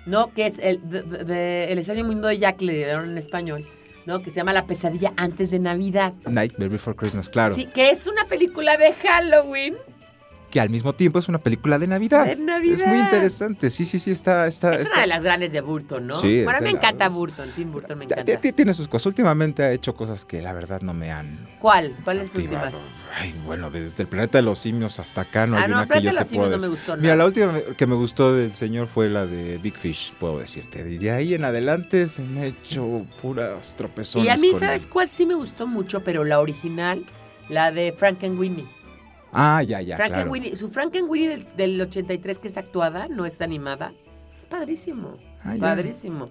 ¿no? 0.06 0.32
Que 0.34 0.46
es 0.46 0.58
el, 0.58 0.80
de- 0.88 1.72
el 1.72 1.78
extraño 1.78 2.04
mundo 2.04 2.28
de 2.28 2.38
Jack, 2.38 2.60
le 2.60 2.74
dieron 2.74 3.10
en 3.10 3.18
español, 3.18 3.66
¿no? 4.06 4.20
Que 4.20 4.30
se 4.30 4.36
llama 4.36 4.52
La 4.52 4.66
pesadilla 4.66 5.12
antes 5.16 5.50
de 5.50 5.58
Navidad. 5.58 6.12
Nightmare 6.26 6.68
Before 6.70 6.96
Christmas, 6.96 7.28
claro. 7.30 7.54
Sí, 7.54 7.66
que 7.66 7.90
es 7.90 8.06
una 8.06 8.24
película 8.26 8.76
de 8.76 8.92
Halloween. 8.92 9.74
Que 10.54 10.60
al 10.60 10.70
mismo 10.70 10.92
tiempo 10.94 11.18
es 11.18 11.26
una 11.28 11.38
película 11.38 11.80
de 11.80 11.88
Navidad. 11.88 12.26
De 12.26 12.36
Navidad. 12.36 12.74
Es 12.80 12.86
muy 12.86 12.96
interesante. 12.98 13.70
Sí, 13.70 13.84
sí, 13.84 13.98
sí, 13.98 14.12
está. 14.12 14.46
está, 14.46 14.72
Es 14.72 14.82
está- 14.82 14.92
una 14.92 15.00
de 15.00 15.06
las 15.08 15.24
grandes 15.24 15.50
de 15.50 15.60
Burton, 15.60 16.06
¿no? 16.06 16.14
Sí, 16.14 16.38
es 16.38 16.44
Bueno, 16.44 16.60
me 16.60 16.70
encanta 16.70 17.08
Burton, 17.08 17.48
Tim 17.56 17.72
Burton 17.72 17.98
me 17.98 18.04
encanta. 18.04 18.40
t- 18.40 18.52
Tiene 18.52 18.72
sus 18.72 18.86
cosas. 18.86 19.06
Últimamente 19.06 19.64
ha 19.64 19.72
hecho 19.72 19.96
cosas 19.96 20.24
que 20.24 20.40
la 20.40 20.52
verdad 20.52 20.80
no 20.82 20.94
me 20.94 21.10
han 21.10 21.36
¿Cuál? 21.58 21.96
¿Cuál 22.04 22.20
es 22.20 22.30
su 22.30 22.38
última? 22.38 22.60
activado. 22.60 22.78
Ay, 23.18 23.34
bueno, 23.44 23.68
desde 23.72 24.04
el 24.04 24.08
planeta 24.08 24.38
de 24.38 24.42
los 24.42 24.60
simios 24.60 25.00
hasta 25.00 25.22
acá 25.22 25.48
no 25.48 25.56
Ah, 25.56 25.62
hay 25.64 25.70
no, 25.70 25.76
una 25.78 25.88
que 25.88 26.00
yo 26.02 26.14
te 26.14 26.24
puedo 26.24 26.56
no 26.56 26.68
me 26.70 26.96
Mira, 26.98 27.16
la 27.16 27.24
última 27.26 27.52
que 27.76 27.86
me 27.88 27.96
gustó 27.96 28.32
del 28.32 28.54
señor 28.54 28.86
fue 28.86 29.08
la 29.08 29.26
de 29.26 29.58
Big 29.58 29.76
Fish, 29.76 30.14
puedo 30.20 30.38
decirte. 30.38 30.88
Y 30.88 30.98
de 30.98 31.10
ahí 31.10 31.34
en 31.34 31.42
adelante 31.44 32.06
se 32.08 32.22
me 32.22 32.42
ha 32.42 32.44
hecho 32.46 33.04
puras 33.20 33.74
tropezones. 33.74 34.24
Y 34.28 34.30
a 34.30 34.36
mí, 34.36 34.52
con- 34.52 34.60
¿sabes 34.60 34.86
cuál 34.86 35.08
sí 35.08 35.26
me 35.26 35.34
gustó 35.34 35.66
mucho? 35.66 36.04
Pero 36.04 36.22
la 36.22 36.38
original, 36.38 37.04
la 37.48 37.72
de 37.72 37.92
Frankenweenie. 37.92 38.66
Ah, 39.34 39.62
ya, 39.62 39.80
ya, 39.80 39.96
claro. 39.96 40.12
Frankenweenie, 40.14 40.56
su 40.56 40.68
Frankenweenie 40.68 41.28
del, 41.30 41.46
del 41.56 41.80
83 41.82 42.38
que 42.38 42.48
es 42.48 42.56
actuada, 42.56 43.08
no 43.08 43.26
es 43.26 43.40
animada, 43.40 43.92
es 44.38 44.46
padrísimo, 44.46 45.16
Ah, 45.44 45.54
ya. 45.54 45.60
padrísimo. 45.60 46.28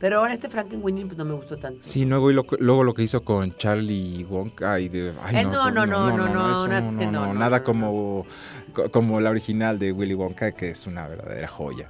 Pero 0.00 0.18
ahora 0.18 0.34
este 0.34 0.48
Frankenweenie 0.50 1.06
pues 1.06 1.16
no 1.16 1.24
me 1.24 1.34
gustó 1.34 1.56
tanto. 1.56 1.80
Sí, 1.82 2.04
luego, 2.04 2.30
y 2.30 2.34
lo, 2.34 2.44
luego 2.58 2.84
lo 2.84 2.92
que 2.94 3.02
hizo 3.02 3.22
con 3.24 3.56
Charlie 3.56 4.24
Wonka 4.28 4.78
y 4.78 4.88
de... 4.88 5.12
Ay, 5.22 5.36
Eh, 5.36 5.44
no, 5.44 5.70
no, 5.70 5.86
no, 5.86 6.10
no, 6.10 6.16
no, 6.16 6.68
no, 6.68 7.10
no, 7.10 7.34
nada 7.34 7.62
como, 7.62 8.26
co- 8.72 8.90
como 8.90 9.20
la 9.20 9.30
original 9.30 9.78
de 9.78 9.92
Willy 9.92 10.14
Wonka, 10.14 10.52
que 10.52 10.70
es 10.70 10.86
una 10.86 11.06
verdadera 11.08 11.48
joya. 11.48 11.88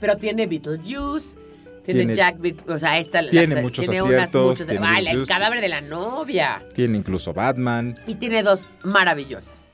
Pero 0.00 0.16
tiene 0.16 0.46
Beetlejuice, 0.48 1.36
tiene, 1.84 2.00
Tiene- 2.00 2.14
Jack, 2.14 2.36
o 2.68 2.78
sea, 2.78 2.98
esta 2.98 3.28
tiene 3.28 3.54
la- 3.56 3.62
muchos 3.62 3.84
tiene 3.86 4.00
aciertos, 4.00 4.50
muchas- 4.60 4.66
tiene 4.68 4.86
ah, 4.86 4.98
el 4.98 5.26
cadáver 5.26 5.60
de 5.60 5.68
la 5.68 5.80
novia. 5.82 6.62
Tiene 6.74 6.98
incluso 6.98 7.32
Batman. 7.32 7.96
Y 8.08 8.16
tiene 8.16 8.42
dos 8.42 8.66
maravillosas. 8.82 9.71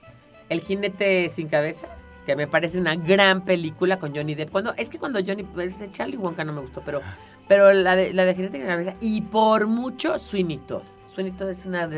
El 0.48 0.60
jinete 0.60 1.28
sin 1.28 1.48
cabeza, 1.48 1.88
que 2.26 2.36
me 2.36 2.46
parece 2.46 2.78
una 2.78 2.94
gran 2.96 3.44
película 3.44 3.98
con 3.98 4.14
Johnny 4.14 4.34
Depp. 4.34 4.50
Cuando, 4.50 4.74
es 4.76 4.88
que 4.90 4.98
cuando 4.98 5.18
Johnny, 5.26 5.42
pues, 5.44 5.82
Charlie 5.92 6.16
Wonka 6.16 6.44
no 6.44 6.52
me 6.52 6.60
gustó, 6.60 6.82
pero, 6.84 7.00
pero 7.48 7.72
la 7.72 7.96
de 7.96 8.12
la 8.12 8.24
de 8.24 8.34
jinete 8.34 8.58
sin 8.58 8.66
cabeza 8.66 8.94
y 9.00 9.22
por 9.22 9.66
mucho 9.66 10.18
Sweeney 10.18 10.58
Todd. 10.58 10.82
Sweeney 11.14 11.32
Todd 11.32 11.50
es 11.50 11.66
una 11.66 11.88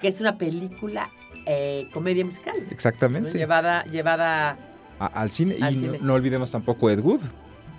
que 0.00 0.08
es 0.08 0.20
una 0.20 0.38
película 0.38 1.10
eh, 1.46 1.88
comedia 1.92 2.24
musical. 2.24 2.54
¿no? 2.64 2.70
Exactamente. 2.70 3.36
Llevada, 3.36 3.84
llevada 3.84 4.56
A- 4.98 5.06
al 5.06 5.30
cine. 5.30 5.56
Al 5.60 5.74
y 5.74 5.78
no-. 5.78 5.98
No, 6.00 6.14
olvidemos 6.14 6.50
tampoco 6.50 6.88
Ed 6.90 7.00
Wood. 7.00 7.22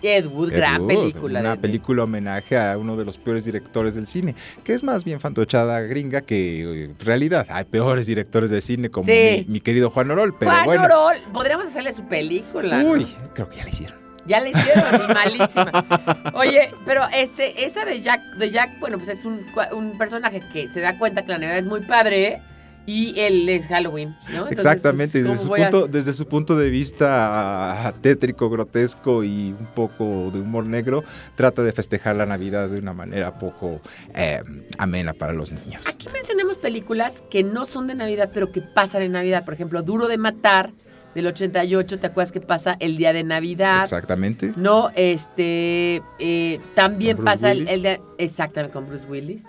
Ed 0.01 0.25
Wood, 0.27 0.51
gran 0.51 0.81
Wood, 0.81 0.87
película. 0.87 1.39
Una 1.41 1.49
de- 1.51 1.55
de- 1.57 1.61
película 1.61 2.03
homenaje 2.03 2.57
a 2.57 2.77
uno 2.77 2.97
de 2.97 3.05
los 3.05 3.17
peores 3.17 3.45
directores 3.45 3.95
del 3.95 4.07
cine, 4.07 4.35
que 4.63 4.73
es 4.73 4.83
más 4.83 5.03
bien 5.05 5.19
fantochada 5.19 5.79
gringa 5.81 6.21
que 6.21 6.85
eh, 6.85 6.93
realidad. 6.99 7.45
Hay 7.49 7.65
peores 7.65 8.05
directores 8.07 8.49
de 8.49 8.61
cine 8.61 8.89
como 8.89 9.05
Sí. 9.07 9.45
mi, 9.47 9.53
mi 9.53 9.59
querido 9.61 9.89
Juan 9.89 10.09
Orol, 10.11 10.35
pero 10.37 10.51
Juan 10.51 10.65
bueno. 10.65 10.83
Orol, 10.85 11.17
podríamos 11.33 11.67
hacerle 11.67 11.93
su 11.93 12.03
película. 12.07 12.81
¿no? 12.83 12.89
Uy, 12.91 13.07
creo 13.33 13.49
que 13.49 13.57
ya 13.57 13.63
la 13.63 13.69
hicieron. 13.69 14.01
Ya 14.27 14.39
le 14.39 14.51
hicieron, 14.51 15.07
malísima. 15.13 16.31
Oye, 16.35 16.69
pero 16.85 17.03
este, 17.13 17.65
esa 17.65 17.85
de 17.85 18.01
Jack, 18.01 18.21
de 18.37 18.51
Jack, 18.51 18.79
bueno, 18.79 18.97
pues 18.97 19.09
es 19.09 19.25
un, 19.25 19.45
un 19.73 19.97
personaje 19.97 20.43
que 20.53 20.67
se 20.69 20.79
da 20.79 20.97
cuenta 20.99 21.23
que 21.23 21.31
la 21.31 21.39
Navidad 21.39 21.57
es 21.57 21.65
muy 21.67 21.81
padre 21.81 22.39
y 22.85 23.19
él 23.19 23.47
es 23.49 23.67
Halloween, 23.67 24.09
¿no? 24.09 24.47
Entonces, 24.47 24.57
Exactamente, 24.57 25.21
pues, 25.21 25.39
desde, 25.39 25.47
¿cómo 25.47 25.55
su 25.55 25.63
a- 25.63 25.69
punto, 25.69 25.87
desde 25.87 26.13
su 26.13 26.27
punto 26.27 26.57
de 26.57 26.69
vista 26.69 27.87
ah, 27.87 27.93
tétrico, 28.01 28.49
grotesco 28.49 29.23
y 29.23 29.55
un 29.57 29.67
poco 29.75 30.31
de 30.31 30.39
humor 30.39 30.67
negro, 30.67 31.03
trata 31.35 31.63
de 31.63 31.71
festejar 31.71 32.15
la 32.15 32.25
Navidad 32.25 32.69
de 32.69 32.79
una 32.79 32.93
manera 32.93 33.37
poco 33.37 33.79
eh, 34.15 34.41
amena 34.77 35.13
para 35.13 35.33
los 35.33 35.51
niños. 35.51 35.87
Aquí 35.87 36.07
mencionemos 36.13 36.57
películas 36.57 37.23
que 37.29 37.43
no 37.43 37.65
son 37.65 37.87
de 37.87 37.95
Navidad, 37.95 38.31
pero 38.33 38.51
que 38.51 38.61
pasan 38.61 39.03
en 39.03 39.11
Navidad. 39.11 39.45
Por 39.45 39.53
ejemplo, 39.53 39.81
Duro 39.83 40.07
de 40.07 40.17
Matar, 40.17 40.71
del 41.13 41.27
88, 41.27 41.99
¿te 41.99 42.07
acuerdas 42.07 42.31
que 42.31 42.39
pasa 42.41 42.77
el 42.79 42.97
día 42.97 43.11
de 43.13 43.23
Navidad? 43.23 43.81
Exactamente. 43.83 44.53
No, 44.55 44.89
este, 44.95 46.01
eh, 46.19 46.59
también 46.73 47.17
pasa 47.17 47.51
el, 47.51 47.67
el 47.67 47.81
de, 47.81 48.01
exactamente, 48.17 48.73
con 48.73 48.87
Bruce 48.87 49.05
Willis. 49.07 49.43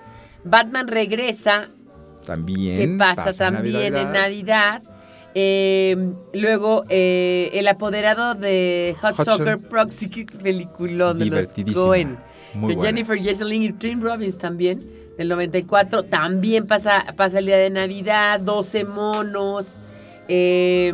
Batman 0.45 0.89
regresa, 0.89 1.69
También. 2.25 2.77
que 2.93 2.99
pasa, 2.99 3.33
también 3.33 3.77
en 3.77 3.93
Navidad. 3.93 4.13
Navidad. 4.13 4.83
Eh, 5.35 5.97
luego, 6.35 6.85
eh, 6.89 7.51
El 7.55 7.67
apoderado 7.69 8.35
de 8.35 8.95
Hot 9.01 9.19
Hudson. 9.19 9.39
Soccer 9.39 9.59
Proxy, 9.59 10.11
qué 10.11 10.27
peliculón 10.27 11.19
de 11.19 11.27
los. 11.27 11.47
Coen. 11.75 12.19
Muy 12.55 12.75
Con. 12.75 12.85
Jennifer 12.85 13.19
Jesselyn 13.19 13.63
y 13.63 13.73
Tim 13.73 14.03
Robbins 14.03 14.37
también, 14.37 14.87
del 15.17 15.29
94. 15.29 16.03
También 16.05 16.67
pasa, 16.67 17.07
pasa 17.17 17.39
el 17.39 17.47
día 17.47 17.57
de 17.57 17.71
Navidad, 17.71 18.41
12 18.41 18.85
monos, 18.85 19.79
eh, 20.29 20.93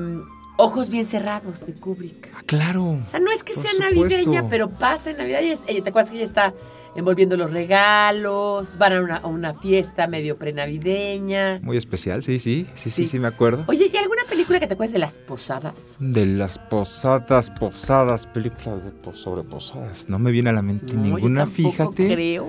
Ojos 0.61 0.89
bien 0.91 1.05
cerrados 1.05 1.65
de 1.67 1.73
Kubrick. 1.75 2.33
Ah, 2.37 2.43
claro. 2.45 2.85
O 2.85 3.11
sea, 3.11 3.21
no 3.21 3.31
es 3.31 3.45
que 3.45 3.55
sea 3.55 3.71
supuesto. 3.71 3.95
navideña, 3.95 4.49
pero 4.49 4.69
pasa 4.71 5.11
en 5.11 5.19
Navidad. 5.19 5.41
Y 5.41 5.51
es- 5.51 5.63
ella, 5.69 5.85
¿Te 5.85 5.91
acuerdas 5.91 6.11
que 6.11 6.17
ella 6.17 6.27
está 6.27 6.53
envolviendo 6.95 7.37
los 7.37 7.51
regalos? 7.51 8.77
Van 8.79 8.93
a 8.93 9.01
una, 9.03 9.17
a 9.19 9.27
una 9.27 9.55
fiesta 9.55 10.07
medio 10.07 10.37
prenavideña. 10.37 11.61
Muy 11.63 11.77
especial, 11.77 12.23
sí, 12.23 12.39
sí, 12.39 12.67
sí, 12.75 12.91
sí, 12.91 12.91
Sí. 12.91 13.07
sí, 13.07 13.19
me 13.19 13.29
acuerdo. 13.29 13.65
Oye, 13.69 13.91
¿y 13.93 13.97
alguna 13.97 14.23
película 14.29 14.61
que 14.61 14.67
te 14.67 14.75
acuerdes 14.75 14.93
de 14.93 14.99
las 14.99 15.19
posadas? 15.19 15.97
De 16.01 16.27
las 16.27 16.59
posadas, 16.59 17.51
posadas, 17.51 18.27
películas 18.27 18.85
de 18.85 18.93
sobre 19.13 19.43
posadas. 19.43 20.09
No 20.09 20.19
me 20.19 20.31
viene 20.31 20.51
a 20.51 20.53
la 20.53 20.63
mente 20.63 20.87
No, 20.87 20.93
yo 20.93 20.99
ninguna, 21.17 21.45
tampoco 21.45 21.71
fíjate. 21.71 22.15
creo. 22.15 22.49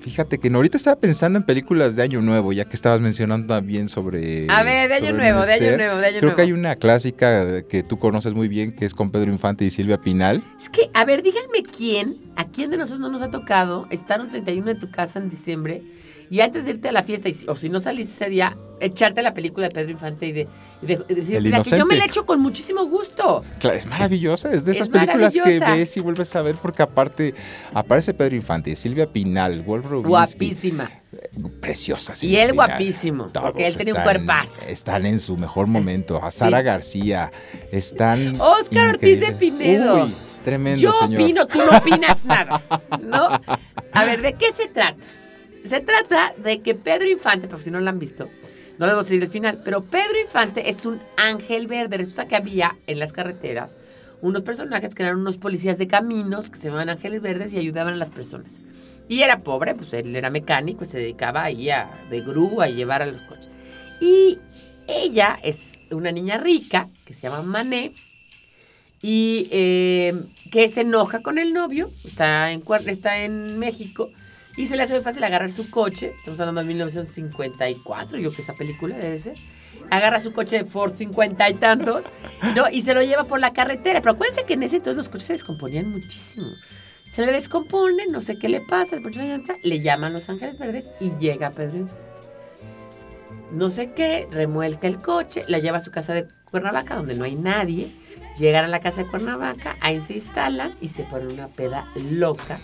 Fíjate 0.00 0.38
que 0.38 0.48
ahorita 0.48 0.78
estaba 0.78 0.98
pensando 0.98 1.38
en 1.38 1.44
películas 1.44 1.94
de 1.94 2.02
Año 2.02 2.22
Nuevo, 2.22 2.52
ya 2.52 2.64
que 2.64 2.74
estabas 2.74 3.00
mencionando 3.00 3.46
también 3.48 3.88
sobre. 3.88 4.46
A 4.48 4.62
ver, 4.62 4.88
de 4.88 4.94
Año 4.94 5.12
Nuevo, 5.12 5.44
de 5.44 5.52
Año. 5.52 5.76
Nuevo, 5.76 5.96
de 5.98 6.06
Año 6.06 6.18
Creo 6.18 6.22
Nuevo. 6.22 6.36
que 6.36 6.42
hay 6.42 6.52
una 6.52 6.74
clásica 6.76 7.62
que 7.62 7.82
tú 7.82 7.98
conoces 7.98 8.32
muy 8.32 8.48
bien, 8.48 8.72
que 8.72 8.86
es 8.86 8.94
con 8.94 9.10
Pedro 9.10 9.30
Infante 9.30 9.64
y 9.66 9.70
Silvia 9.70 9.98
Pinal. 9.98 10.42
Es 10.58 10.70
que, 10.70 10.90
a 10.94 11.04
ver, 11.04 11.22
díganme 11.22 11.62
quién, 11.64 12.16
a 12.36 12.46
quién 12.46 12.70
de 12.70 12.78
nosotros 12.78 13.00
no 13.00 13.10
nos 13.10 13.20
ha 13.20 13.30
tocado 13.30 13.86
estar 13.90 14.20
un 14.22 14.28
31 14.28 14.70
en 14.70 14.78
tu 14.78 14.90
casa 14.90 15.18
en 15.18 15.28
diciembre 15.28 15.82
y 16.30 16.40
antes 16.40 16.64
de 16.64 16.70
irte 16.70 16.88
a 16.88 16.92
la 16.92 17.02
fiesta, 17.02 17.28
y 17.28 17.36
o 17.48 17.54
si 17.56 17.68
no 17.68 17.80
saliste 17.80 18.12
ese 18.12 18.30
día, 18.30 18.56
echarte 18.80 19.20
la 19.22 19.34
película 19.34 19.68
de 19.68 19.74
Pedro 19.74 19.90
Infante 19.90 20.26
y 20.26 20.32
de, 20.32 20.48
y 20.82 20.86
de- 20.86 21.04
y 21.08 21.14
decir, 21.14 21.36
El 21.36 21.42
mira, 21.44 21.60
que 21.60 21.76
yo 21.76 21.84
me 21.84 21.96
la 21.96 22.06
echo 22.06 22.24
con 22.24 22.40
muchísimo 22.40 22.86
gusto. 22.86 23.44
Claro, 23.58 23.76
es 23.76 23.84
maravillosa, 23.86 24.50
es 24.52 24.64
de 24.64 24.70
Es 24.72 24.78
esas 24.78 24.88
películas 24.88 25.34
que 25.34 25.58
ves 25.60 25.96
y 25.96 26.00
vuelves 26.00 26.34
a 26.36 26.40
ver, 26.42 26.54
porque 26.56 26.82
aparte 26.82 27.34
aparece 27.74 28.14
Pedro 28.14 28.36
Infante, 28.36 28.74
Silvia 28.76 29.12
Pinal, 29.12 29.60
Wolf 29.62 29.84
Rubinsky. 29.86 30.08
Guapísima. 30.08 30.90
Preciosa. 31.60 32.12
Y 32.12 32.16
Silvia 32.16 32.44
él 32.44 32.50
Pinal. 32.52 32.68
guapísimo, 32.68 33.26
Todos 33.26 33.46
porque 33.50 33.66
él 33.66 33.76
tenía 33.76 33.94
un 33.94 34.02
cuerpazo. 34.02 34.68
Están 34.68 35.06
en 35.06 35.18
su 35.20 35.36
mejor 35.36 35.66
momento. 35.66 36.22
A 36.24 36.30
Sara 36.30 36.58
Sí. 36.60 36.64
García. 36.64 37.30
Están. 37.72 38.40
Oscar 38.40 38.88
Ortiz 38.90 39.20
de. 39.20 39.32
Pinedo. 39.32 40.04
Uy, 40.06 40.14
tremendo, 40.44 40.80
Yo 40.80 40.92
señor. 40.92 41.20
opino, 41.20 41.46
tú 41.46 41.58
no 41.58 41.76
opinas 41.76 42.24
nada. 42.24 42.62
¿No? 43.02 43.28
A 43.92 44.04
ver, 44.04 44.22
¿de 44.22 44.34
qué 44.34 44.52
se 44.52 44.68
trata? 44.68 44.96
Se 45.64 45.80
trata 45.80 46.34
de 46.36 46.60
que 46.60 46.74
Pedro 46.74 47.08
Infante, 47.08 47.48
porque 47.48 47.64
si 47.64 47.70
no 47.70 47.80
lo 47.80 47.88
han 47.88 47.98
visto, 47.98 48.28
no 48.78 48.86
les 48.86 48.94
voy 48.94 49.02
a 49.02 49.04
decir 49.04 49.22
el 49.22 49.28
final, 49.28 49.60
pero 49.64 49.82
Pedro 49.82 50.18
Infante 50.20 50.70
es 50.70 50.86
un 50.86 51.00
ángel 51.16 51.66
verde. 51.66 51.98
Resulta 51.98 52.26
que 52.26 52.36
había 52.36 52.76
en 52.86 52.98
las 52.98 53.12
carreteras 53.12 53.76
unos 54.22 54.42
personajes 54.42 54.94
que 54.94 55.02
eran 55.02 55.18
unos 55.18 55.38
policías 55.38 55.78
de 55.78 55.86
caminos 55.86 56.50
que 56.50 56.56
se 56.56 56.64
llamaban 56.64 56.88
ángeles 56.88 57.22
verdes 57.22 57.52
y 57.52 57.58
ayudaban 57.58 57.94
a 57.94 57.96
las 57.96 58.10
personas. 58.10 58.58
Y 59.08 59.22
era 59.22 59.42
pobre, 59.42 59.74
pues 59.74 59.92
él 59.92 60.14
era 60.14 60.30
mecánico 60.30 60.84
y 60.84 60.86
se 60.86 60.98
dedicaba 60.98 61.42
ahí 61.42 61.68
a, 61.70 61.90
de 62.10 62.20
grúa 62.20 62.68
y 62.68 62.74
llevar 62.74 63.02
a 63.02 63.06
los 63.06 63.20
coches. 63.22 63.50
Y 64.00 64.38
ella 64.86 65.38
es 65.42 65.72
una 65.90 66.12
niña 66.12 66.38
rica 66.38 66.88
que 67.04 67.12
se 67.12 67.22
llama 67.22 67.42
Mané 67.42 67.92
y 69.02 69.48
eh, 69.50 70.14
que 70.52 70.68
se 70.68 70.82
enoja 70.82 71.22
con 71.22 71.38
el 71.38 71.52
novio, 71.52 71.90
está 72.04 72.52
en, 72.52 72.62
está 72.86 73.24
en 73.24 73.58
México, 73.58 74.10
y 74.60 74.66
se 74.66 74.76
le 74.76 74.82
hace 74.82 74.92
muy 74.92 75.02
fácil 75.02 75.24
agarrar 75.24 75.50
su 75.50 75.70
coche, 75.70 76.12
estamos 76.18 76.38
hablando 76.38 76.60
de 76.60 76.66
1954, 76.66 78.18
yo 78.18 78.30
que 78.30 78.42
esa 78.42 78.52
película 78.52 78.94
debe 78.94 79.18
ser, 79.18 79.34
agarra 79.90 80.20
su 80.20 80.34
coche 80.34 80.58
de 80.58 80.64
Ford 80.66 80.94
50 80.94 81.48
y 81.48 81.54
tantos, 81.54 82.04
¿no? 82.54 82.68
y 82.70 82.82
se 82.82 82.92
lo 82.92 83.02
lleva 83.02 83.24
por 83.24 83.40
la 83.40 83.54
carretera, 83.54 84.02
pero 84.02 84.12
acuérdense 84.12 84.44
que 84.44 84.52
en 84.52 84.64
ese 84.64 84.76
entonces 84.76 84.98
los 84.98 85.08
coches 85.08 85.28
se 85.28 85.32
descomponían 85.32 85.88
muchísimo. 85.90 86.48
Se 87.08 87.24
le 87.24 87.32
descompone, 87.32 88.06
no 88.08 88.20
sé 88.20 88.38
qué 88.38 88.50
le 88.50 88.60
pasa, 88.60 88.96
le 88.96 89.02
pone 89.02 89.16
la 89.16 89.24
llanta, 89.24 89.54
le 89.62 89.80
llaman 89.80 90.12
Los 90.12 90.28
Ángeles 90.28 90.58
Verdes 90.58 90.90
y 91.00 91.10
llega 91.16 91.52
Pedro 91.52 91.78
Infante. 91.78 92.04
No 93.52 93.70
sé 93.70 93.92
qué, 93.94 94.28
remuelca 94.30 94.86
el 94.88 95.00
coche, 95.00 95.44
la 95.48 95.58
lleva 95.58 95.78
a 95.78 95.80
su 95.80 95.90
casa 95.90 96.12
de 96.12 96.28
Cuernavaca, 96.50 96.96
donde 96.96 97.14
no 97.14 97.24
hay 97.24 97.34
nadie. 97.34 97.96
Llegan 98.38 98.66
a 98.66 98.68
la 98.68 98.80
casa 98.80 99.04
de 99.04 99.10
Cuernavaca, 99.10 99.78
ahí 99.80 100.00
se 100.00 100.12
instalan 100.12 100.76
y 100.82 100.88
se 100.88 101.04
ponen 101.04 101.32
una 101.32 101.48
peda 101.48 101.90
loca. 101.96 102.56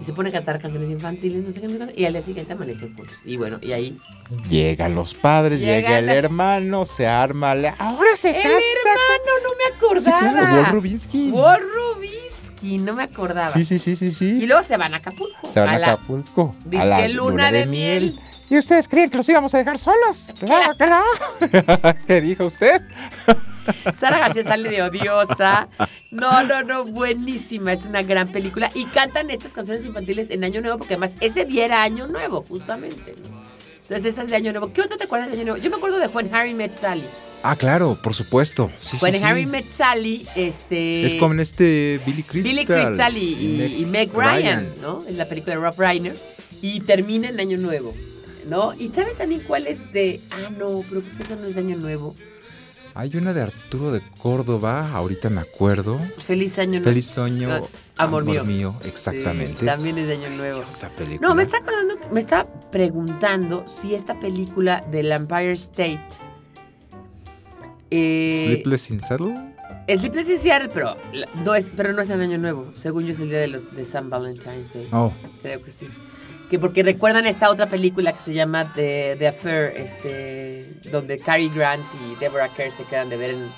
Y 0.00 0.04
se 0.04 0.12
pone 0.14 0.30
a 0.30 0.32
cantar 0.32 0.58
canciones 0.60 0.88
infantiles, 0.88 1.44
no 1.44 1.52
sé 1.52 1.60
qué, 1.60 1.68
no 1.68 1.86
sé 1.86 1.92
qué, 1.94 2.00
y 2.00 2.06
al 2.06 2.14
día 2.14 2.22
siguiente 2.22 2.52
amanecen 2.54 2.94
juntos. 2.96 3.14
Y 3.24 3.36
bueno, 3.36 3.58
y 3.60 3.72
ahí. 3.72 3.98
Llegan 4.48 4.94
los 4.94 5.12
padres, 5.14 5.60
Llega 5.60 5.76
llega, 5.76 5.98
el 5.98 6.06
la- 6.06 6.14
hermano, 6.14 6.84
se 6.86 7.06
arma. 7.06 7.54
la- 7.54 7.74
Ahora 7.78 8.16
se 8.16 8.30
¡El 8.30 8.42
casa. 8.42 8.48
hermano! 8.48 9.32
No 9.44 9.50
me 9.50 10.00
Sí, 10.00 10.08
acordaba. 10.10 10.32
claro, 10.40 10.56
Wolf 10.56 10.70
Rubinsky. 10.72 11.30
Wolf 11.30 11.62
Rubinsky, 11.74 12.78
no 12.78 12.94
me 12.94 13.02
acordaba. 13.02 13.50
Sí, 13.50 13.64
sí, 13.64 13.78
sí, 13.78 13.94
sí, 13.96 14.06
Y 14.06 14.10
sí. 14.10 14.46
luego 14.46 14.62
se 14.62 14.76
van 14.78 14.94
a 14.94 14.98
Acapulco. 14.98 15.50
Se 15.50 15.60
van 15.60 15.68
a, 15.68 15.78
la- 15.78 15.92
Acapulco. 15.92 16.54
a 16.64 16.68
Dizque 16.68 16.86
la 16.88 17.08
luna 17.08 17.52
de 17.52 17.66
miel. 17.66 18.18
¿Y 18.50 18.58
ustedes 18.58 18.88
creen 18.88 19.08
que 19.08 19.16
los 19.16 19.28
íbamos 19.28 19.54
a 19.54 19.58
dejar 19.58 19.78
solos? 19.78 20.34
Claro 20.40 20.76
que 20.76 20.86
no. 20.86 21.02
¿Qué 22.06 22.20
dijo 22.20 22.44
usted? 22.46 22.82
Sara 23.94 24.18
García 24.18 24.42
sale 24.44 24.68
de 24.68 24.82
odiosa. 24.82 25.68
No, 26.10 26.42
no, 26.42 26.62
no, 26.64 26.84
buenísima. 26.84 27.72
Es 27.72 27.84
una 27.84 28.02
gran 28.02 28.28
película. 28.32 28.70
Y 28.74 28.86
cantan 28.86 29.30
estas 29.30 29.52
canciones 29.52 29.84
infantiles 29.84 30.30
en 30.30 30.42
Año 30.44 30.60
Nuevo, 30.60 30.78
porque 30.78 30.94
además 30.94 31.14
ese 31.20 31.44
día 31.44 31.64
era 31.66 31.82
Año 31.82 32.08
Nuevo, 32.08 32.44
justamente. 32.48 33.14
¿no? 33.22 33.40
Entonces, 33.82 34.14
esas 34.14 34.28
de 34.28 34.36
Año 34.36 34.50
Nuevo. 34.52 34.72
¿Qué 34.72 34.80
otra 34.82 34.96
te 34.96 35.04
acuerdas 35.04 35.28
de 35.30 35.34
Año 35.36 35.44
Nuevo? 35.44 35.58
Yo 35.58 35.70
me 35.70 35.76
acuerdo 35.76 35.98
de 35.98 36.08
When 36.08 36.34
Harry 36.34 36.54
Met 36.54 36.74
Sally. 36.74 37.04
Ah, 37.42 37.54
claro, 37.56 37.96
por 38.02 38.14
supuesto. 38.14 38.70
Sí, 38.80 38.96
sí, 38.96 39.04
When 39.04 39.14
sí. 39.14 39.20
Harry 39.22 39.46
Met 39.46 39.68
Sally, 39.68 40.26
este. 40.34 41.06
Es 41.06 41.14
con 41.14 41.38
este 41.38 42.00
Billy 42.04 42.22
Crystal. 42.24 42.52
Billy 42.52 42.66
Crystal 42.66 43.16
y, 43.16 43.34
y- 43.34 43.76
y 43.82 43.86
Meg 43.86 44.10
Ryan, 44.12 44.32
Ryan. 44.32 44.68
¿no? 44.82 45.04
Es 45.08 45.14
la 45.14 45.26
película 45.26 45.54
de 45.54 45.60
Rough 45.62 45.78
Reiner. 45.78 46.16
Y 46.60 46.80
termina 46.80 47.28
en 47.30 47.40
Año 47.40 47.56
Nuevo, 47.56 47.94
¿no? 48.46 48.74
¿Y 48.74 48.88
sabes 48.88 49.16
también 49.18 49.42
cuál 49.46 49.66
es 49.66 49.92
de.? 49.92 50.20
Ah, 50.30 50.50
no, 50.50 50.82
pero 50.88 51.02
creo 51.02 51.16
que 51.16 51.22
eso 51.22 51.36
no 51.36 51.46
es 51.46 51.54
de 51.54 51.60
Año 51.60 51.76
Nuevo. 51.76 52.14
Hay 52.94 53.14
una 53.16 53.32
de 53.32 53.42
Arturo 53.42 53.92
de 53.92 54.02
Córdoba, 54.18 54.90
ahorita 54.92 55.30
me 55.30 55.40
acuerdo. 55.40 56.00
Feliz 56.18 56.58
Año 56.58 56.72
Nuevo. 56.72 56.84
Feliz 56.86 57.06
sueño, 57.06 57.48
Ah, 57.96 58.04
amor 58.04 58.24
mío. 58.44 58.74
exactamente. 58.84 59.60
Sí, 59.60 59.66
también 59.66 59.96
es 59.98 60.08
de 60.08 60.14
Año 60.14 60.30
Nuevo. 60.30 60.62
Película. 60.98 61.28
No, 61.28 61.34
me 61.36 61.42
está 61.44 61.58
acordando, 61.58 61.94
me 62.12 62.20
está 62.20 62.46
preguntando 62.72 63.66
si 63.68 63.94
esta 63.94 64.18
película 64.18 64.84
del 64.90 65.12
Empire 65.12 65.52
State. 65.52 66.00
Eh, 67.90 68.42
Sleepless 68.44 68.90
in 68.90 69.00
Seattle. 69.00 69.34
Sleepless 69.88 70.30
in 70.30 70.38
Seattle, 70.38 70.70
pero 70.72 70.96
no 71.44 71.54
es, 71.54 71.70
pero 71.76 71.92
no 71.92 72.02
es 72.02 72.10
en 72.10 72.20
Año 72.20 72.38
Nuevo. 72.38 72.72
Según 72.76 73.04
yo 73.06 73.12
es 73.12 73.20
el 73.20 73.28
día 73.30 73.38
de 73.40 73.48
los 73.48 73.74
de 73.74 73.84
San 73.84 74.08
Valentine's 74.10 74.72
Day. 74.72 74.88
Oh, 74.92 75.12
Creo 75.42 75.62
que 75.62 75.70
sí. 75.70 75.86
Que 76.50 76.58
porque 76.58 76.82
recuerdan 76.82 77.26
esta 77.26 77.48
otra 77.48 77.68
película 77.68 78.12
que 78.12 78.18
se 78.18 78.34
llama 78.34 78.72
The, 78.74 79.14
The 79.18 79.28
Affair, 79.28 79.72
este, 79.76 80.66
donde 80.90 81.18
Cary 81.20 81.48
Grant 81.48 81.86
y 81.94 82.18
Deborah 82.18 82.52
Kerr 82.52 82.72
se 82.72 82.82
quedan 82.84 83.08
de 83.08 83.16
ver 83.16 83.30
en, 83.30 83.48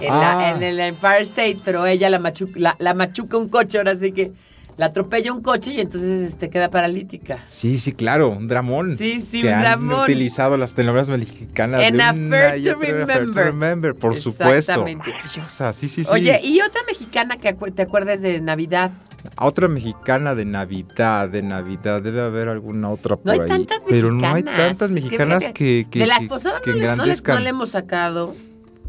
en, 0.00 0.08
la- 0.08 0.38
Ah. 0.48 0.52
en 0.56 0.62
el 0.62 0.80
Empire 0.80 1.20
State, 1.20 1.58
pero 1.64 1.84
ella 1.86 2.08
la, 2.08 2.18
machu- 2.18 2.54
la, 2.56 2.76
la 2.78 2.94
machuca 2.94 3.36
un 3.36 3.48
coche, 3.50 3.76
ahora 3.78 3.94
sí 3.94 4.12
que 4.12 4.32
la 4.78 4.86
atropella 4.86 5.30
un 5.34 5.42
coche 5.42 5.72
y 5.72 5.80
entonces 5.80 6.22
este, 6.32 6.48
queda 6.48 6.70
paralítica. 6.70 7.42
sí, 7.44 7.76
sí, 7.78 7.92
claro, 7.92 8.30
un 8.30 8.48
dramón. 8.48 8.96
Sí, 8.96 9.20
sí, 9.20 9.42
que 9.42 9.48
un 9.48 9.52
han 9.54 9.60
dramón. 9.60 10.02
utilizado 10.04 10.56
las 10.56 10.72
telenovelas 10.72 11.10
mexicanas 11.10 11.82
En 11.82 11.98
de 11.98 12.02
A 12.02 12.12
una 12.12 12.30
Fair 12.38 12.58
y 12.60 12.64
to 12.64 12.70
Affair 12.72 12.90
to 12.92 13.06
Remember. 13.06 13.44
Remember, 13.44 13.94
por 13.94 14.16
supuesto. 14.16 14.54
Exactamente. 14.54 15.10
Maravillosa, 15.10 15.74
sí, 15.74 15.88
sí, 15.90 16.04
sí. 16.04 16.10
Oye, 16.10 16.40
y 16.42 16.62
otra 16.62 16.80
mexicana 16.86 17.36
que 17.36 17.54
acu- 17.54 17.74
te 17.74 17.82
acuerdes 17.82 18.22
de 18.22 18.40
Navidad. 18.40 18.92
A 19.40 19.46
Otra 19.46 19.68
mexicana 19.68 20.34
de 20.34 20.44
Navidad, 20.44 21.28
de 21.30 21.42
Navidad, 21.42 22.02
debe 22.02 22.20
haber 22.20 22.48
alguna 22.48 22.90
otra 22.90 23.16
por 23.16 23.24
No 23.26 23.32
hay 23.32 23.40
ahí. 23.40 23.48
tantas 23.48 23.78
Pero 23.88 24.12
no 24.12 24.26
hay 24.26 24.42
mexicanas. 24.44 24.68
tantas 24.68 24.90
Es 24.90 24.94
que 24.96 25.02
mexicanas 25.02 25.38
fíjate, 25.38 25.52
que, 25.54 25.86
que, 25.90 25.98
de 26.00 26.06
las 26.06 26.18
que- 26.20 26.26
posadas 26.26 26.60
que 26.60 26.70
no, 26.72 26.76
les- 26.76 26.96
no 26.98 27.06
les- 27.06 27.24
no 27.26 27.38
le 27.40 27.48
hemos 27.48 27.70
sacado. 27.70 28.34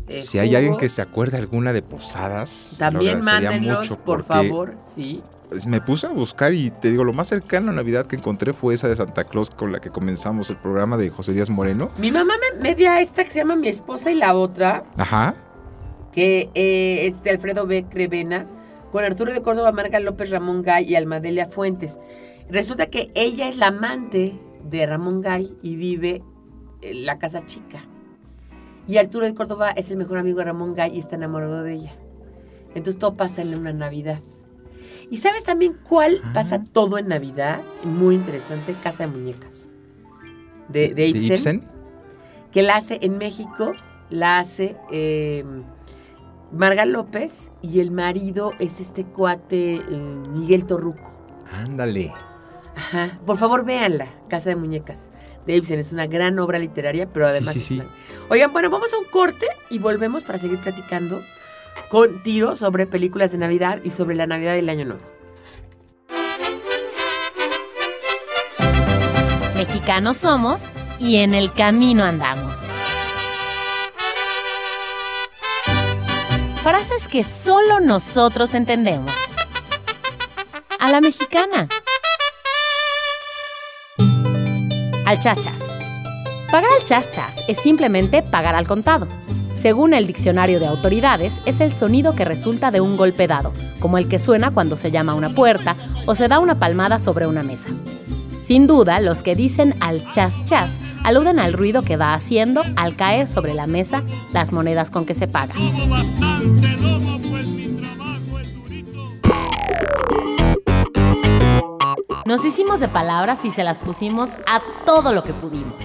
eh, 0.09 0.21
si 0.23 0.39
hay 0.39 0.53
alguien 0.55 0.75
que 0.75 0.89
se 0.89 1.01
acuerde 1.01 1.37
alguna 1.37 1.71
de 1.71 1.81
posadas, 1.81 2.75
También 2.77 3.21
mándenlos, 3.23 3.89
mucho 3.89 3.97
por 4.03 4.23
favor, 4.23 4.75
sí. 4.93 5.23
Me 5.67 5.79
puse 5.79 6.07
a 6.07 6.09
buscar 6.09 6.53
y 6.53 6.69
te 6.69 6.89
digo, 6.91 7.05
lo 7.05 7.13
más 7.13 7.29
cercano 7.29 7.71
a 7.71 7.73
Navidad 7.73 8.05
que 8.05 8.17
encontré 8.17 8.51
fue 8.51 8.73
esa 8.73 8.89
de 8.89 8.95
Santa 8.97 9.23
Claus 9.23 9.49
con 9.51 9.71
la 9.71 9.79
que 9.79 9.89
comenzamos 9.89 10.49
el 10.49 10.57
programa 10.57 10.97
de 10.97 11.09
José 11.09 11.31
Díaz 11.33 11.49
Moreno. 11.49 11.89
Mi 11.97 12.11
mamá 12.11 12.33
me 12.55 12.61
media 12.61 12.99
esta 12.99 13.23
que 13.23 13.31
se 13.31 13.39
llama 13.39 13.55
Mi 13.55 13.69
Esposa 13.69 14.11
y 14.11 14.15
la 14.15 14.33
otra, 14.33 14.83
Ajá. 14.97 15.33
que 16.11 16.49
eh, 16.55 17.05
es 17.07 17.23
de 17.23 17.29
Alfredo 17.29 17.65
B. 17.65 17.85
Crevena, 17.89 18.45
con 18.91 19.03
Arturo 19.03 19.33
de 19.33 19.41
Córdoba, 19.41 19.71
Marga 19.71 19.99
López, 19.99 20.29
Ramón 20.29 20.61
Gay 20.61 20.85
y 20.89 20.95
Almadelia 20.95 21.45
Fuentes. 21.45 21.99
Resulta 22.49 22.87
que 22.87 23.09
ella 23.15 23.47
es 23.47 23.57
la 23.57 23.67
amante 23.67 24.37
de 24.69 24.85
Ramón 24.85 25.21
Gay 25.21 25.57
y 25.61 25.75
vive 25.75 26.21
en 26.81 27.05
la 27.05 27.17
casa 27.17 27.45
chica. 27.45 27.79
Y 28.87 28.97
Arturo 28.97 29.25
de 29.25 29.33
Córdoba 29.33 29.71
es 29.71 29.89
el 29.91 29.97
mejor 29.97 30.17
amigo 30.17 30.39
de 30.39 30.45
Ramón 30.45 30.75
Gay 30.75 30.95
y 30.95 30.99
está 30.99 31.15
enamorado 31.15 31.63
de 31.63 31.73
ella. 31.73 31.95
Entonces 32.69 32.97
todo 32.97 33.15
pasa 33.15 33.41
en 33.41 33.55
una 33.55 33.73
Navidad. 33.73 34.19
¿Y 35.09 35.17
sabes 35.17 35.43
también 35.43 35.77
cuál 35.87 36.21
pasa 36.33 36.63
todo 36.63 36.97
en 36.97 37.07
Navidad? 37.07 37.61
Muy 37.83 38.15
interesante, 38.15 38.75
Casa 38.81 39.05
de 39.05 39.11
Muñecas. 39.11 39.69
De, 40.69 40.89
de 40.89 40.93
¿De 40.95 41.07
Ibsen, 41.07 41.31
Ibsen? 41.33 41.63
que 42.51 42.61
la 42.61 42.77
hace 42.77 42.99
en 43.01 43.17
México 43.17 43.73
la 44.09 44.39
hace 44.39 44.77
eh, 44.91 45.43
Marga 46.53 46.85
López 46.85 47.49
y 47.61 47.79
el 47.79 47.91
marido 47.91 48.53
es 48.59 48.79
este 48.79 49.03
cuate 49.05 49.75
eh, 49.75 49.83
Miguel 50.31 50.65
Torruco. 50.65 51.11
Ándale. 51.53 52.11
Ajá. 52.75 53.19
Por 53.25 53.37
favor, 53.37 53.63
véanla, 53.65 54.07
Casa 54.29 54.49
de 54.49 54.55
Muñecas. 54.55 55.11
de 55.45 55.55
Ibsen 55.57 55.79
es 55.79 55.91
una 55.91 56.07
gran 56.07 56.37
obra 56.39 56.59
literaria, 56.59 57.07
pero 57.11 57.25
además 57.27 57.53
sí, 57.53 57.59
es 57.59 57.65
sí. 57.65 57.79
una- 57.79 57.89
Oigan, 58.29 58.53
bueno, 58.53 58.69
vamos 58.69 58.93
a 58.93 58.97
un 58.97 59.05
corte 59.05 59.45
y 59.69 59.79
volvemos 59.79 60.23
para 60.23 60.39
seguir 60.39 60.59
platicando 60.59 61.21
con 61.89 62.21
Tiro 62.23 62.55
sobre 62.55 62.85
películas 62.85 63.31
de 63.31 63.37
Navidad 63.37 63.79
y 63.83 63.89
sobre 63.91 64.15
la 64.15 64.27
Navidad 64.27 64.53
del 64.53 64.69
Año 64.69 64.85
Nuevo. 64.85 65.01
Mexicanos 69.55 70.17
somos 70.17 70.63
y 70.99 71.17
en 71.17 71.33
el 71.33 71.51
camino 71.53 72.03
andamos. 72.03 72.57
Frases 76.63 77.07
que 77.07 77.23
solo 77.23 77.79
nosotros 77.79 78.53
entendemos. 78.53 79.11
A 80.79 80.91
la 80.91 81.01
mexicana. 81.01 81.67
Al 85.07 85.19
chachas. 85.19 85.59
Pagar 86.51 86.69
al 86.77 86.83
chachas 86.83 87.45
es 87.47 87.57
simplemente 87.57 88.21
pagar 88.21 88.53
al 88.53 88.67
contado. 88.67 89.07
Según 89.55 89.95
el 89.95 90.05
diccionario 90.05 90.59
de 90.59 90.67
autoridades, 90.67 91.41
es 91.47 91.61
el 91.61 91.71
sonido 91.71 92.13
que 92.13 92.25
resulta 92.25 92.69
de 92.69 92.79
un 92.79 92.95
golpe 92.95 93.25
dado, 93.25 93.53
como 93.79 93.97
el 93.97 94.07
que 94.07 94.19
suena 94.19 94.51
cuando 94.51 94.77
se 94.77 94.91
llama 94.91 95.13
a 95.13 95.15
una 95.15 95.31
puerta 95.31 95.75
o 96.05 96.13
se 96.13 96.27
da 96.27 96.37
una 96.37 96.59
palmada 96.59 96.99
sobre 96.99 97.25
una 97.25 97.41
mesa. 97.41 97.69
Sin 98.39 98.67
duda, 98.67 98.99
los 98.99 99.23
que 99.23 99.35
dicen 99.35 99.73
al 99.79 100.07
chas 100.11 100.45
chas 100.45 100.79
aluden 101.03 101.39
al 101.39 101.53
ruido 101.53 101.83
que 101.83 101.97
va 101.97 102.13
haciendo 102.13 102.63
al 102.75 102.95
caer 102.95 103.27
sobre 103.27 103.53
la 103.53 103.67
mesa 103.67 104.03
las 104.33 104.51
monedas 104.51 104.91
con 104.91 105.05
que 105.05 105.13
se 105.13 105.27
paga. 105.27 105.53
Nos 112.25 112.45
hicimos 112.45 112.79
de 112.79 112.87
palabras 112.87 113.43
y 113.45 113.51
se 113.51 113.63
las 113.63 113.77
pusimos 113.77 114.31
a 114.47 114.61
todo 114.85 115.11
lo 115.11 115.23
que 115.23 115.33
pudimos. 115.33 115.81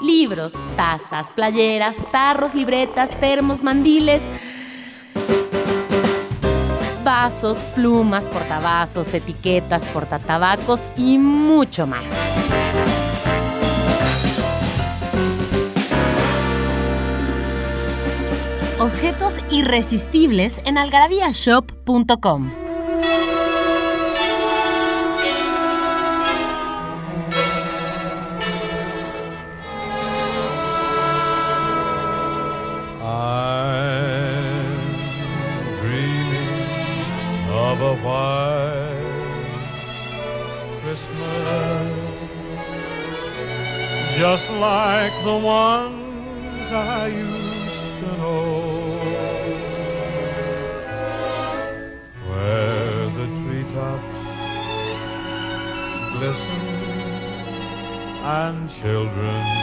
Libros, 0.00 0.52
tazas, 0.76 1.30
playeras, 1.30 1.96
tarros, 2.12 2.54
libretas, 2.54 3.10
termos, 3.18 3.62
mandiles, 3.62 4.22
vasos, 7.02 7.58
plumas, 7.74 8.26
portavasos, 8.26 9.12
etiquetas, 9.14 9.84
portatabacos 9.86 10.92
y 10.96 11.18
mucho 11.18 11.86
más. 11.86 12.04
Objetos 18.80 19.34
irresistibles 19.50 20.62
en 20.64 20.78
algarabíashop.com. 20.78 22.50
I'm 33.02 33.36
dreaming 35.82 37.50
of 37.50 37.80
a 37.82 37.94
white 38.02 38.96
Christmas, 40.80 41.92
just 44.18 44.50
like 44.58 45.12
the 45.24 45.36
ones 45.36 45.99
children 58.82 59.59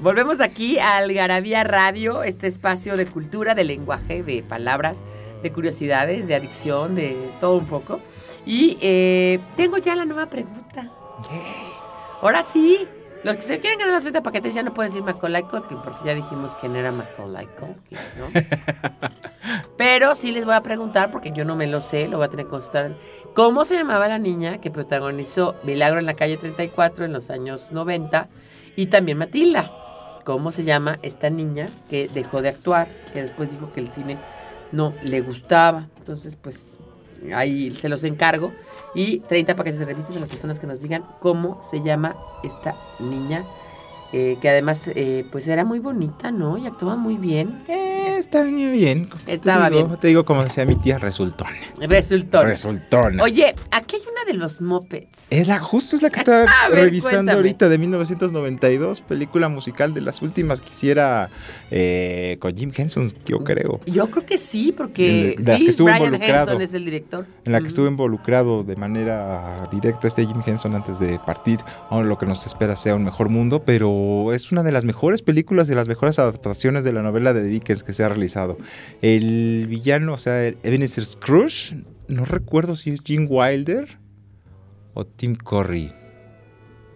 Volvemos 0.00 0.40
aquí 0.40 0.78
a 0.78 0.96
Algarabía 0.96 1.62
Radio, 1.62 2.22
este 2.22 2.46
espacio 2.46 2.96
de 2.96 3.04
cultura, 3.04 3.54
de 3.54 3.64
lenguaje, 3.64 4.22
de 4.22 4.42
palabras, 4.42 5.02
de 5.42 5.52
curiosidades, 5.52 6.26
de 6.26 6.34
adicción, 6.34 6.94
de 6.94 7.30
todo 7.38 7.58
un 7.58 7.66
poco. 7.66 8.00
Y 8.46 8.78
eh, 8.80 9.40
tengo 9.58 9.76
ya 9.76 9.94
la 9.96 10.06
nueva 10.06 10.24
pregunta. 10.24 10.90
Ahora 12.22 12.42
sí, 12.42 12.88
los 13.24 13.36
que 13.36 13.42
se 13.42 13.60
quieren 13.60 13.78
ganar 13.78 13.92
los 13.92 14.02
30 14.02 14.22
paquetes 14.22 14.54
ya 14.54 14.62
no 14.62 14.72
pueden 14.72 14.90
decir 14.90 15.04
Macaulay 15.04 15.42
Culkin, 15.42 15.82
porque 15.82 15.98
ya 16.06 16.14
dijimos 16.14 16.54
quién 16.58 16.76
era 16.76 16.92
Macaulay 16.92 17.46
Culkin, 17.48 17.98
¿no? 18.16 18.26
Pero 19.76 20.14
sí 20.14 20.32
les 20.32 20.46
voy 20.46 20.54
a 20.54 20.62
preguntar, 20.62 21.10
porque 21.10 21.30
yo 21.30 21.44
no 21.44 21.56
me 21.56 21.66
lo 21.66 21.82
sé, 21.82 22.08
lo 22.08 22.16
voy 22.16 22.24
a 22.24 22.30
tener 22.30 22.46
que 22.46 22.50
consultar. 22.52 22.96
¿Cómo 23.34 23.66
se 23.66 23.74
llamaba 23.74 24.08
la 24.08 24.18
niña 24.18 24.62
que 24.62 24.70
protagonizó 24.70 25.56
Milagro 25.62 25.98
en 25.98 26.06
la 26.06 26.14
calle 26.14 26.38
34 26.38 27.04
en 27.04 27.12
los 27.12 27.28
años 27.28 27.70
90? 27.70 28.28
Y 28.76 28.86
también 28.86 29.18
Matilda. 29.18 29.70
¿Cómo 30.30 30.52
se 30.52 30.62
llama 30.62 31.00
esta 31.02 31.28
niña 31.28 31.66
que 31.88 32.06
dejó 32.06 32.40
de 32.40 32.50
actuar, 32.50 32.86
que 33.12 33.20
después 33.20 33.50
dijo 33.50 33.72
que 33.72 33.80
el 33.80 33.88
cine 33.88 34.16
no 34.70 34.94
le 35.02 35.22
gustaba? 35.22 35.88
Entonces, 35.98 36.36
pues 36.36 36.78
ahí 37.34 37.72
se 37.72 37.88
los 37.88 38.04
encargo. 38.04 38.52
Y 38.94 39.18
30 39.18 39.56
paquetes 39.56 39.80
de 39.80 39.86
revistas 39.86 40.16
a 40.16 40.20
las 40.20 40.28
personas 40.28 40.60
que 40.60 40.68
nos 40.68 40.82
digan 40.82 41.04
cómo 41.18 41.60
se 41.60 41.82
llama 41.82 42.14
esta 42.44 42.76
niña. 43.00 43.44
Eh, 44.12 44.38
que 44.40 44.48
además, 44.48 44.90
eh, 44.94 45.24
pues 45.30 45.46
era 45.48 45.64
muy 45.64 45.78
bonita, 45.78 46.30
¿no? 46.30 46.58
Y 46.58 46.66
actuaba 46.66 46.96
muy 46.96 47.16
bien. 47.16 47.58
Eh, 47.68 48.16
está 48.18 48.44
muy 48.44 48.70
bien. 48.72 49.08
Estaba 49.26 49.68
te 49.68 49.74
digo, 49.76 49.86
bien. 49.88 50.00
Te 50.00 50.08
digo 50.08 50.24
como 50.24 50.42
decía 50.44 50.64
mi 50.66 50.76
tía, 50.76 50.98
resultón. 50.98 51.48
Resultó. 51.80 52.42
Resultón. 52.44 53.20
Oye, 53.20 53.54
aquí 53.70 53.96
hay 53.96 54.02
una 54.02 54.24
de 54.30 54.34
los 54.34 54.60
Muppets. 54.60 55.28
Es 55.30 55.46
la, 55.48 55.58
justo 55.60 55.96
es 55.96 56.02
la 56.02 56.10
que 56.10 56.18
estaba 56.18 56.44
ver, 56.70 56.84
revisando 56.84 57.16
cuéntame. 57.16 57.32
ahorita 57.36 57.68
de 57.68 57.78
1992, 57.78 59.02
película 59.02 59.48
musical 59.48 59.94
de 59.94 60.00
las 60.00 60.22
últimas 60.22 60.60
que 60.60 60.70
hiciera 60.70 61.30
eh, 61.70 62.36
con 62.40 62.56
Jim 62.56 62.72
Henson, 62.76 63.12
yo 63.26 63.38
creo. 63.44 63.80
Yo 63.86 64.10
creo 64.10 64.26
que 64.26 64.38
sí, 64.38 64.72
porque 64.76 65.36
De- 65.38 65.58
sí, 65.58 65.64
que 65.66 65.70
estuvo 65.70 65.86
Brian 65.86 66.02
involucrado. 66.04 66.50
Henson 66.52 66.62
es 66.62 66.74
el 66.74 66.84
director. 66.84 67.26
En 67.44 67.52
la 67.52 67.60
que 67.60 67.68
estuvo 67.68 67.86
involucrado 67.86 68.64
de 68.64 68.76
manera 68.76 69.68
directa 69.70 70.08
este 70.08 70.26
Jim 70.26 70.40
Henson 70.44 70.74
antes 70.74 70.98
de 70.98 71.18
partir. 71.20 71.60
Ahora 71.88 72.08
lo 72.08 72.18
que 72.18 72.26
nos 72.26 72.46
espera 72.46 72.76
sea 72.76 72.94
un 72.94 73.04
mejor 73.04 73.28
mundo, 73.28 73.62
pero 73.64 73.88
es 74.32 74.52
una 74.52 74.62
de 74.62 74.72
las 74.72 74.84
mejores 74.84 75.22
películas 75.22 75.68
y 75.70 75.74
las 75.74 75.88
mejores 75.88 76.18
adaptaciones 76.18 76.84
de 76.84 76.92
la 76.92 77.02
novela 77.02 77.32
de 77.32 77.44
Dickens 77.44 77.82
que 77.82 77.92
se 77.92 78.04
ha 78.04 78.08
realizado. 78.08 78.56
El 79.02 79.66
villano, 79.68 80.14
o 80.14 80.16
sea, 80.16 80.44
el 80.46 80.58
Ebenezer 80.62 81.04
Scrooge, 81.04 81.76
no 82.08 82.24
recuerdo 82.24 82.76
si 82.76 82.90
es 82.90 83.00
Jim 83.02 83.26
Wilder 83.28 83.98
o 84.94 85.04
Tim 85.06 85.34
Curry. 85.36 85.92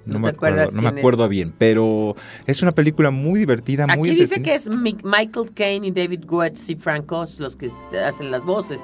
¿No 0.06 0.18
me 0.18 0.28
acuerdo, 0.28 0.70
no 0.72 0.82
me 0.82 0.88
acuerdo 1.00 1.28
bien, 1.30 1.54
pero 1.56 2.14
es 2.46 2.60
una 2.60 2.72
película 2.72 3.10
muy 3.10 3.38
divertida, 3.40 3.86
muy 3.86 4.10
Aquí 4.10 4.20
dice 4.20 4.34
entretenida. 4.34 4.44
que 4.44 4.54
es 4.54 4.68
Mi- 4.68 4.98
Michael 5.02 5.52
Caine 5.54 5.86
y 5.86 5.90
David 5.92 6.24
Goetz 6.26 6.68
y 6.68 6.76
Frank 6.76 7.10
Oz 7.10 7.40
los 7.40 7.56
que 7.56 7.70
hacen 8.06 8.30
las 8.30 8.44
voces. 8.44 8.80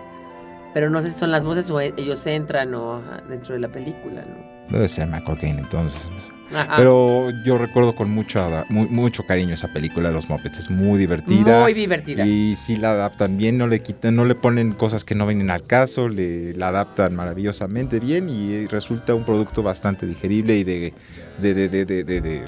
Pero 0.72 0.88
no 0.88 1.02
sé 1.02 1.10
si 1.10 1.18
son 1.18 1.30
las 1.30 1.44
voces 1.44 1.68
o 1.68 1.78
ellos 1.80 2.26
entran 2.26 2.74
o 2.74 2.94
ajá, 2.94 3.22
dentro 3.28 3.54
de 3.54 3.60
la 3.60 3.70
película, 3.70 4.24
¿no? 4.24 4.49
Debe 4.70 4.88
ser 4.88 5.06
Michael 5.08 5.38
Caine 5.38 5.58
entonces. 5.60 6.08
Ajá. 6.52 6.74
Pero 6.76 7.30
yo 7.44 7.58
recuerdo 7.58 7.94
con 7.94 8.10
mucho, 8.10 8.40
mu- 8.70 8.88
mucho 8.88 9.24
cariño 9.24 9.54
esa 9.54 9.68
película 9.72 10.08
de 10.08 10.14
los 10.14 10.28
Muppets. 10.28 10.58
Es 10.58 10.70
muy 10.70 10.98
divertida. 10.98 11.62
Muy 11.62 11.74
divertida. 11.74 12.26
Y 12.26 12.56
si 12.56 12.76
la 12.76 12.90
adaptan 12.90 13.36
bien, 13.36 13.56
no 13.56 13.68
le 13.68 13.80
quitan, 13.82 14.16
no 14.16 14.24
le 14.24 14.34
ponen 14.34 14.72
cosas 14.72 15.04
que 15.04 15.14
no 15.14 15.26
vienen 15.28 15.50
al 15.50 15.62
caso, 15.62 16.08
le 16.08 16.52
la 16.54 16.68
adaptan 16.68 17.14
maravillosamente 17.14 18.00
bien 18.00 18.28
y 18.28 18.52
eh, 18.54 18.66
resulta 18.68 19.14
un 19.14 19.24
producto 19.24 19.62
bastante 19.62 20.06
digerible 20.06 20.56
y 20.56 20.64
de, 20.64 20.92
de, 21.40 21.54
de, 21.54 21.68
de, 21.68 21.84
de, 21.84 22.04
de- 22.04 22.20
de- 22.20 22.44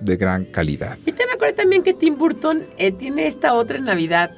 de 0.00 0.16
gran 0.16 0.44
calidad. 0.46 0.98
Y 1.06 1.12
te 1.12 1.24
me 1.26 1.32
acuerdo 1.34 1.54
también 1.54 1.82
que 1.84 1.94
Tim 1.94 2.16
Burton 2.16 2.64
eh, 2.78 2.90
tiene 2.90 3.26
esta 3.28 3.54
otra 3.54 3.78
Navidad, 3.78 4.32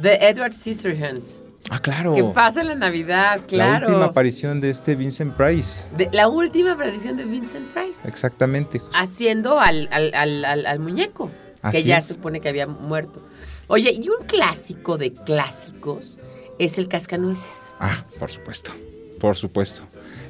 de 0.00 0.14
Edward 0.14 0.54
Scissorhands. 0.54 1.41
Ah, 1.70 1.78
claro. 1.80 2.14
Que 2.14 2.22
pasa 2.24 2.62
la 2.64 2.74
Navidad, 2.74 3.40
La 3.40 3.46
claro. 3.46 3.86
última 3.88 4.06
aparición 4.06 4.60
de 4.60 4.70
este 4.70 4.94
Vincent 4.94 5.34
Price. 5.34 5.84
De- 5.96 6.08
la 6.12 6.28
última 6.28 6.72
aparición 6.72 7.16
de 7.16 7.24
Vincent 7.24 7.66
Price. 7.72 8.06
Exactamente. 8.06 8.78
José. 8.78 8.92
Haciendo 8.98 9.60
al, 9.60 9.88
al- 9.92 10.14
al- 10.14 10.66
al- 10.66 10.78
muñeco, 10.80 11.30
que 11.70 11.82
ya 11.84 11.98
es. 11.98 12.06
se 12.06 12.14
supone 12.14 12.40
que 12.40 12.48
había 12.48 12.66
muerto. 12.66 13.22
Oye, 13.68 13.92
y 13.92 14.08
un 14.08 14.26
clásico 14.26 14.98
de 14.98 15.14
clásicos 15.14 16.18
es 16.58 16.76
el 16.78 16.88
Cascanueces. 16.88 17.74
Ah, 17.80 18.04
por 18.18 18.30
supuesto. 18.30 18.72
Por 19.18 19.36
supuesto. 19.36 19.82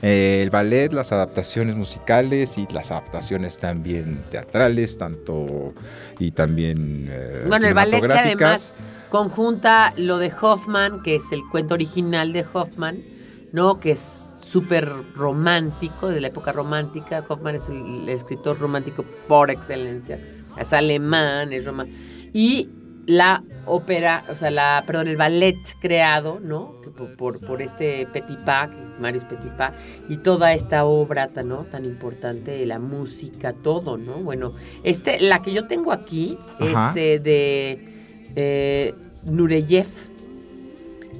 Eh, 0.02 0.40
el 0.42 0.50
ballet, 0.50 0.92
las 0.92 1.12
adaptaciones 1.12 1.74
musicales 1.76 2.58
y 2.58 2.66
las 2.72 2.90
adaptaciones 2.90 3.58
también 3.58 4.22
teatrales, 4.30 4.98
tanto 4.98 5.72
y 6.18 6.32
también 6.32 7.08
eh, 7.10 7.44
Bueno, 7.48 7.68
el 7.68 7.74
ballet 7.74 8.00
que 8.00 8.12
además 8.12 8.74
conjunta 9.12 9.92
lo 9.98 10.16
de 10.16 10.32
Hoffman, 10.40 11.02
que 11.02 11.16
es 11.16 11.32
el 11.32 11.42
cuento 11.50 11.74
original 11.74 12.32
de 12.32 12.46
Hoffman, 12.50 13.04
¿no? 13.52 13.78
Que 13.78 13.90
es 13.90 14.38
súper 14.42 14.90
romántico, 15.14 16.08
de 16.08 16.22
la 16.22 16.28
época 16.28 16.50
romántica. 16.50 17.22
Hoffman 17.28 17.56
es 17.56 17.68
el, 17.68 18.08
escritor 18.08 18.58
romántico 18.58 19.04
por 19.28 19.50
excelencia. 19.50 20.18
Es 20.56 20.72
alemán, 20.72 21.52
es 21.52 21.66
romántico. 21.66 21.98
Y 22.32 22.70
la 23.04 23.44
ópera, 23.66 24.24
o 24.30 24.34
sea, 24.34 24.50
la, 24.50 24.82
perdón, 24.86 25.08
el 25.08 25.18
ballet 25.18 25.58
creado, 25.78 26.40
¿no? 26.40 26.80
Que 26.80 26.88
por, 26.88 27.14
por, 27.14 27.38
por 27.44 27.60
este 27.60 28.06
Petipa, 28.06 28.70
Marius 28.98 29.24
Petipa, 29.24 29.74
y 30.08 30.16
toda 30.16 30.54
esta 30.54 30.86
obra 30.86 31.28
tan, 31.28 31.48
¿no? 31.48 31.64
tan 31.64 31.84
importante, 31.84 32.64
la 32.64 32.78
música, 32.78 33.52
todo, 33.52 33.98
¿no? 33.98 34.22
Bueno, 34.22 34.54
este, 34.84 35.20
la 35.20 35.42
que 35.42 35.52
yo 35.52 35.66
tengo 35.66 35.92
aquí 35.92 36.38
Ajá. 36.58 36.92
es 36.92 36.96
eh, 36.96 37.18
de 37.18 37.91
eh, 38.36 38.94
Nureyev, 39.24 39.86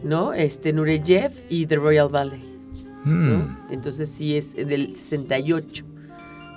¿no? 0.02 0.32
Este, 0.32 0.72
Nureyev 0.72 1.32
y 1.48 1.66
The 1.66 1.76
Royal 1.76 2.08
Ballet, 2.08 2.40
¿no? 3.04 3.38
Mm, 3.38 3.56
Entonces 3.70 4.10
sí 4.10 4.36
es 4.36 4.54
del 4.54 4.94
68, 4.94 5.84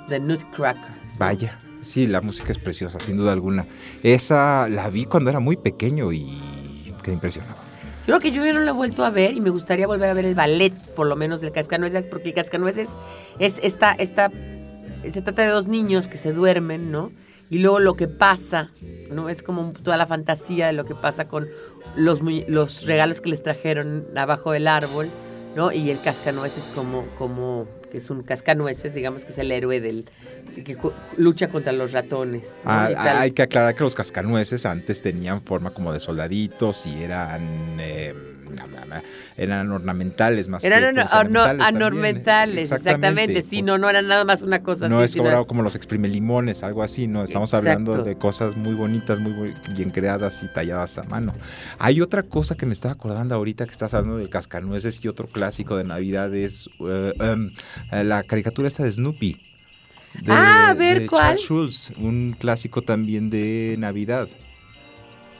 The 0.09 0.19
Nutcracker. 0.19 0.93
vaya. 1.17 1.59
Sí, 1.81 2.07
la 2.07 2.19
música 2.19 2.51
es 2.51 2.57
preciosa, 2.57 2.99
sin 2.99 3.15
duda 3.15 3.31
alguna. 3.31 3.67
Esa 4.01 4.67
la 4.69 4.89
vi 4.89 5.05
cuando 5.05 5.29
era 5.29 5.39
muy 5.39 5.55
pequeño 5.55 6.11
y 6.11 6.25
quedé 7.03 7.13
impresionado. 7.13 7.57
Yo 8.07 8.17
creo 8.17 8.19
que 8.19 8.31
yo 8.31 8.43
ya 8.43 8.53
no 8.53 8.61
lo 8.61 8.71
he 8.71 8.73
vuelto 8.73 9.05
a 9.05 9.11
ver 9.11 9.35
y 9.35 9.41
me 9.41 9.51
gustaría 9.51 9.85
volver 9.85 10.09
a 10.09 10.15
ver 10.15 10.25
el 10.25 10.33
ballet, 10.33 10.73
por 10.95 11.05
lo 11.05 11.15
menos 11.15 11.41
del 11.41 11.51
Cascanueces, 11.51 12.07
porque 12.07 12.29
el 12.29 12.33
Cascanueces 12.33 12.89
es 13.37 13.59
esta, 13.61 13.91
esta, 13.93 14.31
se 15.07 15.21
trata 15.21 15.43
de 15.43 15.49
dos 15.49 15.67
niños 15.67 16.07
que 16.07 16.17
se 16.17 16.33
duermen, 16.33 16.91
¿no? 16.91 17.11
Y 17.49 17.59
luego 17.59 17.79
lo 17.79 17.95
que 17.95 18.07
pasa, 18.07 18.71
¿no? 19.09 19.29
Es 19.29 19.43
como 19.43 19.71
toda 19.71 19.97
la 19.97 20.07
fantasía 20.07 20.67
de 20.67 20.73
lo 20.73 20.85
que 20.85 20.95
pasa 20.95 21.27
con 21.27 21.47
los, 21.95 22.21
los 22.47 22.85
regalos 22.85 23.21
que 23.21 23.29
les 23.29 23.43
trajeron 23.43 24.07
abajo 24.15 24.51
del 24.51 24.67
árbol, 24.67 25.09
¿no? 25.55 25.71
Y 25.71 25.89
el 25.91 26.01
Cascanueces 26.01 26.69
como, 26.73 27.05
como, 27.17 27.67
que 27.91 27.97
es 27.97 28.09
un 28.09 28.23
Cascanueces, 28.23 28.93
digamos 28.93 29.25
que 29.25 29.31
es 29.31 29.37
el 29.37 29.51
héroe 29.51 29.79
del, 29.79 30.05
que 30.63 30.77
lucha 31.17 31.49
contra 31.49 31.71
los 31.71 31.91
ratones. 31.91 32.59
¿no? 32.63 32.71
Ah, 32.71 32.89
tal. 32.93 33.17
hay 33.17 33.31
que 33.31 33.41
aclarar 33.43 33.75
que 33.75 33.83
los 33.83 33.95
cascanueces 33.95 34.65
antes 34.65 35.01
tenían 35.01 35.41
forma 35.41 35.71
como 35.73 35.91
de 35.93 35.99
soldaditos 35.99 36.85
y 36.87 37.03
eran 37.03 37.77
eh, 37.79 38.13
eran 39.37 39.71
ornamentales 39.71 40.47
más 40.47 40.63
Eran 40.63 40.95
que 40.95 41.01
ornamentales 41.83 42.71
exactamente. 42.71 43.43
Sí, 43.43 43.61
no, 43.61 43.77
no 43.77 43.89
eran 43.89 44.07
nada 44.07 44.23
más 44.25 44.41
una 44.41 44.63
cosa 44.63 44.87
No 44.87 44.97
así. 44.97 45.05
es 45.05 45.11
sino- 45.11 45.23
cobrado 45.25 45.45
como 45.47 45.61
los 45.61 45.75
exprime 45.75 46.07
limones, 46.07 46.63
algo 46.63 46.83
así, 46.83 47.07
no. 47.07 47.23
Estamos 47.23 47.53
hablando 47.53 48.03
de 48.03 48.17
cosas 48.17 48.55
muy 48.55 48.73
bonitas, 48.73 49.19
muy 49.19 49.53
bien 49.75 49.89
creadas 49.89 50.43
y 50.43 50.47
talladas 50.47 50.97
a 50.97 51.03
mano. 51.03 51.33
Hay 51.79 52.01
otra 52.01 52.23
cosa 52.23 52.55
que 52.55 52.65
me 52.65 52.73
estaba 52.73 52.93
acordando 52.93 53.35
ahorita 53.35 53.65
que 53.65 53.71
estás 53.71 53.93
hablando 53.93 54.17
de 54.17 54.29
cascanueces 54.29 55.03
y 55.03 55.07
otro 55.07 55.27
clásico 55.27 55.77
de 55.77 55.83
Navidad 55.83 56.33
es 56.33 56.69
eh, 56.79 57.13
em, 57.19 57.51
la 57.91 58.23
caricatura 58.23 58.67
esta 58.67 58.83
de 58.83 58.91
Snoopy. 58.91 59.41
De- 60.21 60.31
Ah, 60.31 60.69
a 60.71 60.73
ver, 60.73 61.01
de 61.01 61.07
¿cuál? 61.07 61.37
Un 61.97 62.35
clásico 62.37 62.81
también 62.81 63.29
de 63.29 63.75
Navidad. 63.77 64.27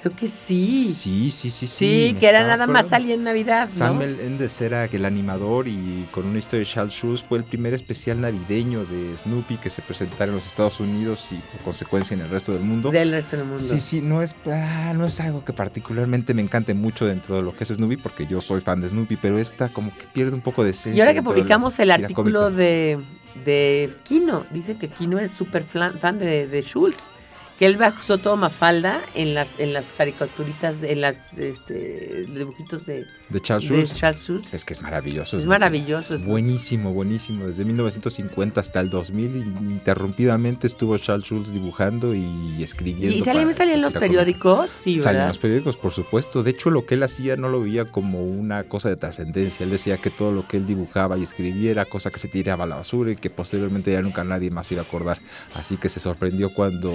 Creo 0.02 0.16
que 0.16 0.28
sí. 0.28 0.68
Sí, 0.68 1.32
sí, 1.32 1.50
sí, 1.50 1.66
sí. 1.66 1.68
Sí, 1.68 2.16
que 2.20 2.28
era 2.28 2.46
nada 2.46 2.68
más 2.68 2.88
salir 2.90 3.14
en 3.14 3.24
Navidad, 3.24 3.70
Sam 3.72 3.98
¿no? 3.98 4.06
Mendes 4.06 4.62
era 4.62 4.86
el 4.86 5.04
animador 5.04 5.68
y 5.68 6.08
con 6.12 6.28
una 6.28 6.38
historia 6.38 6.60
de 6.64 6.72
Charles 6.72 6.94
Schulz 6.94 7.24
fue 7.24 7.40
el 7.40 7.44
primer 7.44 7.74
especial 7.74 8.22
navideño 8.22 8.86
de 8.86 9.18
Snoopy 9.18 9.58
que 9.58 9.72
se 9.72 9.82
presentara 9.82 10.26
en 10.26 10.36
los 10.36 10.46
Estados 10.46 10.80
Unidos 10.80 11.30
y 11.32 11.38
por 11.38 11.62
consecuencia 11.62 12.14
en 12.14 12.22
el 12.22 12.30
resto 12.30 12.54
del 12.54 12.62
mundo. 12.62 12.92
Del 12.92 13.10
resto 13.10 13.36
del 13.38 13.46
mundo. 13.48 13.64
Sí, 13.64 13.80
sí, 13.80 14.02
no 14.02 14.22
es, 14.22 14.36
ah, 14.46 14.94
no 14.96 15.08
es 15.08 15.20
algo 15.22 15.44
que 15.44 15.54
particularmente 15.54 16.36
me 16.36 16.44
encante 16.44 16.76
mucho 16.76 17.08
dentro 17.08 17.38
de 17.38 17.42
lo 17.42 17.56
que 17.56 17.64
es 17.64 17.70
Snoopy, 17.72 17.98
porque 17.98 18.28
yo 18.28 18.42
soy 18.42 18.62
fan 18.62 18.82
de 18.82 18.90
Snoopy, 18.90 19.16
pero 19.16 19.40
esta 19.40 19.70
como 19.70 19.90
que 19.98 20.06
pierde 20.14 20.36
un 20.36 20.42
poco 20.42 20.64
de 20.64 20.70
esencia. 20.70 20.96
Y 21.00 21.02
ahora 21.02 21.16
que 21.16 21.24
publicamos 21.24 21.80
el 21.80 21.90
artículo 21.90 22.52
de, 22.52 23.00
de 23.44 23.94
Kino, 24.04 24.46
dice 24.52 24.78
que 24.78 24.88
Kino 24.88 25.20
es 25.20 25.32
súper 25.32 25.64
fan 25.64 26.18
de, 26.18 26.48
de 26.48 26.62
Schultz, 26.62 27.10
que 27.58 27.66
él 27.66 27.78
bajó 27.78 28.18
todo 28.18 28.36
Mafalda 28.36 29.02
en 29.14 29.34
las, 29.34 29.60
en 29.60 29.74
las 29.74 29.92
caricaturitas, 29.94 30.84
en 30.84 31.02
las 31.02 31.40
este, 31.40 32.26
dibujitos 32.28 32.86
de, 32.86 33.06
De 33.30 33.42
Charles 33.42 33.68
de 33.70 33.76
Schulz. 33.78 33.96
Charles 34.00 34.22
Schultz. 34.24 34.54
Es 34.54 34.64
que 34.66 34.74
es 34.74 34.82
maravilloso. 34.82 35.38
Es 35.40 35.48
maravilloso, 35.48 36.16
Es 36.16 36.26
buenísimo, 36.26 36.94
buenísimo. 36.94 37.48
Desde 37.48 37.66
1950 37.66 38.60
hasta 38.60 38.80
el 38.82 38.90
2000 38.90 39.36
ininterrumpidamente 39.36 40.68
estuvo 40.68 40.98
Charles 40.98 41.26
Schulz 41.26 41.52
dibujando 41.52 42.14
y 42.14 42.62
escribiendo. 42.62 43.16
¿Y 43.16 43.22
salían, 43.24 43.54
salían 43.54 43.80
este 43.80 43.82
los 43.82 43.94
periódicos? 43.94 44.70
Sí, 44.70 45.00
Salían 45.00 45.28
los 45.28 45.38
periódicos, 45.40 45.78
por 45.78 45.92
supuesto. 45.92 46.44
De 46.44 46.52
hecho, 46.52 46.70
lo 46.70 46.86
que 46.86 46.96
él 46.96 47.04
hacía 47.04 47.36
no 47.36 47.50
lo 47.50 47.62
veía 47.62 47.86
como 47.86 48.24
una 48.24 48.64
cosa 48.66 48.90
de 48.90 48.96
trascendencia. 48.96 49.64
Él 49.64 49.70
decía 49.72 49.98
que 49.98 50.10
todo 50.10 50.32
lo 50.32 50.48
que 50.48 50.58
él 50.58 50.66
dibujaba 50.68 51.18
y 51.18 51.24
escribía 51.24 51.72
era 51.72 51.86
cosa 51.86 52.12
que 52.12 52.20
se 52.20 52.28
tiraba 52.28 52.66
a 52.66 52.68
la 52.68 52.76
basura 52.76 53.12
y 53.12 53.16
que 53.16 53.30
posteriormente 53.30 53.92
ya 53.92 54.02
nunca 54.02 54.24
nadie 54.24 54.52
más 54.52 54.72
iba 54.72 54.82
a 54.82 54.86
acordar. 54.86 55.20
Así 55.56 55.78
que 55.78 55.90
se 55.90 56.00
sorprendió 56.00 56.54
cuando 56.54 56.92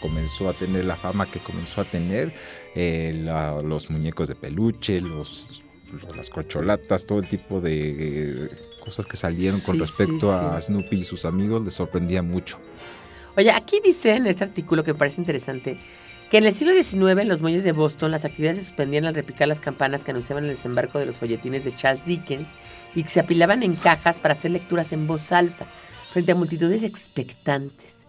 comenzó 0.00 0.48
a 0.48 0.52
tener 0.52 0.84
la 0.84 0.96
fama 0.96 1.26
que 1.26 1.38
comenzó 1.40 1.80
a 1.80 1.84
tener. 1.84 2.32
eh, 2.74 3.20
la- 3.24 3.60
los 3.60 3.90
muñecos 3.90 4.28
de 4.28 4.34
peluche, 4.34 5.00
los- 5.02 5.60
las 6.16 6.30
corcholatas, 6.30 7.06
todo 7.06 7.18
el 7.18 7.28
tipo 7.28 7.60
de 7.60 8.44
eh, 8.46 8.50
cosas 8.80 9.06
que 9.06 9.16
salieron 9.16 9.60
con 9.60 9.74
Sí, 9.76 9.80
respecto 9.80 10.30
sí, 10.38 10.44
a 10.46 10.60
sí. 10.60 10.66
Snoopy 10.66 10.96
y 11.00 11.04
sus 11.04 11.24
amigos. 11.24 11.62
Le 11.64 11.70
sorprendía 11.70 12.22
mucho. 12.22 12.58
Oye, 13.36 13.50
aquí 13.50 13.80
dice 13.82 14.12
en 14.14 14.26
este 14.26 14.44
artículo 14.44 14.84
que 14.84 14.92
me 14.92 14.98
parece 14.98 15.20
interesante 15.20 15.78
que 16.30 16.38
en 16.38 16.44
el 16.46 16.54
siglo 16.54 16.72
XIX 16.72 17.20
en 17.20 17.28
los 17.28 17.42
muelles 17.42 17.62
de 17.64 17.72
Boston 17.72 18.10
las 18.10 18.24
actividades 18.24 18.58
se 18.58 18.64
suspendían 18.64 19.04
al 19.04 19.14
repicar 19.14 19.48
las 19.48 19.60
campanas 19.60 20.02
que 20.02 20.10
anunciaban 20.12 20.44
el 20.44 20.50
desembarco 20.50 20.98
de 20.98 21.06
los 21.06 21.18
folletines 21.18 21.64
de 21.64 21.76
Charles 21.76 22.06
Dickens 22.06 22.48
y 22.94 23.02
que 23.02 23.10
se 23.10 23.20
apilaban 23.20 23.62
en 23.62 23.76
cajas 23.76 24.18
para 24.18 24.34
hacer 24.34 24.50
lecturas 24.50 24.92
en 24.92 25.06
voz 25.06 25.30
alta 25.32 25.66
frente 26.12 26.32
a 26.32 26.34
multitudes 26.34 26.82
expectantes. 26.82 28.01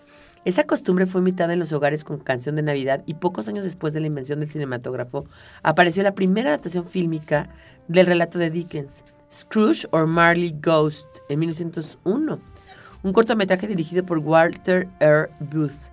Esa 0.45 0.65
costumbre 0.65 1.05
fue 1.05 1.21
imitada 1.21 1.53
en 1.53 1.59
los 1.59 1.71
hogares 1.71 2.03
con 2.03 2.19
canción 2.19 2.55
de 2.55 2.61
Navidad 2.61 3.03
y 3.05 3.13
pocos 3.13 3.47
años 3.47 3.63
después 3.63 3.93
de 3.93 4.01
la 4.01 4.07
invención 4.07 4.39
del 4.39 4.49
cinematógrafo 4.49 5.25
apareció 5.61 6.03
la 6.03 6.15
primera 6.15 6.49
adaptación 6.49 6.85
fílmica 6.85 7.49
del 7.87 8.05
relato 8.05 8.39
de 8.39 8.49
Dickens, 8.49 9.03
Scrooge 9.31 9.87
or 9.91 10.05
Marley 10.05 10.55
Ghost, 10.61 11.07
en 11.29 11.39
1901 11.39 12.39
un 13.03 13.13
cortometraje 13.13 13.67
dirigido 13.67 14.05
por 14.05 14.19
Walter 14.19 14.87
R. 14.99 15.29
Booth. 15.39 15.91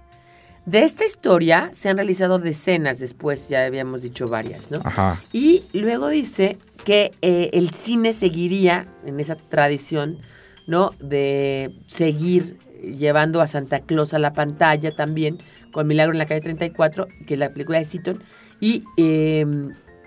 De 0.65 0.85
esta 0.85 1.05
historia 1.05 1.71
se 1.73 1.89
han 1.89 1.97
realizado 1.97 2.39
decenas 2.39 3.01
después, 3.01 3.49
ya 3.49 3.65
habíamos 3.65 4.03
dicho 4.03 4.29
varias, 4.29 4.71
¿no? 4.71 4.81
Ajá. 4.85 5.21
Y 5.33 5.65
luego 5.73 6.09
dice 6.09 6.59
que 6.85 7.13
eh, 7.23 7.51
el 7.53 7.71
cine 7.71 8.13
seguiría 8.13 8.85
en 9.05 9.19
esa 9.19 9.37
tradición, 9.37 10.19
¿no? 10.67 10.91
De 11.01 11.75
seguir 11.87 12.59
llevando 12.83 13.41
a 13.41 13.47
Santa 13.49 13.81
Claus 13.81 14.15
a 14.15 14.19
la 14.19 14.33
pantalla 14.33 14.95
también, 14.95 15.39
con 15.73 15.87
Milagro 15.87 16.13
en 16.13 16.19
la 16.19 16.27
calle 16.27 16.41
34, 16.41 17.07
que 17.27 17.35
es 17.35 17.41
la 17.41 17.51
película 17.51 17.79
de 17.79 17.85
Seaton. 17.85 18.23
Y 18.61 18.83
eh, 18.97 19.47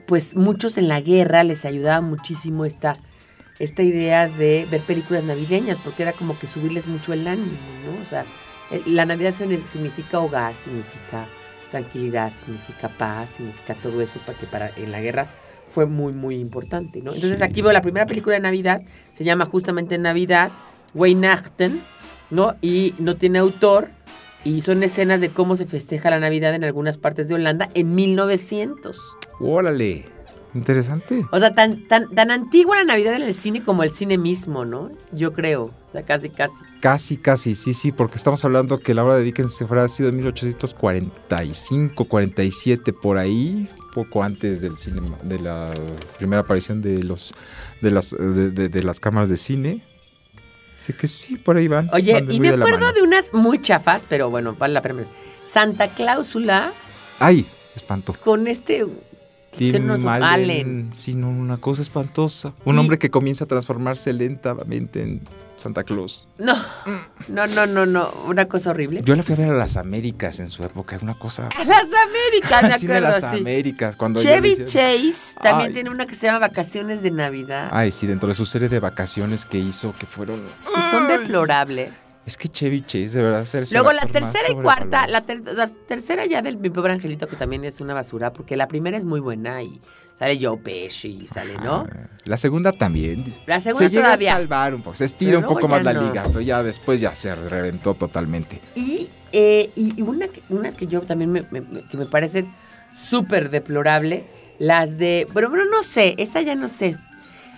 pues 0.07 0.36
muchos 0.36 0.78
en 0.78 0.88
la 0.88 1.01
guerra 1.01 1.43
les 1.43 1.65
ayudaba 1.65 2.01
muchísimo 2.01 2.65
esta, 2.65 2.95
esta 3.59 3.82
idea 3.84 4.28
de 4.28 4.67
ver 4.69 4.82
películas 4.82 5.24
navideñas, 5.24 5.80
porque 5.80 6.03
era 6.03 6.13
como 6.13 6.38
que 6.38 6.47
subirles 6.47 6.88
mucho 6.88 7.13
el 7.13 7.28
ánimo, 7.28 7.51
¿no? 7.86 8.01
O 8.03 8.05
sea, 8.05 8.26
eh, 8.71 8.82
la 8.86 9.05
Navidad 9.05 9.34
signi- 9.38 9.65
significa 9.65 10.19
hogar, 10.19 10.55
significa 10.55 11.26
tranquilidad, 11.71 12.32
significa 12.38 12.89
paz, 12.89 13.32
significa 13.32 13.74
todo 13.76 14.01
eso 14.01 14.19
para 14.26 14.38
que 14.38 14.45
para 14.45 14.71
en 14.76 14.91
la 14.91 15.01
guerra 15.01 15.28
fue 15.65 15.86
muy 15.88 16.13
muy 16.13 16.36
importante, 16.36 17.01
¿no? 17.01 17.13
Entonces 17.13 17.41
aquí 17.41 17.61
veo 17.63 17.71
la 17.71 17.82
primera 17.82 18.05
película 18.05 18.36
de 18.36 18.41
Navidad, 18.41 18.82
se 19.15 19.24
llama 19.24 19.45
justamente 19.45 19.97
Navidad, 19.97 20.51
Weihnachten, 20.93 21.82
¿no? 22.34 22.55
Y 22.61 22.93
no 22.99 23.15
tiene 23.15 23.39
autor 23.39 23.89
y 24.43 24.61
son 24.61 24.84
escenas 24.84 25.21
de 25.21 25.29
cómo 25.29 25.55
se 25.55 25.65
festeja 25.65 26.09
la 26.09 26.19
Navidad 26.19 26.53
en 26.55 26.63
algunas 26.65 26.97
partes 26.97 27.27
de 27.29 27.36
Holanda 27.36 27.69
en 27.73 27.95
1900. 27.95 28.99
Órale. 29.39 30.05
Interesante. 30.55 31.25
O 31.31 31.39
sea, 31.39 31.51
tan, 31.55 31.88
tan, 31.88 32.13
tan 32.13 32.29
antigua 32.29 32.75
la 32.77 32.84
Navidad 32.84 33.15
en 33.15 33.23
el 33.23 33.34
cine 33.34 33.63
como 33.63 33.81
el 33.81 33.91
cine 33.91 34.19
mismo, 34.19 34.65
¿no? 34.65 34.91
Yo 35.11 35.34
creo. 35.34 35.63
O 35.63 35.91
sea, 35.91 36.03
casi, 36.03 36.29
casi. 36.29 36.53
Casi, 36.79 37.17
casi, 37.17 37.55
sí, 37.55 37.73
sí, 37.73 37.91
porque 37.91 38.17
estamos 38.17 38.45
hablando 38.45 38.77
que 38.79 38.93
la 38.93 39.03
obra 39.03 39.15
de 39.15 39.23
Dickens 39.23 39.55
se 39.55 39.65
fuera 39.65 39.88
sido 39.89 40.09
en 40.09 40.17
1845, 40.17 42.05
47, 42.05 42.93
por 42.93 43.17
ahí, 43.17 43.67
poco 43.93 44.23
antes 44.23 44.61
del 44.61 44.77
cinema, 44.77 45.17
de 45.23 45.39
la 45.39 45.71
primera 46.17 46.41
aparición 46.41 46.81
de 46.84 47.03
los 47.03 47.34
de 47.81 47.91
las 47.91 48.11
de, 48.11 48.51
de- 48.51 48.69
de 48.69 48.84
las 48.84 48.99
cámaras 48.99 49.29
de 49.29 49.38
cine. 49.38 49.81
Así 50.84 50.91
que 50.93 51.07
sí, 51.07 51.38
por 51.38 51.55
ahí 51.55 51.69
van. 51.69 51.89
Oye, 51.93 52.13
van 52.13 52.29
y 52.29 52.41
me 52.41 52.49
acuerdo 52.49 52.91
de 52.91 53.01
unas 53.03 53.34
muy 53.34 53.61
chafas, 53.61 54.05
pero 54.09 54.29
bueno, 54.29 54.53
vale 54.59 54.73
la 54.73 54.81
pena. 54.81 55.05
Santa 55.45 55.93
Cláusula 55.93 56.73
Ay, 57.19 57.45
espanto. 57.73 58.13
con 58.21 58.47
este... 58.47 58.86
que 59.51 59.71
Tim 59.71 59.88
nos 59.88 60.03
Allen, 60.03 60.23
Allen. 60.23 60.89
sí, 60.93 61.15
no, 61.15 61.29
una 61.29 61.55
cosa 61.57 61.81
espantosa. 61.84 62.53
Un 62.65 62.75
Y- 62.75 62.79
hombre 62.79 62.99
que 62.99 63.09
comienza 63.09 63.45
a 63.45 63.47
transformarse 63.47 64.11
lentamente 64.11 65.03
en 65.03 65.21
Santa 65.64 65.84
Claus. 65.84 66.30
No, 66.38 66.53
no, 67.30 67.47
no, 67.47 67.66
no, 67.66 67.86
no, 67.86 68.09
una 68.28 68.47
cosa 68.47 68.72
horrible. 68.72 69.01
Yo 69.03 69.16
la 69.16 69.24
fui 69.24 69.34
a 69.34 69.38
ver 69.38 69.49
a 69.49 69.53
las 69.53 69.78
Américas 69.78 70.39
en 70.39 70.47
su 70.47 70.64
época, 70.64 70.97
una 71.01 71.14
cosa. 71.18 71.49
A 71.57 71.64
las 71.64 71.86
Américas, 71.86 72.64
me 72.64 72.74
acuerdo, 72.93 72.99
las 72.99 73.20
sí. 73.32 73.38
Américas, 73.39 73.95
cuando 73.95 74.22
Chevy 74.22 74.57
Chase 74.66 75.36
también 75.41 75.70
Ay. 75.70 75.74
tiene 75.74 75.89
una 75.89 76.05
que 76.05 76.16
se 76.16 76.28
llama 76.28 76.39
Vacaciones 76.39 77.01
de 77.01 77.11
Navidad. 77.11 77.70
Ay, 77.72 77.91
sí, 77.91 78.07
dentro 78.07 78.30
de 78.30 78.36
su 78.36 78.45
serie 78.45 78.70
de 78.70 78.80
vacaciones 78.80 79.45
que 79.45 79.57
hizo, 79.57 79.93
que 79.97 80.05
fueron. 80.05 80.41
son 80.91 81.07
deplorables. 81.07 81.91
Es 82.26 82.38
que 82.38 82.47
Chevy 82.47 82.82
Chase, 82.82 83.17
de 83.17 83.24
verdad, 83.24 83.43
ser 83.43 83.67
Luego 83.74 83.91
la 83.91 84.05
tercera 84.05 84.49
y 84.49 84.53
cuarta, 84.55 85.07
la, 85.07 85.26
ter- 85.26 85.41
la 85.45 85.67
tercera 85.67 86.26
ya 86.26 86.41
del 86.41 86.57
Mi 86.57 86.69
Pobre 86.69 86.93
Angelito, 86.93 87.28
que 87.28 87.36
también 87.36 87.65
es 87.65 87.82
una 87.82 87.93
basura, 87.93 88.32
porque 88.32 88.55
la 88.55 88.69
primera 88.69 88.97
es 88.97 89.03
muy 89.03 89.19
buena 89.19 89.61
y 89.61 89.82
sale 90.17 90.39
Joe 90.41 90.57
Pesci 90.57 91.19
y 91.24 91.28
sale, 91.28 91.55
¿no? 91.57 91.86
Ah, 91.91 92.07
La 92.24 92.38
segunda 92.38 92.71
también. 92.71 93.26
La 93.45 93.59
segunda 93.59 93.88
se 93.88 93.89
llega 93.93 94.03
todavía. 94.05 94.32
a 94.32 94.38
salvar 94.38 94.74
un 94.74 94.82
poco, 94.84 94.95
se 94.95 95.03
estira 95.03 95.32
Pero 95.39 95.49
un 95.49 95.53
poco 95.55 95.67
más 95.67 95.84
la 95.84 95.91
no. 95.91 96.01
liga, 96.01 96.24
pero 96.28 96.39
ya 96.39 96.63
después 96.63 97.01
ya 97.01 97.13
se 97.13 97.36
reventó 97.36 97.93
totalmente. 97.93 98.61
Y, 98.76 99.09
eh, 99.34 99.71
y 99.76 100.01
una 100.01 100.30
que- 100.30 100.43
unas 100.47 100.76
que 100.76 100.88
yo 100.88 101.01
también 101.01 101.30
me, 101.30 101.41
que 101.89 101.97
me 101.97 102.05
parecen 102.05 102.49
súper 102.93 103.49
deplorable, 103.49 104.24
las 104.59 104.97
de, 104.97 105.28
bueno, 105.34 105.49
bueno, 105.49 105.65
no 105.65 105.84
sé, 105.84 106.15
esa 106.17 106.41
ya 106.41 106.55
no 106.55 106.69
sé. 106.69 106.95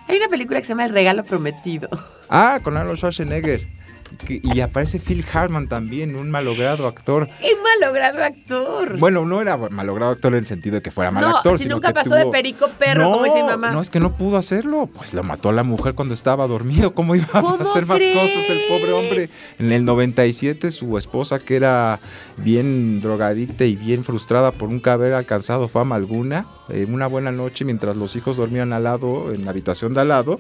Hay 0.08 0.18
una 0.18 0.28
película 0.28 0.60
que 0.60 0.66
se 0.66 0.70
llama 0.70 0.86
El 0.86 0.92
Regalo 0.94 1.24
Prometido. 1.24 1.88
Ah, 2.30 2.60
con 2.64 2.76
Arnold 2.78 2.98
Schwarzenegger. 2.98 3.75
Que- 4.18 4.42
y 4.44 4.62
aparece 4.62 5.00
Phil 5.00 5.26
Hartman 5.32 5.68
también, 5.68 6.16
un 6.16 6.32
malogrado 6.32 6.88
actor. 6.88 7.28
¡Qué 7.40 7.52
malogrado 7.64 8.24
actor! 8.24 8.98
Bueno, 8.98 9.26
no 9.26 9.42
era 9.42 9.58
malogrado 9.58 10.12
actor 10.12 10.34
en 10.34 10.40
el 10.40 10.46
sentido 10.46 10.76
de 10.76 10.82
que 10.82 10.92
fuera 10.92 11.12
mal 11.12 11.24
no, 11.24 11.38
actor, 11.38 11.58
si 11.58 11.64
sino 11.64 11.76
nunca 11.76 11.90
que 11.90 11.94
pasó 11.96 12.16
de 12.16 12.26
perico 12.28 12.68
perro, 12.80 13.02
no, 13.02 13.12
como 13.12 13.26
dice 13.26 13.38
mi 13.38 13.44
mamá. 13.50 13.72
No, 13.72 13.82
es 13.82 13.90
que 13.90 14.00
no 14.00 14.16
pudo 14.18 14.38
hacerlo. 14.38 14.90
Pues 14.94 15.14
lo 15.14 15.24
mató 15.24 15.52
la 15.52 15.64
mujer 15.64 15.96
cuando 15.96 16.14
estaba 16.14 16.48
dormido. 16.48 16.94
¿Cómo 16.94 17.16
iba 17.16 17.28
a 17.34 17.42
¿Cómo 17.42 17.58
hacer 17.60 17.86
más 17.86 18.02
cosas 18.02 18.50
el 18.50 18.62
pobre 18.70 18.92
hombre? 18.94 19.30
En 19.60 19.72
el 19.72 19.86
97, 19.86 20.72
su 20.72 20.98
esposa, 20.98 21.40
que 21.40 21.56
era 21.56 22.00
bien 22.38 23.02
drogadicta 23.02 23.66
y 23.66 23.76
bien 23.76 24.04
frustrada 24.04 24.52
por 24.52 24.70
nunca 24.70 24.94
haber 24.94 25.14
alcanzado 25.14 25.68
fama 25.68 25.96
alguna, 25.96 26.48
en 26.70 26.94
una 26.94 27.08
buena 27.08 27.32
noche, 27.32 27.66
mientras 27.66 27.96
los 27.98 28.16
hijos 28.16 28.38
dormían 28.38 28.74
al 28.74 28.84
lado, 28.84 29.32
en 29.34 29.46
la 29.46 29.52
habitación 29.52 29.94
de 29.94 30.02
al 30.02 30.10
lado, 30.10 30.40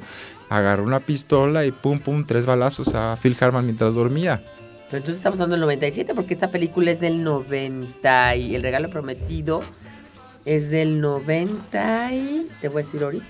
agarró 0.49 0.83
una 0.83 0.99
pistola 0.99 1.65
y 1.65 1.71
pum, 1.71 1.99
pum, 1.99 2.25
tres 2.25 2.45
balazos 2.45 2.95
a 2.95 3.17
Phil 3.21 3.35
Hartman 3.39 3.65
mientras 3.65 3.95
dormía. 3.95 4.41
Pero 4.87 4.97
entonces 4.97 5.17
estamos 5.17 5.39
hablando 5.39 5.55
del 5.55 5.61
97 5.61 6.13
porque 6.13 6.33
esta 6.33 6.51
película 6.51 6.91
es 6.91 6.99
del 6.99 7.23
90 7.23 8.35
y 8.35 8.55
El 8.55 8.61
Regalo 8.61 8.89
Prometido 8.89 9.61
es 10.45 10.69
del 10.69 11.01
90 11.01 12.13
y... 12.13 12.47
Te 12.61 12.69
voy 12.69 12.81
a 12.81 12.85
decir 12.85 13.03
ahorita. 13.03 13.25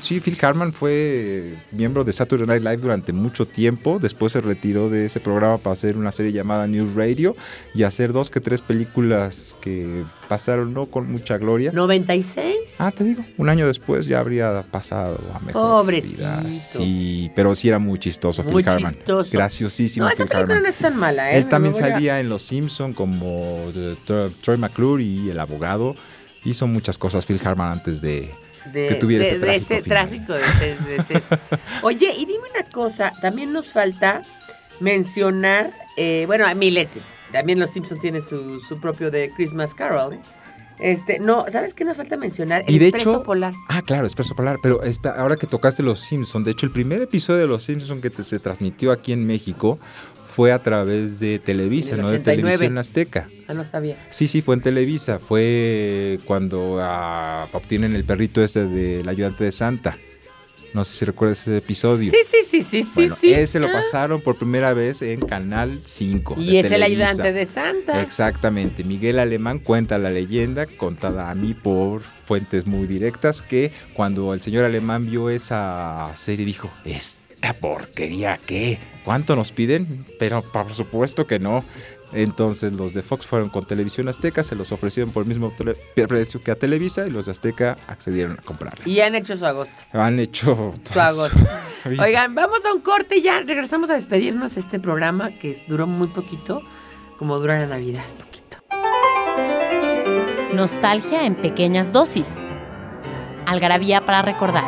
Sí, 0.00 0.20
Phil 0.20 0.36
Hartman 0.40 0.72
fue 0.72 1.56
miembro 1.72 2.04
de 2.04 2.12
Saturday 2.12 2.46
Night 2.46 2.62
Live 2.62 2.76
durante 2.76 3.12
mucho 3.12 3.46
tiempo. 3.46 3.98
Después 4.00 4.32
se 4.32 4.40
retiró 4.40 4.90
de 4.90 5.06
ese 5.06 5.18
programa 5.20 5.58
para 5.58 5.72
hacer 5.72 5.96
una 5.96 6.12
serie 6.12 6.32
llamada 6.32 6.66
News 6.66 6.94
Radio 6.94 7.34
y 7.74 7.82
hacer 7.84 8.12
dos 8.12 8.30
que 8.30 8.40
tres 8.40 8.60
películas 8.62 9.56
que 9.60 10.04
pasaron 10.28 10.72
no 10.74 10.86
con 10.86 11.10
mucha 11.10 11.38
gloria. 11.38 11.72
96. 11.72 12.76
Ah, 12.78 12.90
te 12.92 13.04
digo, 13.04 13.24
un 13.38 13.48
año 13.48 13.66
después 13.66 14.06
ya 14.06 14.20
habría 14.20 14.62
pasado 14.70 15.18
a 15.32 15.40
mejor 15.40 15.82
Pobrecito. 15.82 16.16
vida. 16.18 16.44
Sí, 16.52 17.30
pero 17.34 17.54
sí 17.54 17.68
era 17.68 17.78
muy 17.78 17.98
chistoso 17.98 18.42
Muy 18.44 18.62
Phil 18.62 18.68
Hartman. 18.68 18.94
chistoso. 18.94 19.30
Graciosísimo 19.32 20.06
no, 20.06 20.12
esa 20.12 20.24
Phil 20.24 20.28
película 20.28 20.54
Hartman. 20.56 20.62
no 20.64 20.68
es 20.68 20.76
tan 20.76 20.96
mala, 20.96 21.32
¿eh? 21.32 21.38
Él 21.38 21.46
también 21.46 21.74
a- 21.74 21.78
salía 21.78 22.20
en 22.20 22.28
Los 22.28 22.42
Simpson 22.42 22.92
como 22.92 23.72
Tro- 24.06 24.30
Troy 24.42 24.58
McClure 24.58 25.02
y 25.02 25.30
el 25.30 25.40
abogado. 25.40 25.96
Hizo 26.44 26.66
muchas 26.68 26.96
cosas 26.98 27.26
Phil 27.26 27.40
Hartman 27.44 27.72
antes 27.72 28.00
de, 28.00 28.30
de, 28.82 28.88
que 28.88 28.94
tuviera 28.96 29.24
de- 29.24 29.30
ese 29.30 29.38
de 29.76 29.82
trágico 29.82 30.34
ese 30.34 30.74
trágico 30.76 31.14
ese- 31.14 31.22
Oye, 31.82 32.12
y 32.16 32.24
dime 32.26 32.44
una 32.54 32.68
cosa, 32.70 33.12
también 33.20 33.52
nos 33.52 33.68
falta 33.72 34.22
mencionar, 34.80 35.72
eh, 35.96 36.24
bueno, 36.26 36.46
a 36.46 36.54
miles, 36.54 36.90
también 37.32 37.58
los 37.58 37.70
Simpson 37.70 37.98
tiene 37.98 38.20
su, 38.20 38.60
su 38.60 38.78
propio 38.80 39.10
de 39.10 39.30
Christmas 39.34 39.74
Carol, 39.74 40.14
¿eh? 40.14 40.20
Este, 40.78 41.18
no, 41.18 41.46
¿sabes 41.50 41.72
qué 41.72 41.86
nos 41.86 41.96
falta 41.96 42.18
mencionar? 42.18 42.62
El 42.68 42.74
Y 42.74 42.78
de 42.78 42.88
Expreso 42.88 43.12
hecho- 43.12 43.22
Polar. 43.22 43.54
Ah, 43.70 43.80
claro, 43.80 44.04
Expreso 44.04 44.34
Polar. 44.36 44.58
Pero 44.62 44.82
ahora 45.16 45.36
que 45.36 45.46
tocaste 45.46 45.82
Los 45.82 46.00
Simpson, 46.00 46.44
de 46.44 46.50
hecho, 46.50 46.66
el 46.66 46.72
primer 46.72 47.00
episodio 47.00 47.40
de 47.40 47.46
Los 47.46 47.62
Simpson 47.62 48.02
que 48.02 48.10
te- 48.10 48.22
se 48.22 48.38
transmitió 48.38 48.92
aquí 48.92 49.12
en 49.14 49.26
México 49.26 49.78
fue 50.36 50.52
a 50.52 50.62
través 50.62 51.18
de 51.18 51.38
Televisa, 51.38 51.96
no 51.96 52.10
de 52.10 52.18
89. 52.18 52.42
Televisión 52.58 52.76
Azteca. 52.76 53.30
Ah, 53.48 53.54
no 53.54 53.64
sabía. 53.64 53.96
Sí, 54.10 54.26
sí, 54.28 54.42
fue 54.42 54.54
en 54.56 54.60
Televisa. 54.60 55.18
Fue 55.18 56.18
cuando 56.26 56.76
ah, 56.78 57.48
obtienen 57.54 57.96
el 57.96 58.04
perrito 58.04 58.44
este 58.44 58.66
del 58.66 59.08
ayudante 59.08 59.44
de 59.44 59.50
Santa. 59.52 59.96
No 60.74 60.84
sé 60.84 60.94
si 60.98 61.04
recuerdas 61.06 61.40
ese 61.40 61.56
episodio. 61.56 62.10
Sí, 62.12 62.18
sí, 62.30 62.36
sí, 62.50 62.62
sí, 62.62 62.82
sí, 62.82 62.90
Bueno, 62.94 63.16
sí. 63.18 63.32
ese 63.32 63.60
lo 63.60 63.68
Ah. 63.68 63.72
pasaron 63.72 64.20
por 64.20 64.36
primera 64.36 64.74
vez 64.74 65.00
en 65.00 65.20
Canal 65.20 65.80
5. 65.82 66.34
Y 66.38 66.52
de 66.52 66.60
es 66.60 66.70
el 66.70 66.82
ayudante 66.82 67.32
de 67.32 67.46
Santa. 67.46 68.02
Exactamente. 68.02 68.84
Miguel 68.84 69.18
Alemán 69.18 69.58
cuenta 69.58 69.98
la 69.98 70.10
leyenda, 70.10 70.66
contada 70.66 71.30
a 71.30 71.34
mí 71.34 71.54
por 71.54 72.02
fuentes 72.02 72.66
muy 72.66 72.86
directas, 72.86 73.40
que 73.40 73.72
cuando 73.94 74.34
el 74.34 74.40
señor 74.42 74.66
Alemán 74.66 75.06
vio 75.06 75.30
esa 75.30 76.10
serie 76.14 76.44
dijo, 76.44 76.70
esta 77.36 77.52
porquería, 77.52 78.38
¿qué? 78.44 78.78
¿Cuánto 79.04 79.36
nos 79.36 79.52
piden? 79.52 80.04
Pero 80.18 80.42
por 80.42 80.72
supuesto 80.74 81.26
que 81.26 81.38
no. 81.38 81.64
Entonces 82.12 82.72
los 82.72 82.94
de 82.94 83.02
Fox 83.02 83.26
fueron 83.26 83.48
con 83.50 83.64
Televisión 83.64 84.08
Azteca, 84.08 84.42
se 84.42 84.54
los 84.54 84.72
ofrecieron 84.72 85.12
por 85.12 85.22
el 85.24 85.28
mismo 85.28 85.52
precio 86.08 86.42
que 86.42 86.50
a 86.50 86.54
Televisa 86.56 87.06
y 87.06 87.10
los 87.10 87.26
de 87.26 87.32
Azteca 87.32 87.76
accedieron 87.88 88.38
a 88.38 88.42
comprarla. 88.42 88.88
Y 88.88 89.00
han 89.00 89.14
hecho 89.14 89.36
su 89.36 89.44
agosto. 89.44 89.74
Han 89.92 90.18
hecho... 90.20 90.72
Su 90.92 91.00
agosto. 91.00 91.38
Oigan, 92.00 92.34
vamos 92.34 92.64
a 92.64 92.72
un 92.74 92.80
corte 92.80 93.18
y 93.18 93.22
ya 93.22 93.40
regresamos 93.40 93.90
a 93.90 93.94
despedirnos 93.94 94.54
de 94.54 94.60
este 94.60 94.80
programa 94.80 95.30
que 95.32 95.50
es- 95.50 95.66
duró 95.68 95.86
muy 95.86 96.08
poquito, 96.08 96.62
como 97.18 97.38
dura 97.38 97.58
la 97.58 97.66
Navidad, 97.66 98.04
poquito. 98.18 98.56
Nostalgia 100.54 101.26
en 101.26 101.34
pequeñas 101.34 101.92
dosis. 101.92 102.28
Algarabía 103.46 104.00
para 104.00 104.22
recordar. 104.22 104.64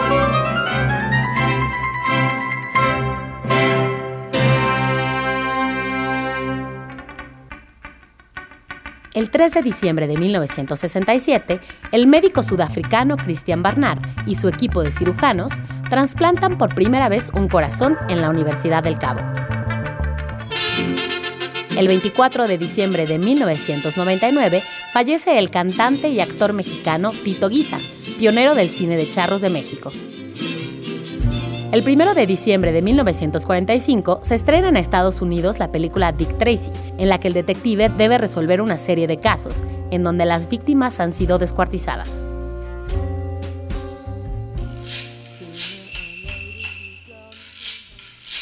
El 9.15 9.31
3 9.31 9.55
de 9.55 9.63
diciembre 9.63 10.07
de 10.07 10.17
1967, 10.17 11.61
el 11.93 12.07
médico 12.07 12.43
sudafricano 12.43 13.17
Christian 13.17 13.63
Barnard 13.63 14.01
y 14.27 14.35
su 14.35 14.49
equipo 14.49 14.83
de 14.83 14.93
cirujanos 14.93 15.53
trasplantan 15.89 16.59
por 16.59 16.75
primera 16.75 17.09
vez 17.09 17.31
un 17.33 17.49
corazón 17.49 17.97
en 18.09 18.21
la 18.21 18.29
Universidad 18.29 18.83
del 18.83 18.99
Cabo. 18.99 19.21
El 21.77 21.89
24 21.89 22.49
de 22.49 22.59
diciembre 22.59 23.07
de 23.07 23.19
1999 23.19 24.63
fallece 24.93 25.39
el 25.39 25.51
cantante 25.51 26.09
y 26.09 26.21
actor 26.21 26.53
mexicano 26.53 27.13
Tito 27.13 27.49
Guizar, 27.49 27.81
pionero 28.19 28.55
del 28.55 28.69
cine 28.69 28.97
de 28.97 29.09
charros 29.09 29.41
de 29.41 29.51
México. 29.51 29.91
El 31.71 31.87
1 31.87 32.15
de 32.15 32.27
diciembre 32.27 32.73
de 32.73 32.81
1945 32.81 34.21
se 34.23 34.35
estrena 34.35 34.71
en 34.71 34.79
Estados 34.79 35.21
Unidos 35.21 35.59
la 35.59 35.71
película 35.71 36.13
Dick 36.13 36.39
Tracy, 36.39 36.71
en 36.97 37.11
la 37.11 37.21
que 37.21 37.29
el 37.29 37.35
detective 37.35 37.91
debe 37.91 38.17
resolver 38.17 38.63
una 38.63 38.79
serie 38.79 39.07
de 39.07 39.21
casos, 39.21 39.65
en 39.91 40.03
donde 40.03 40.25
las 40.25 40.49
víctimas 40.49 40.99
han 40.99 41.13
sido 41.13 41.37
descuartizadas. 41.37 42.25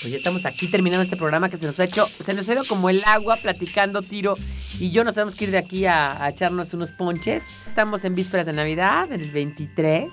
Pues 0.02 0.12
ya 0.12 0.18
estamos 0.18 0.46
aquí 0.46 0.70
terminando 0.70 1.02
este 1.02 1.16
programa 1.16 1.48
que 1.48 1.56
se 1.56 1.66
nos 1.66 1.80
ha 1.80 1.84
hecho, 1.84 2.06
se 2.24 2.32
nos 2.32 2.48
ha 2.48 2.52
ido 2.52 2.64
como 2.64 2.90
el 2.90 3.02
agua 3.06 3.36
platicando 3.42 4.02
tiro 4.02 4.34
y 4.78 4.92
yo 4.92 5.02
nos 5.02 5.14
tenemos 5.14 5.34
que 5.34 5.46
ir 5.46 5.50
de 5.50 5.58
aquí 5.58 5.84
a, 5.84 6.22
a 6.22 6.28
echarnos 6.28 6.72
unos 6.74 6.92
ponches. 6.92 7.42
Estamos 7.66 8.04
en 8.04 8.14
vísperas 8.14 8.46
de 8.46 8.52
Navidad, 8.52 9.10
el 9.10 9.28
23 9.32 10.12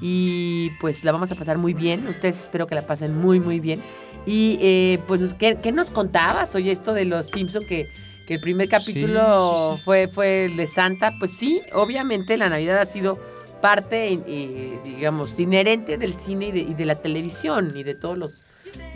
y 0.00 0.70
pues 0.80 1.04
la 1.04 1.12
vamos 1.12 1.30
a 1.32 1.34
pasar 1.34 1.58
muy 1.58 1.74
bien. 1.74 2.06
Ustedes 2.06 2.40
espero 2.40 2.66
que 2.66 2.74
la 2.74 2.86
pasen 2.86 3.16
muy 3.16 3.40
muy 3.40 3.60
bien. 3.60 3.82
Y 4.26 4.58
eh, 4.60 5.00
pues 5.06 5.34
¿qué, 5.34 5.58
qué 5.62 5.72
nos 5.72 5.90
contabas? 5.90 6.54
Oye, 6.54 6.70
esto 6.70 6.92
de 6.92 7.04
los 7.04 7.26
Simpson 7.28 7.64
que, 7.66 7.88
que 8.26 8.34
el 8.34 8.40
primer 8.40 8.68
capítulo 8.68 9.72
sí, 9.72 9.76
sí. 9.76 9.82
Fue, 9.84 10.08
fue 10.08 10.44
el 10.46 10.56
de 10.56 10.66
Santa. 10.66 11.12
Pues 11.18 11.32
sí, 11.32 11.60
obviamente 11.72 12.36
la 12.36 12.48
Navidad 12.48 12.78
ha 12.78 12.86
sido 12.86 13.18
parte, 13.60 14.12
eh, 14.12 14.78
digamos, 14.84 15.38
inherente 15.40 15.98
del 15.98 16.14
cine 16.14 16.48
y 16.48 16.52
de, 16.52 16.60
y 16.60 16.74
de 16.74 16.86
la 16.86 16.96
televisión 16.96 17.76
y 17.76 17.82
de 17.82 17.94
todos 17.94 18.16
los... 18.16 18.44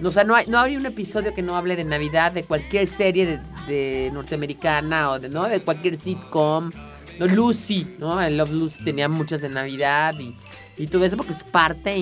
O 0.04 0.10
sea, 0.10 0.22
no 0.22 0.34
hay, 0.34 0.46
no 0.46 0.60
hay 0.60 0.76
un 0.76 0.86
episodio 0.86 1.32
que 1.32 1.42
no 1.42 1.56
hable 1.56 1.76
de 1.76 1.84
Navidad, 1.84 2.32
de 2.32 2.44
cualquier 2.44 2.86
serie 2.86 3.26
de, 3.26 3.40
de 3.66 4.10
norteamericana 4.12 5.10
o 5.10 5.18
de, 5.18 5.30
¿no? 5.30 5.48
de 5.48 5.60
cualquier 5.60 5.96
sitcom. 5.96 6.70
No, 7.18 7.26
Lucy, 7.26 7.86
¿no? 7.98 8.20
El 8.20 8.36
Love 8.36 8.50
Lucy 8.52 8.84
tenía 8.84 9.08
muchas 9.08 9.40
de 9.42 9.48
Navidad 9.48 10.14
y, 10.18 10.36
y 10.76 10.86
todo 10.86 11.04
eso 11.04 11.16
porque 11.16 11.32
es 11.32 11.44
parte 11.44 11.96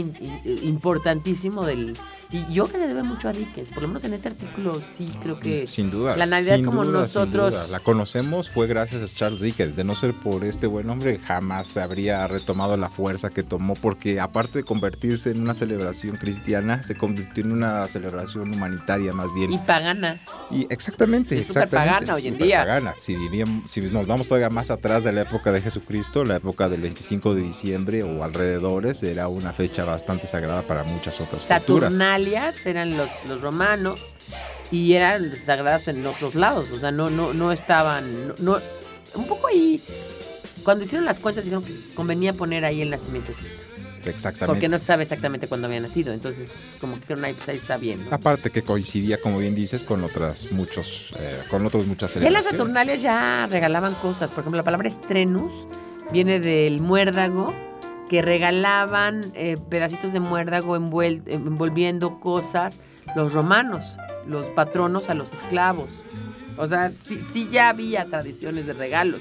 importantísimo 0.44 1.64
del... 1.64 1.96
Y 2.32 2.46
yo 2.52 2.66
que 2.66 2.78
le 2.78 2.86
debe 2.86 3.02
mucho 3.02 3.28
a 3.28 3.32
Dickens, 3.32 3.70
por 3.70 3.82
lo 3.82 3.88
menos 3.88 4.04
en 4.04 4.14
este 4.14 4.28
artículo 4.28 4.80
sí 4.96 5.12
creo 5.20 5.40
que... 5.40 5.66
Sin 5.66 5.90
duda. 5.90 6.16
La 6.16 6.26
Navidad 6.26 6.56
sin 6.56 6.64
como 6.64 6.84
duda, 6.84 7.08
sin 7.08 7.22
nosotros- 7.22 7.50
duda. 7.54 7.66
La 7.68 7.80
conocemos 7.80 8.48
fue 8.50 8.68
gracias 8.68 9.02
a 9.02 9.12
Charles 9.16 9.40
Dickens. 9.40 9.74
De 9.74 9.82
no 9.82 9.96
ser 9.96 10.14
por 10.14 10.44
este 10.44 10.68
buen 10.68 10.88
hombre, 10.90 11.18
jamás 11.18 11.66
se 11.66 11.80
habría 11.80 12.24
retomado 12.28 12.76
la 12.76 12.88
fuerza 12.88 13.30
que 13.30 13.42
tomó, 13.42 13.74
porque 13.74 14.20
aparte 14.20 14.58
de 14.58 14.64
convertirse 14.64 15.30
en 15.30 15.40
una 15.42 15.54
celebración 15.54 16.18
cristiana, 16.18 16.82
se 16.84 16.94
convirtió 16.94 17.42
en 17.42 17.50
una 17.50 17.88
celebración 17.88 18.52
humanitaria 18.54 19.12
más 19.12 19.34
bien. 19.34 19.52
Y 19.52 19.58
pagana. 19.58 20.16
Y 20.52 20.66
exactamente, 20.70 21.36
Es 21.36 21.48
exactamente. 21.48 21.90
pagana 21.90 22.14
hoy 22.14 22.28
en 22.28 22.38
día. 22.38 22.60
superpagana. 22.60 22.94
Si, 22.98 23.16
vivían- 23.16 23.64
si 23.66 23.80
nos 23.80 24.06
vamos 24.06 24.28
todavía 24.28 24.50
más 24.50 24.70
atrás 24.70 25.02
de 25.02 25.12
la 25.12 25.22
época 25.22 25.50
de 25.50 25.60
Jesucristo, 25.62 26.24
la 26.24 26.36
época 26.36 26.68
del 26.68 26.80
25 26.82 27.34
de 27.34 27.42
diciembre 27.42 28.04
o 28.04 28.22
alrededores, 28.22 29.02
era 29.02 29.26
una 29.26 29.52
fecha 29.52 29.84
bastante 29.84 30.28
sagrada 30.28 30.62
para 30.62 30.84
muchas 30.84 31.20
otras 31.20 31.44
culturas. 31.44 31.90
Eran 32.66 32.96
los, 32.96 33.10
los 33.28 33.40
romanos 33.40 34.16
y 34.70 34.92
eran 34.94 35.34
sagradas 35.36 35.88
en 35.88 36.06
otros 36.06 36.34
lados. 36.34 36.70
O 36.70 36.78
sea, 36.78 36.90
no, 36.92 37.10
no, 37.10 37.32
no 37.34 37.52
estaban. 37.52 38.28
No, 38.28 38.34
no- 38.38 38.60
un 39.14 39.26
poco 39.26 39.48
ahí. 39.48 39.82
Cuando 40.62 40.84
hicieron 40.84 41.04
las 41.04 41.18
cuentas, 41.20 41.44
dijeron 41.44 41.64
que 41.64 41.74
convenía 41.94 42.32
poner 42.34 42.64
ahí 42.64 42.82
el 42.82 42.90
nacimiento 42.90 43.32
de 43.32 43.38
Cristo. 43.38 43.62
Exactamente. 44.04 44.46
Porque 44.46 44.68
no 44.68 44.78
se 44.78 44.84
sabe 44.86 45.02
exactamente 45.02 45.46
cuándo 45.48 45.66
había 45.66 45.80
nacido. 45.80 46.12
Entonces, 46.12 46.54
como 46.80 46.98
que 47.00 47.12
ahí, 47.14 47.32
pues 47.34 47.48
ahí 47.48 47.56
está 47.56 47.76
bien. 47.76 48.04
¿no? 48.08 48.14
Aparte 48.14 48.50
que 48.50 48.62
coincidía, 48.62 49.20
como 49.20 49.38
bien 49.38 49.54
dices, 49.54 49.82
con 49.82 50.04
otras 50.04 50.52
muchos, 50.52 51.12
eh, 51.18 51.42
con 51.50 51.66
otros 51.66 51.86
muchas 51.86 52.14
Ya 52.14 52.26
en 52.26 52.32
las 52.32 52.44
celebraciones. 52.44 52.50
Saturnalias 52.50 53.02
ya 53.02 53.46
regalaban 53.50 53.94
cosas. 53.94 54.30
Por 54.30 54.40
ejemplo, 54.40 54.58
la 54.58 54.64
palabra 54.64 54.88
estrenus 54.88 55.52
viene 56.12 56.40
del 56.40 56.80
muérdago, 56.80 57.54
que 58.10 58.22
regalaban 58.22 59.30
eh, 59.36 59.56
pedacitos 59.70 60.12
de 60.12 60.18
muérdago 60.18 60.76
envuel- 60.76 61.22
envolviendo 61.26 62.18
cosas 62.18 62.80
los 63.14 63.32
romanos, 63.32 63.98
los 64.26 64.46
patronos 64.46 65.08
a 65.10 65.14
los 65.14 65.32
esclavos. 65.32 65.88
O 66.56 66.66
sea, 66.66 66.90
sí, 66.90 67.24
sí 67.32 67.48
ya 67.52 67.68
había 67.68 68.04
tradiciones 68.06 68.66
de 68.66 68.72
regalos, 68.72 69.20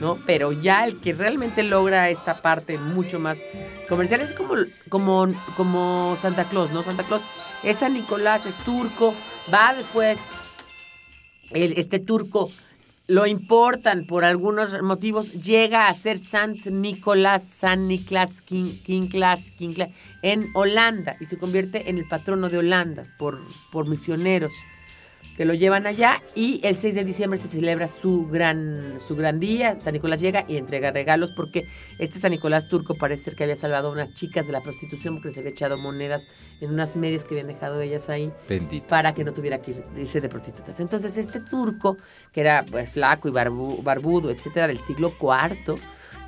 ¿no? 0.00 0.16
Pero 0.24 0.52
ya 0.52 0.86
el 0.86 0.98
que 0.98 1.12
realmente 1.12 1.62
logra 1.62 2.08
esta 2.08 2.40
parte 2.40 2.78
mucho 2.78 3.18
más 3.18 3.38
comercial 3.86 4.22
es 4.22 4.32
como, 4.32 4.54
como, 4.88 5.26
como 5.54 6.16
Santa 6.18 6.48
Claus, 6.48 6.72
¿no? 6.72 6.82
Santa 6.82 7.04
Claus 7.04 7.26
es 7.62 7.76
San 7.76 7.92
Nicolás, 7.92 8.46
es 8.46 8.56
turco, 8.64 9.14
va 9.52 9.74
después 9.74 10.20
el- 11.50 11.74
este 11.76 11.98
turco 11.98 12.50
lo 13.08 13.26
importan 13.26 14.04
por 14.06 14.24
algunos 14.24 14.82
motivos, 14.82 15.32
llega 15.32 15.88
a 15.88 15.94
ser 15.94 16.18
Sant 16.18 16.66
Nicolás, 16.66 17.44
San 17.44 17.86
Nicolás, 17.86 18.42
King, 18.42 18.72
Kinklas, 18.84 19.52
Kinklas, 19.52 19.90
en 20.22 20.48
Holanda 20.54 21.16
y 21.20 21.26
se 21.26 21.38
convierte 21.38 21.88
en 21.88 21.98
el 21.98 22.08
patrono 22.08 22.48
de 22.48 22.58
Holanda 22.58 23.04
por, 23.18 23.38
por 23.70 23.88
misioneros 23.88 24.52
que 25.36 25.44
lo 25.44 25.52
llevan 25.54 25.86
allá 25.86 26.22
y 26.34 26.60
el 26.64 26.76
6 26.76 26.94
de 26.94 27.04
diciembre 27.04 27.38
se 27.38 27.46
celebra 27.48 27.88
su 27.88 28.26
gran, 28.26 28.98
su 29.06 29.14
gran 29.16 29.38
día. 29.38 29.78
San 29.80 29.92
Nicolás 29.92 30.20
llega 30.20 30.44
y 30.48 30.56
entrega 30.56 30.90
regalos 30.90 31.32
porque 31.32 31.64
este 31.98 32.18
San 32.18 32.30
Nicolás 32.30 32.68
turco 32.68 32.94
parece 32.98 33.24
ser 33.24 33.36
que 33.36 33.42
había 33.44 33.56
salvado 33.56 33.88
a 33.88 33.92
unas 33.92 34.12
chicas 34.14 34.46
de 34.46 34.52
la 34.52 34.62
prostitución 34.62 35.14
porque 35.16 35.28
les 35.28 35.38
había 35.38 35.50
echado 35.50 35.76
monedas 35.76 36.26
en 36.60 36.70
unas 36.72 36.96
medias 36.96 37.24
que 37.24 37.34
habían 37.34 37.48
dejado 37.48 37.80
ellas 37.82 38.08
ahí 38.08 38.32
Bendito. 38.48 38.86
para 38.86 39.12
que 39.14 39.24
no 39.24 39.34
tuviera 39.34 39.60
que 39.60 39.72
ir- 39.72 39.84
irse 39.98 40.20
de 40.22 40.28
prostitutas. 40.28 40.80
Entonces 40.80 41.16
este 41.18 41.40
turco, 41.40 41.96
que 42.32 42.40
era 42.40 42.64
pues, 42.70 42.88
flaco 42.90 43.28
y 43.28 43.32
barbu- 43.32 43.82
barbudo, 43.82 44.30
etcétera, 44.30 44.68
del 44.68 44.78
siglo 44.78 45.14
IV, 45.20 45.76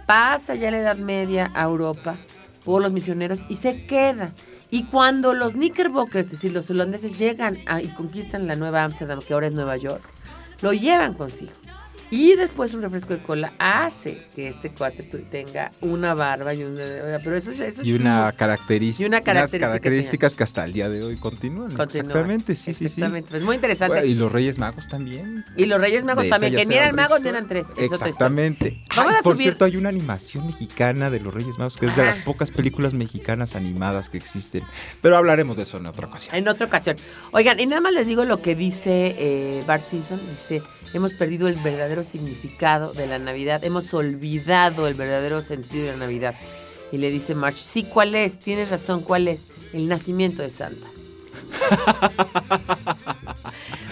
pasa 0.07 0.55
ya 0.55 0.71
la 0.71 0.81
Edad 0.81 0.97
Media 0.97 1.51
a 1.55 1.65
Europa 1.65 2.19
por 2.65 2.83
los 2.83 2.93
misioneros 2.93 3.47
y 3.49 3.55
se 3.57 3.87
queda. 3.87 4.35
Y 4.71 4.85
cuando 4.85 5.33
los 5.35 5.55
Knickerbockers, 5.55 6.27
es 6.27 6.31
decir, 6.33 6.53
los 6.53 6.69
holandeses 6.71 7.19
llegan 7.19 7.59
a- 7.67 7.81
y 7.83 7.89
conquistan 7.89 8.47
la 8.47 8.55
Nueva 8.57 8.85
Ámsterdam, 8.85 9.21
que 9.21 9.33
ahora 9.33 9.47
es 9.47 9.55
Nueva 9.55 9.77
York, 9.77 10.03
lo 10.61 10.73
llevan 10.73 11.15
consigo. 11.15 11.53
Y 12.11 12.35
después 12.37 12.73
un 12.75 12.81
refresco 12.83 13.13
de 13.15 13.23
cola 13.23 13.53
hace 13.59 14.23
que 14.35 14.49
este 14.49 14.71
cuate 14.71 15.03
tenga 15.03 15.73
una 15.83 16.15
barba 16.15 16.55
y 16.55 16.63
una... 16.65 16.83
Pero 17.23 17.37
eso, 17.37 17.51
es- 17.51 17.61
eso 17.61 17.83
Y 17.83 17.93
una 17.93 18.27
un- 18.27 18.33
característica. 18.33 19.05
y 19.05 19.07
una 19.09 19.21
característica, 19.21 19.67
unas 19.67 19.81
características 19.81 20.35
que 20.35 20.43
hasta 20.45 20.65
el 20.65 20.73
día 20.73 20.89
de 20.89 21.03
hoy 21.05 21.17
continúan. 21.19 21.75
Continúa. 21.77 21.87
Exactamente, 22.09 22.55
sí, 22.55 22.73
sí, 22.73 22.79
sí. 22.79 22.85
Exactamente. 22.87 23.37
Es 23.37 23.43
muy 23.43 23.57
interesante. 23.57 23.95
Bueno, 23.97 24.07
y 24.07 24.15
los 24.15 24.33
Reyes 24.33 24.59
Magos 24.59 24.89
también. 24.89 25.45
Y 25.57 25.67
los 25.67 25.81
Reyes 25.81 26.05
Magos 26.05 26.25
De 26.25 26.31
también, 26.31 26.55
que 26.57 26.65
ni 26.67 26.75
eran 26.77 26.95
magos 26.97 27.21
ni 27.21 27.29
eran 27.29 27.47
tres. 27.47 27.67
es. 27.77 27.93
Exactamente. 27.93 28.77
Vamos 28.97 29.15
a 29.15 29.23
por 29.23 29.35
subir- 29.37 29.43
cierto, 29.43 29.65
hay 29.67 29.77
una 29.77 29.91
animación 29.91 30.47
mexicana 30.47 31.11
de 31.11 31.21
los 31.21 31.35
Reyes 31.35 31.59
Magos 31.59 31.77
que 31.77 31.87
es 31.87 31.95
de 31.97 32.03
Ajá. 32.03 32.11
las 32.13 32.21
pocas 32.25 32.51
películas 32.51 32.95
mexicanas 32.95 33.55
animadas 33.55 34.09
que 34.09 34.17
existen. 34.19 34.63
Pero 35.03 35.17
hablaremos 35.17 35.57
de 35.57 35.65
eso 35.65 35.77
en 35.77 35.87
otra 35.87 36.07
ocasión. 36.07 36.35
En 36.35 36.49
otra 36.49 36.67
ocasión. 36.67 36.97
Oigan, 37.33 37.61
y 37.61 37.67
nada 37.67 37.81
más 37.83 37.93
les 37.93 38.07
digo 38.07 38.25
lo 38.25 38.41
que 38.41 38.55
dice 38.55 39.15
eh, 39.19 39.63
Bart 39.67 39.85
Simpson. 39.87 40.21
Dice, 40.31 40.63
hemos 40.95 41.13
perdido 41.13 41.49
el 41.49 41.57
verdadero 41.57 41.98
significado 42.05 42.93
de 42.93 43.07
la 43.07 43.19
Navidad. 43.19 43.65
Hemos 43.65 43.93
olvidado 43.95 44.87
el 44.87 44.95
verdadero 44.95 45.43
sentido 45.43 45.87
de 45.87 45.93
la 45.93 45.99
Navidad. 45.99 46.35
Y 46.93 46.99
le 46.99 47.11
dice 47.11 47.35
March, 47.35 47.57
sí, 47.57 47.85
¿cuál 47.85 48.15
es? 48.15 48.39
Tienes 48.39 48.71
razón, 48.71 49.03
¿cuál 49.03 49.29
es? 49.29 49.47
El 49.73 49.89
nacimiento 49.89 50.43
de 50.43 50.51
Santa. 50.51 50.87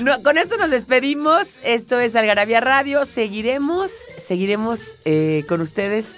No, 0.01 0.23
con 0.23 0.37
esto 0.37 0.59
nos 0.59 0.71
despedimos. 0.71 1.57
Esto 1.65 1.99
es 1.99 2.15
Algarabía 2.17 2.61
Radio. 2.61 3.07
Seguiremos, 3.07 3.91
seguiremos 4.19 4.81
eh, 5.07 5.45
con 5.49 5.63
ustedes 5.63 6.15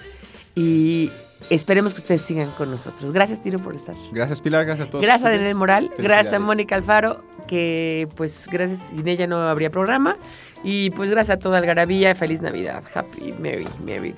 y 0.53 1.11
esperemos 1.49 1.93
que 1.93 2.01
ustedes 2.01 2.21
sigan 2.21 2.51
con 2.51 2.71
nosotros. 2.71 3.13
Gracias, 3.13 3.41
Tiro, 3.41 3.59
por 3.59 3.75
estar. 3.75 3.95
Gracias, 4.11 4.41
Pilar. 4.41 4.65
Gracias 4.65 4.87
a 4.87 4.91
todos. 4.91 5.03
Gracias 5.03 5.29
a. 5.29 5.31
Daniel 5.31 5.55
Moral, 5.55 5.91
gracias 5.97 6.33
a. 6.33 6.39
Mónica 6.39 6.75
Alfaro, 6.75 7.23
que 7.47 8.09
pues 8.15 8.47
gracias, 8.51 8.89
sin 8.89 9.07
ella 9.07 9.27
no 9.27 9.37
habría 9.37 9.69
programa. 9.69 10.17
Y 10.63 10.89
pues 10.91 11.09
gracias 11.09 11.37
a 11.37 11.39
toda 11.39 11.57
Algarabía, 11.57 12.15
feliz 12.15 12.41
Navidad, 12.41 12.83
Happy, 12.93 13.33
Merry, 13.39 13.67
Merry. 13.83 14.15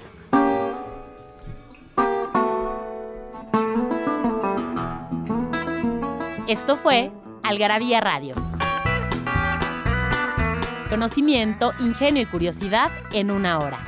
Esto 6.47 6.75
fue 6.75 7.11
Algarabía 7.43 8.01
Radio. 8.01 8.35
Conocimiento, 10.89 11.71
ingenio 11.79 12.23
y 12.23 12.25
curiosidad 12.25 12.91
en 13.13 13.31
una 13.31 13.59
hora. 13.59 13.79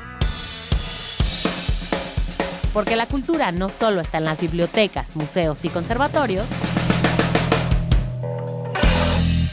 Porque 2.74 2.95
la 2.95 3.06
cultura 3.06 3.51
no 3.51 3.68
solo 3.68 3.99
está 3.99 4.20
en 4.20 4.26
las 4.26 4.39
bibliotecas, 4.39 5.16
museos 5.16 5.66
y 5.66 5.70
conservatorios. 5.70 6.47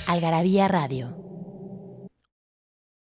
Algarabía 0.06 0.68
Radio. 0.68 1.19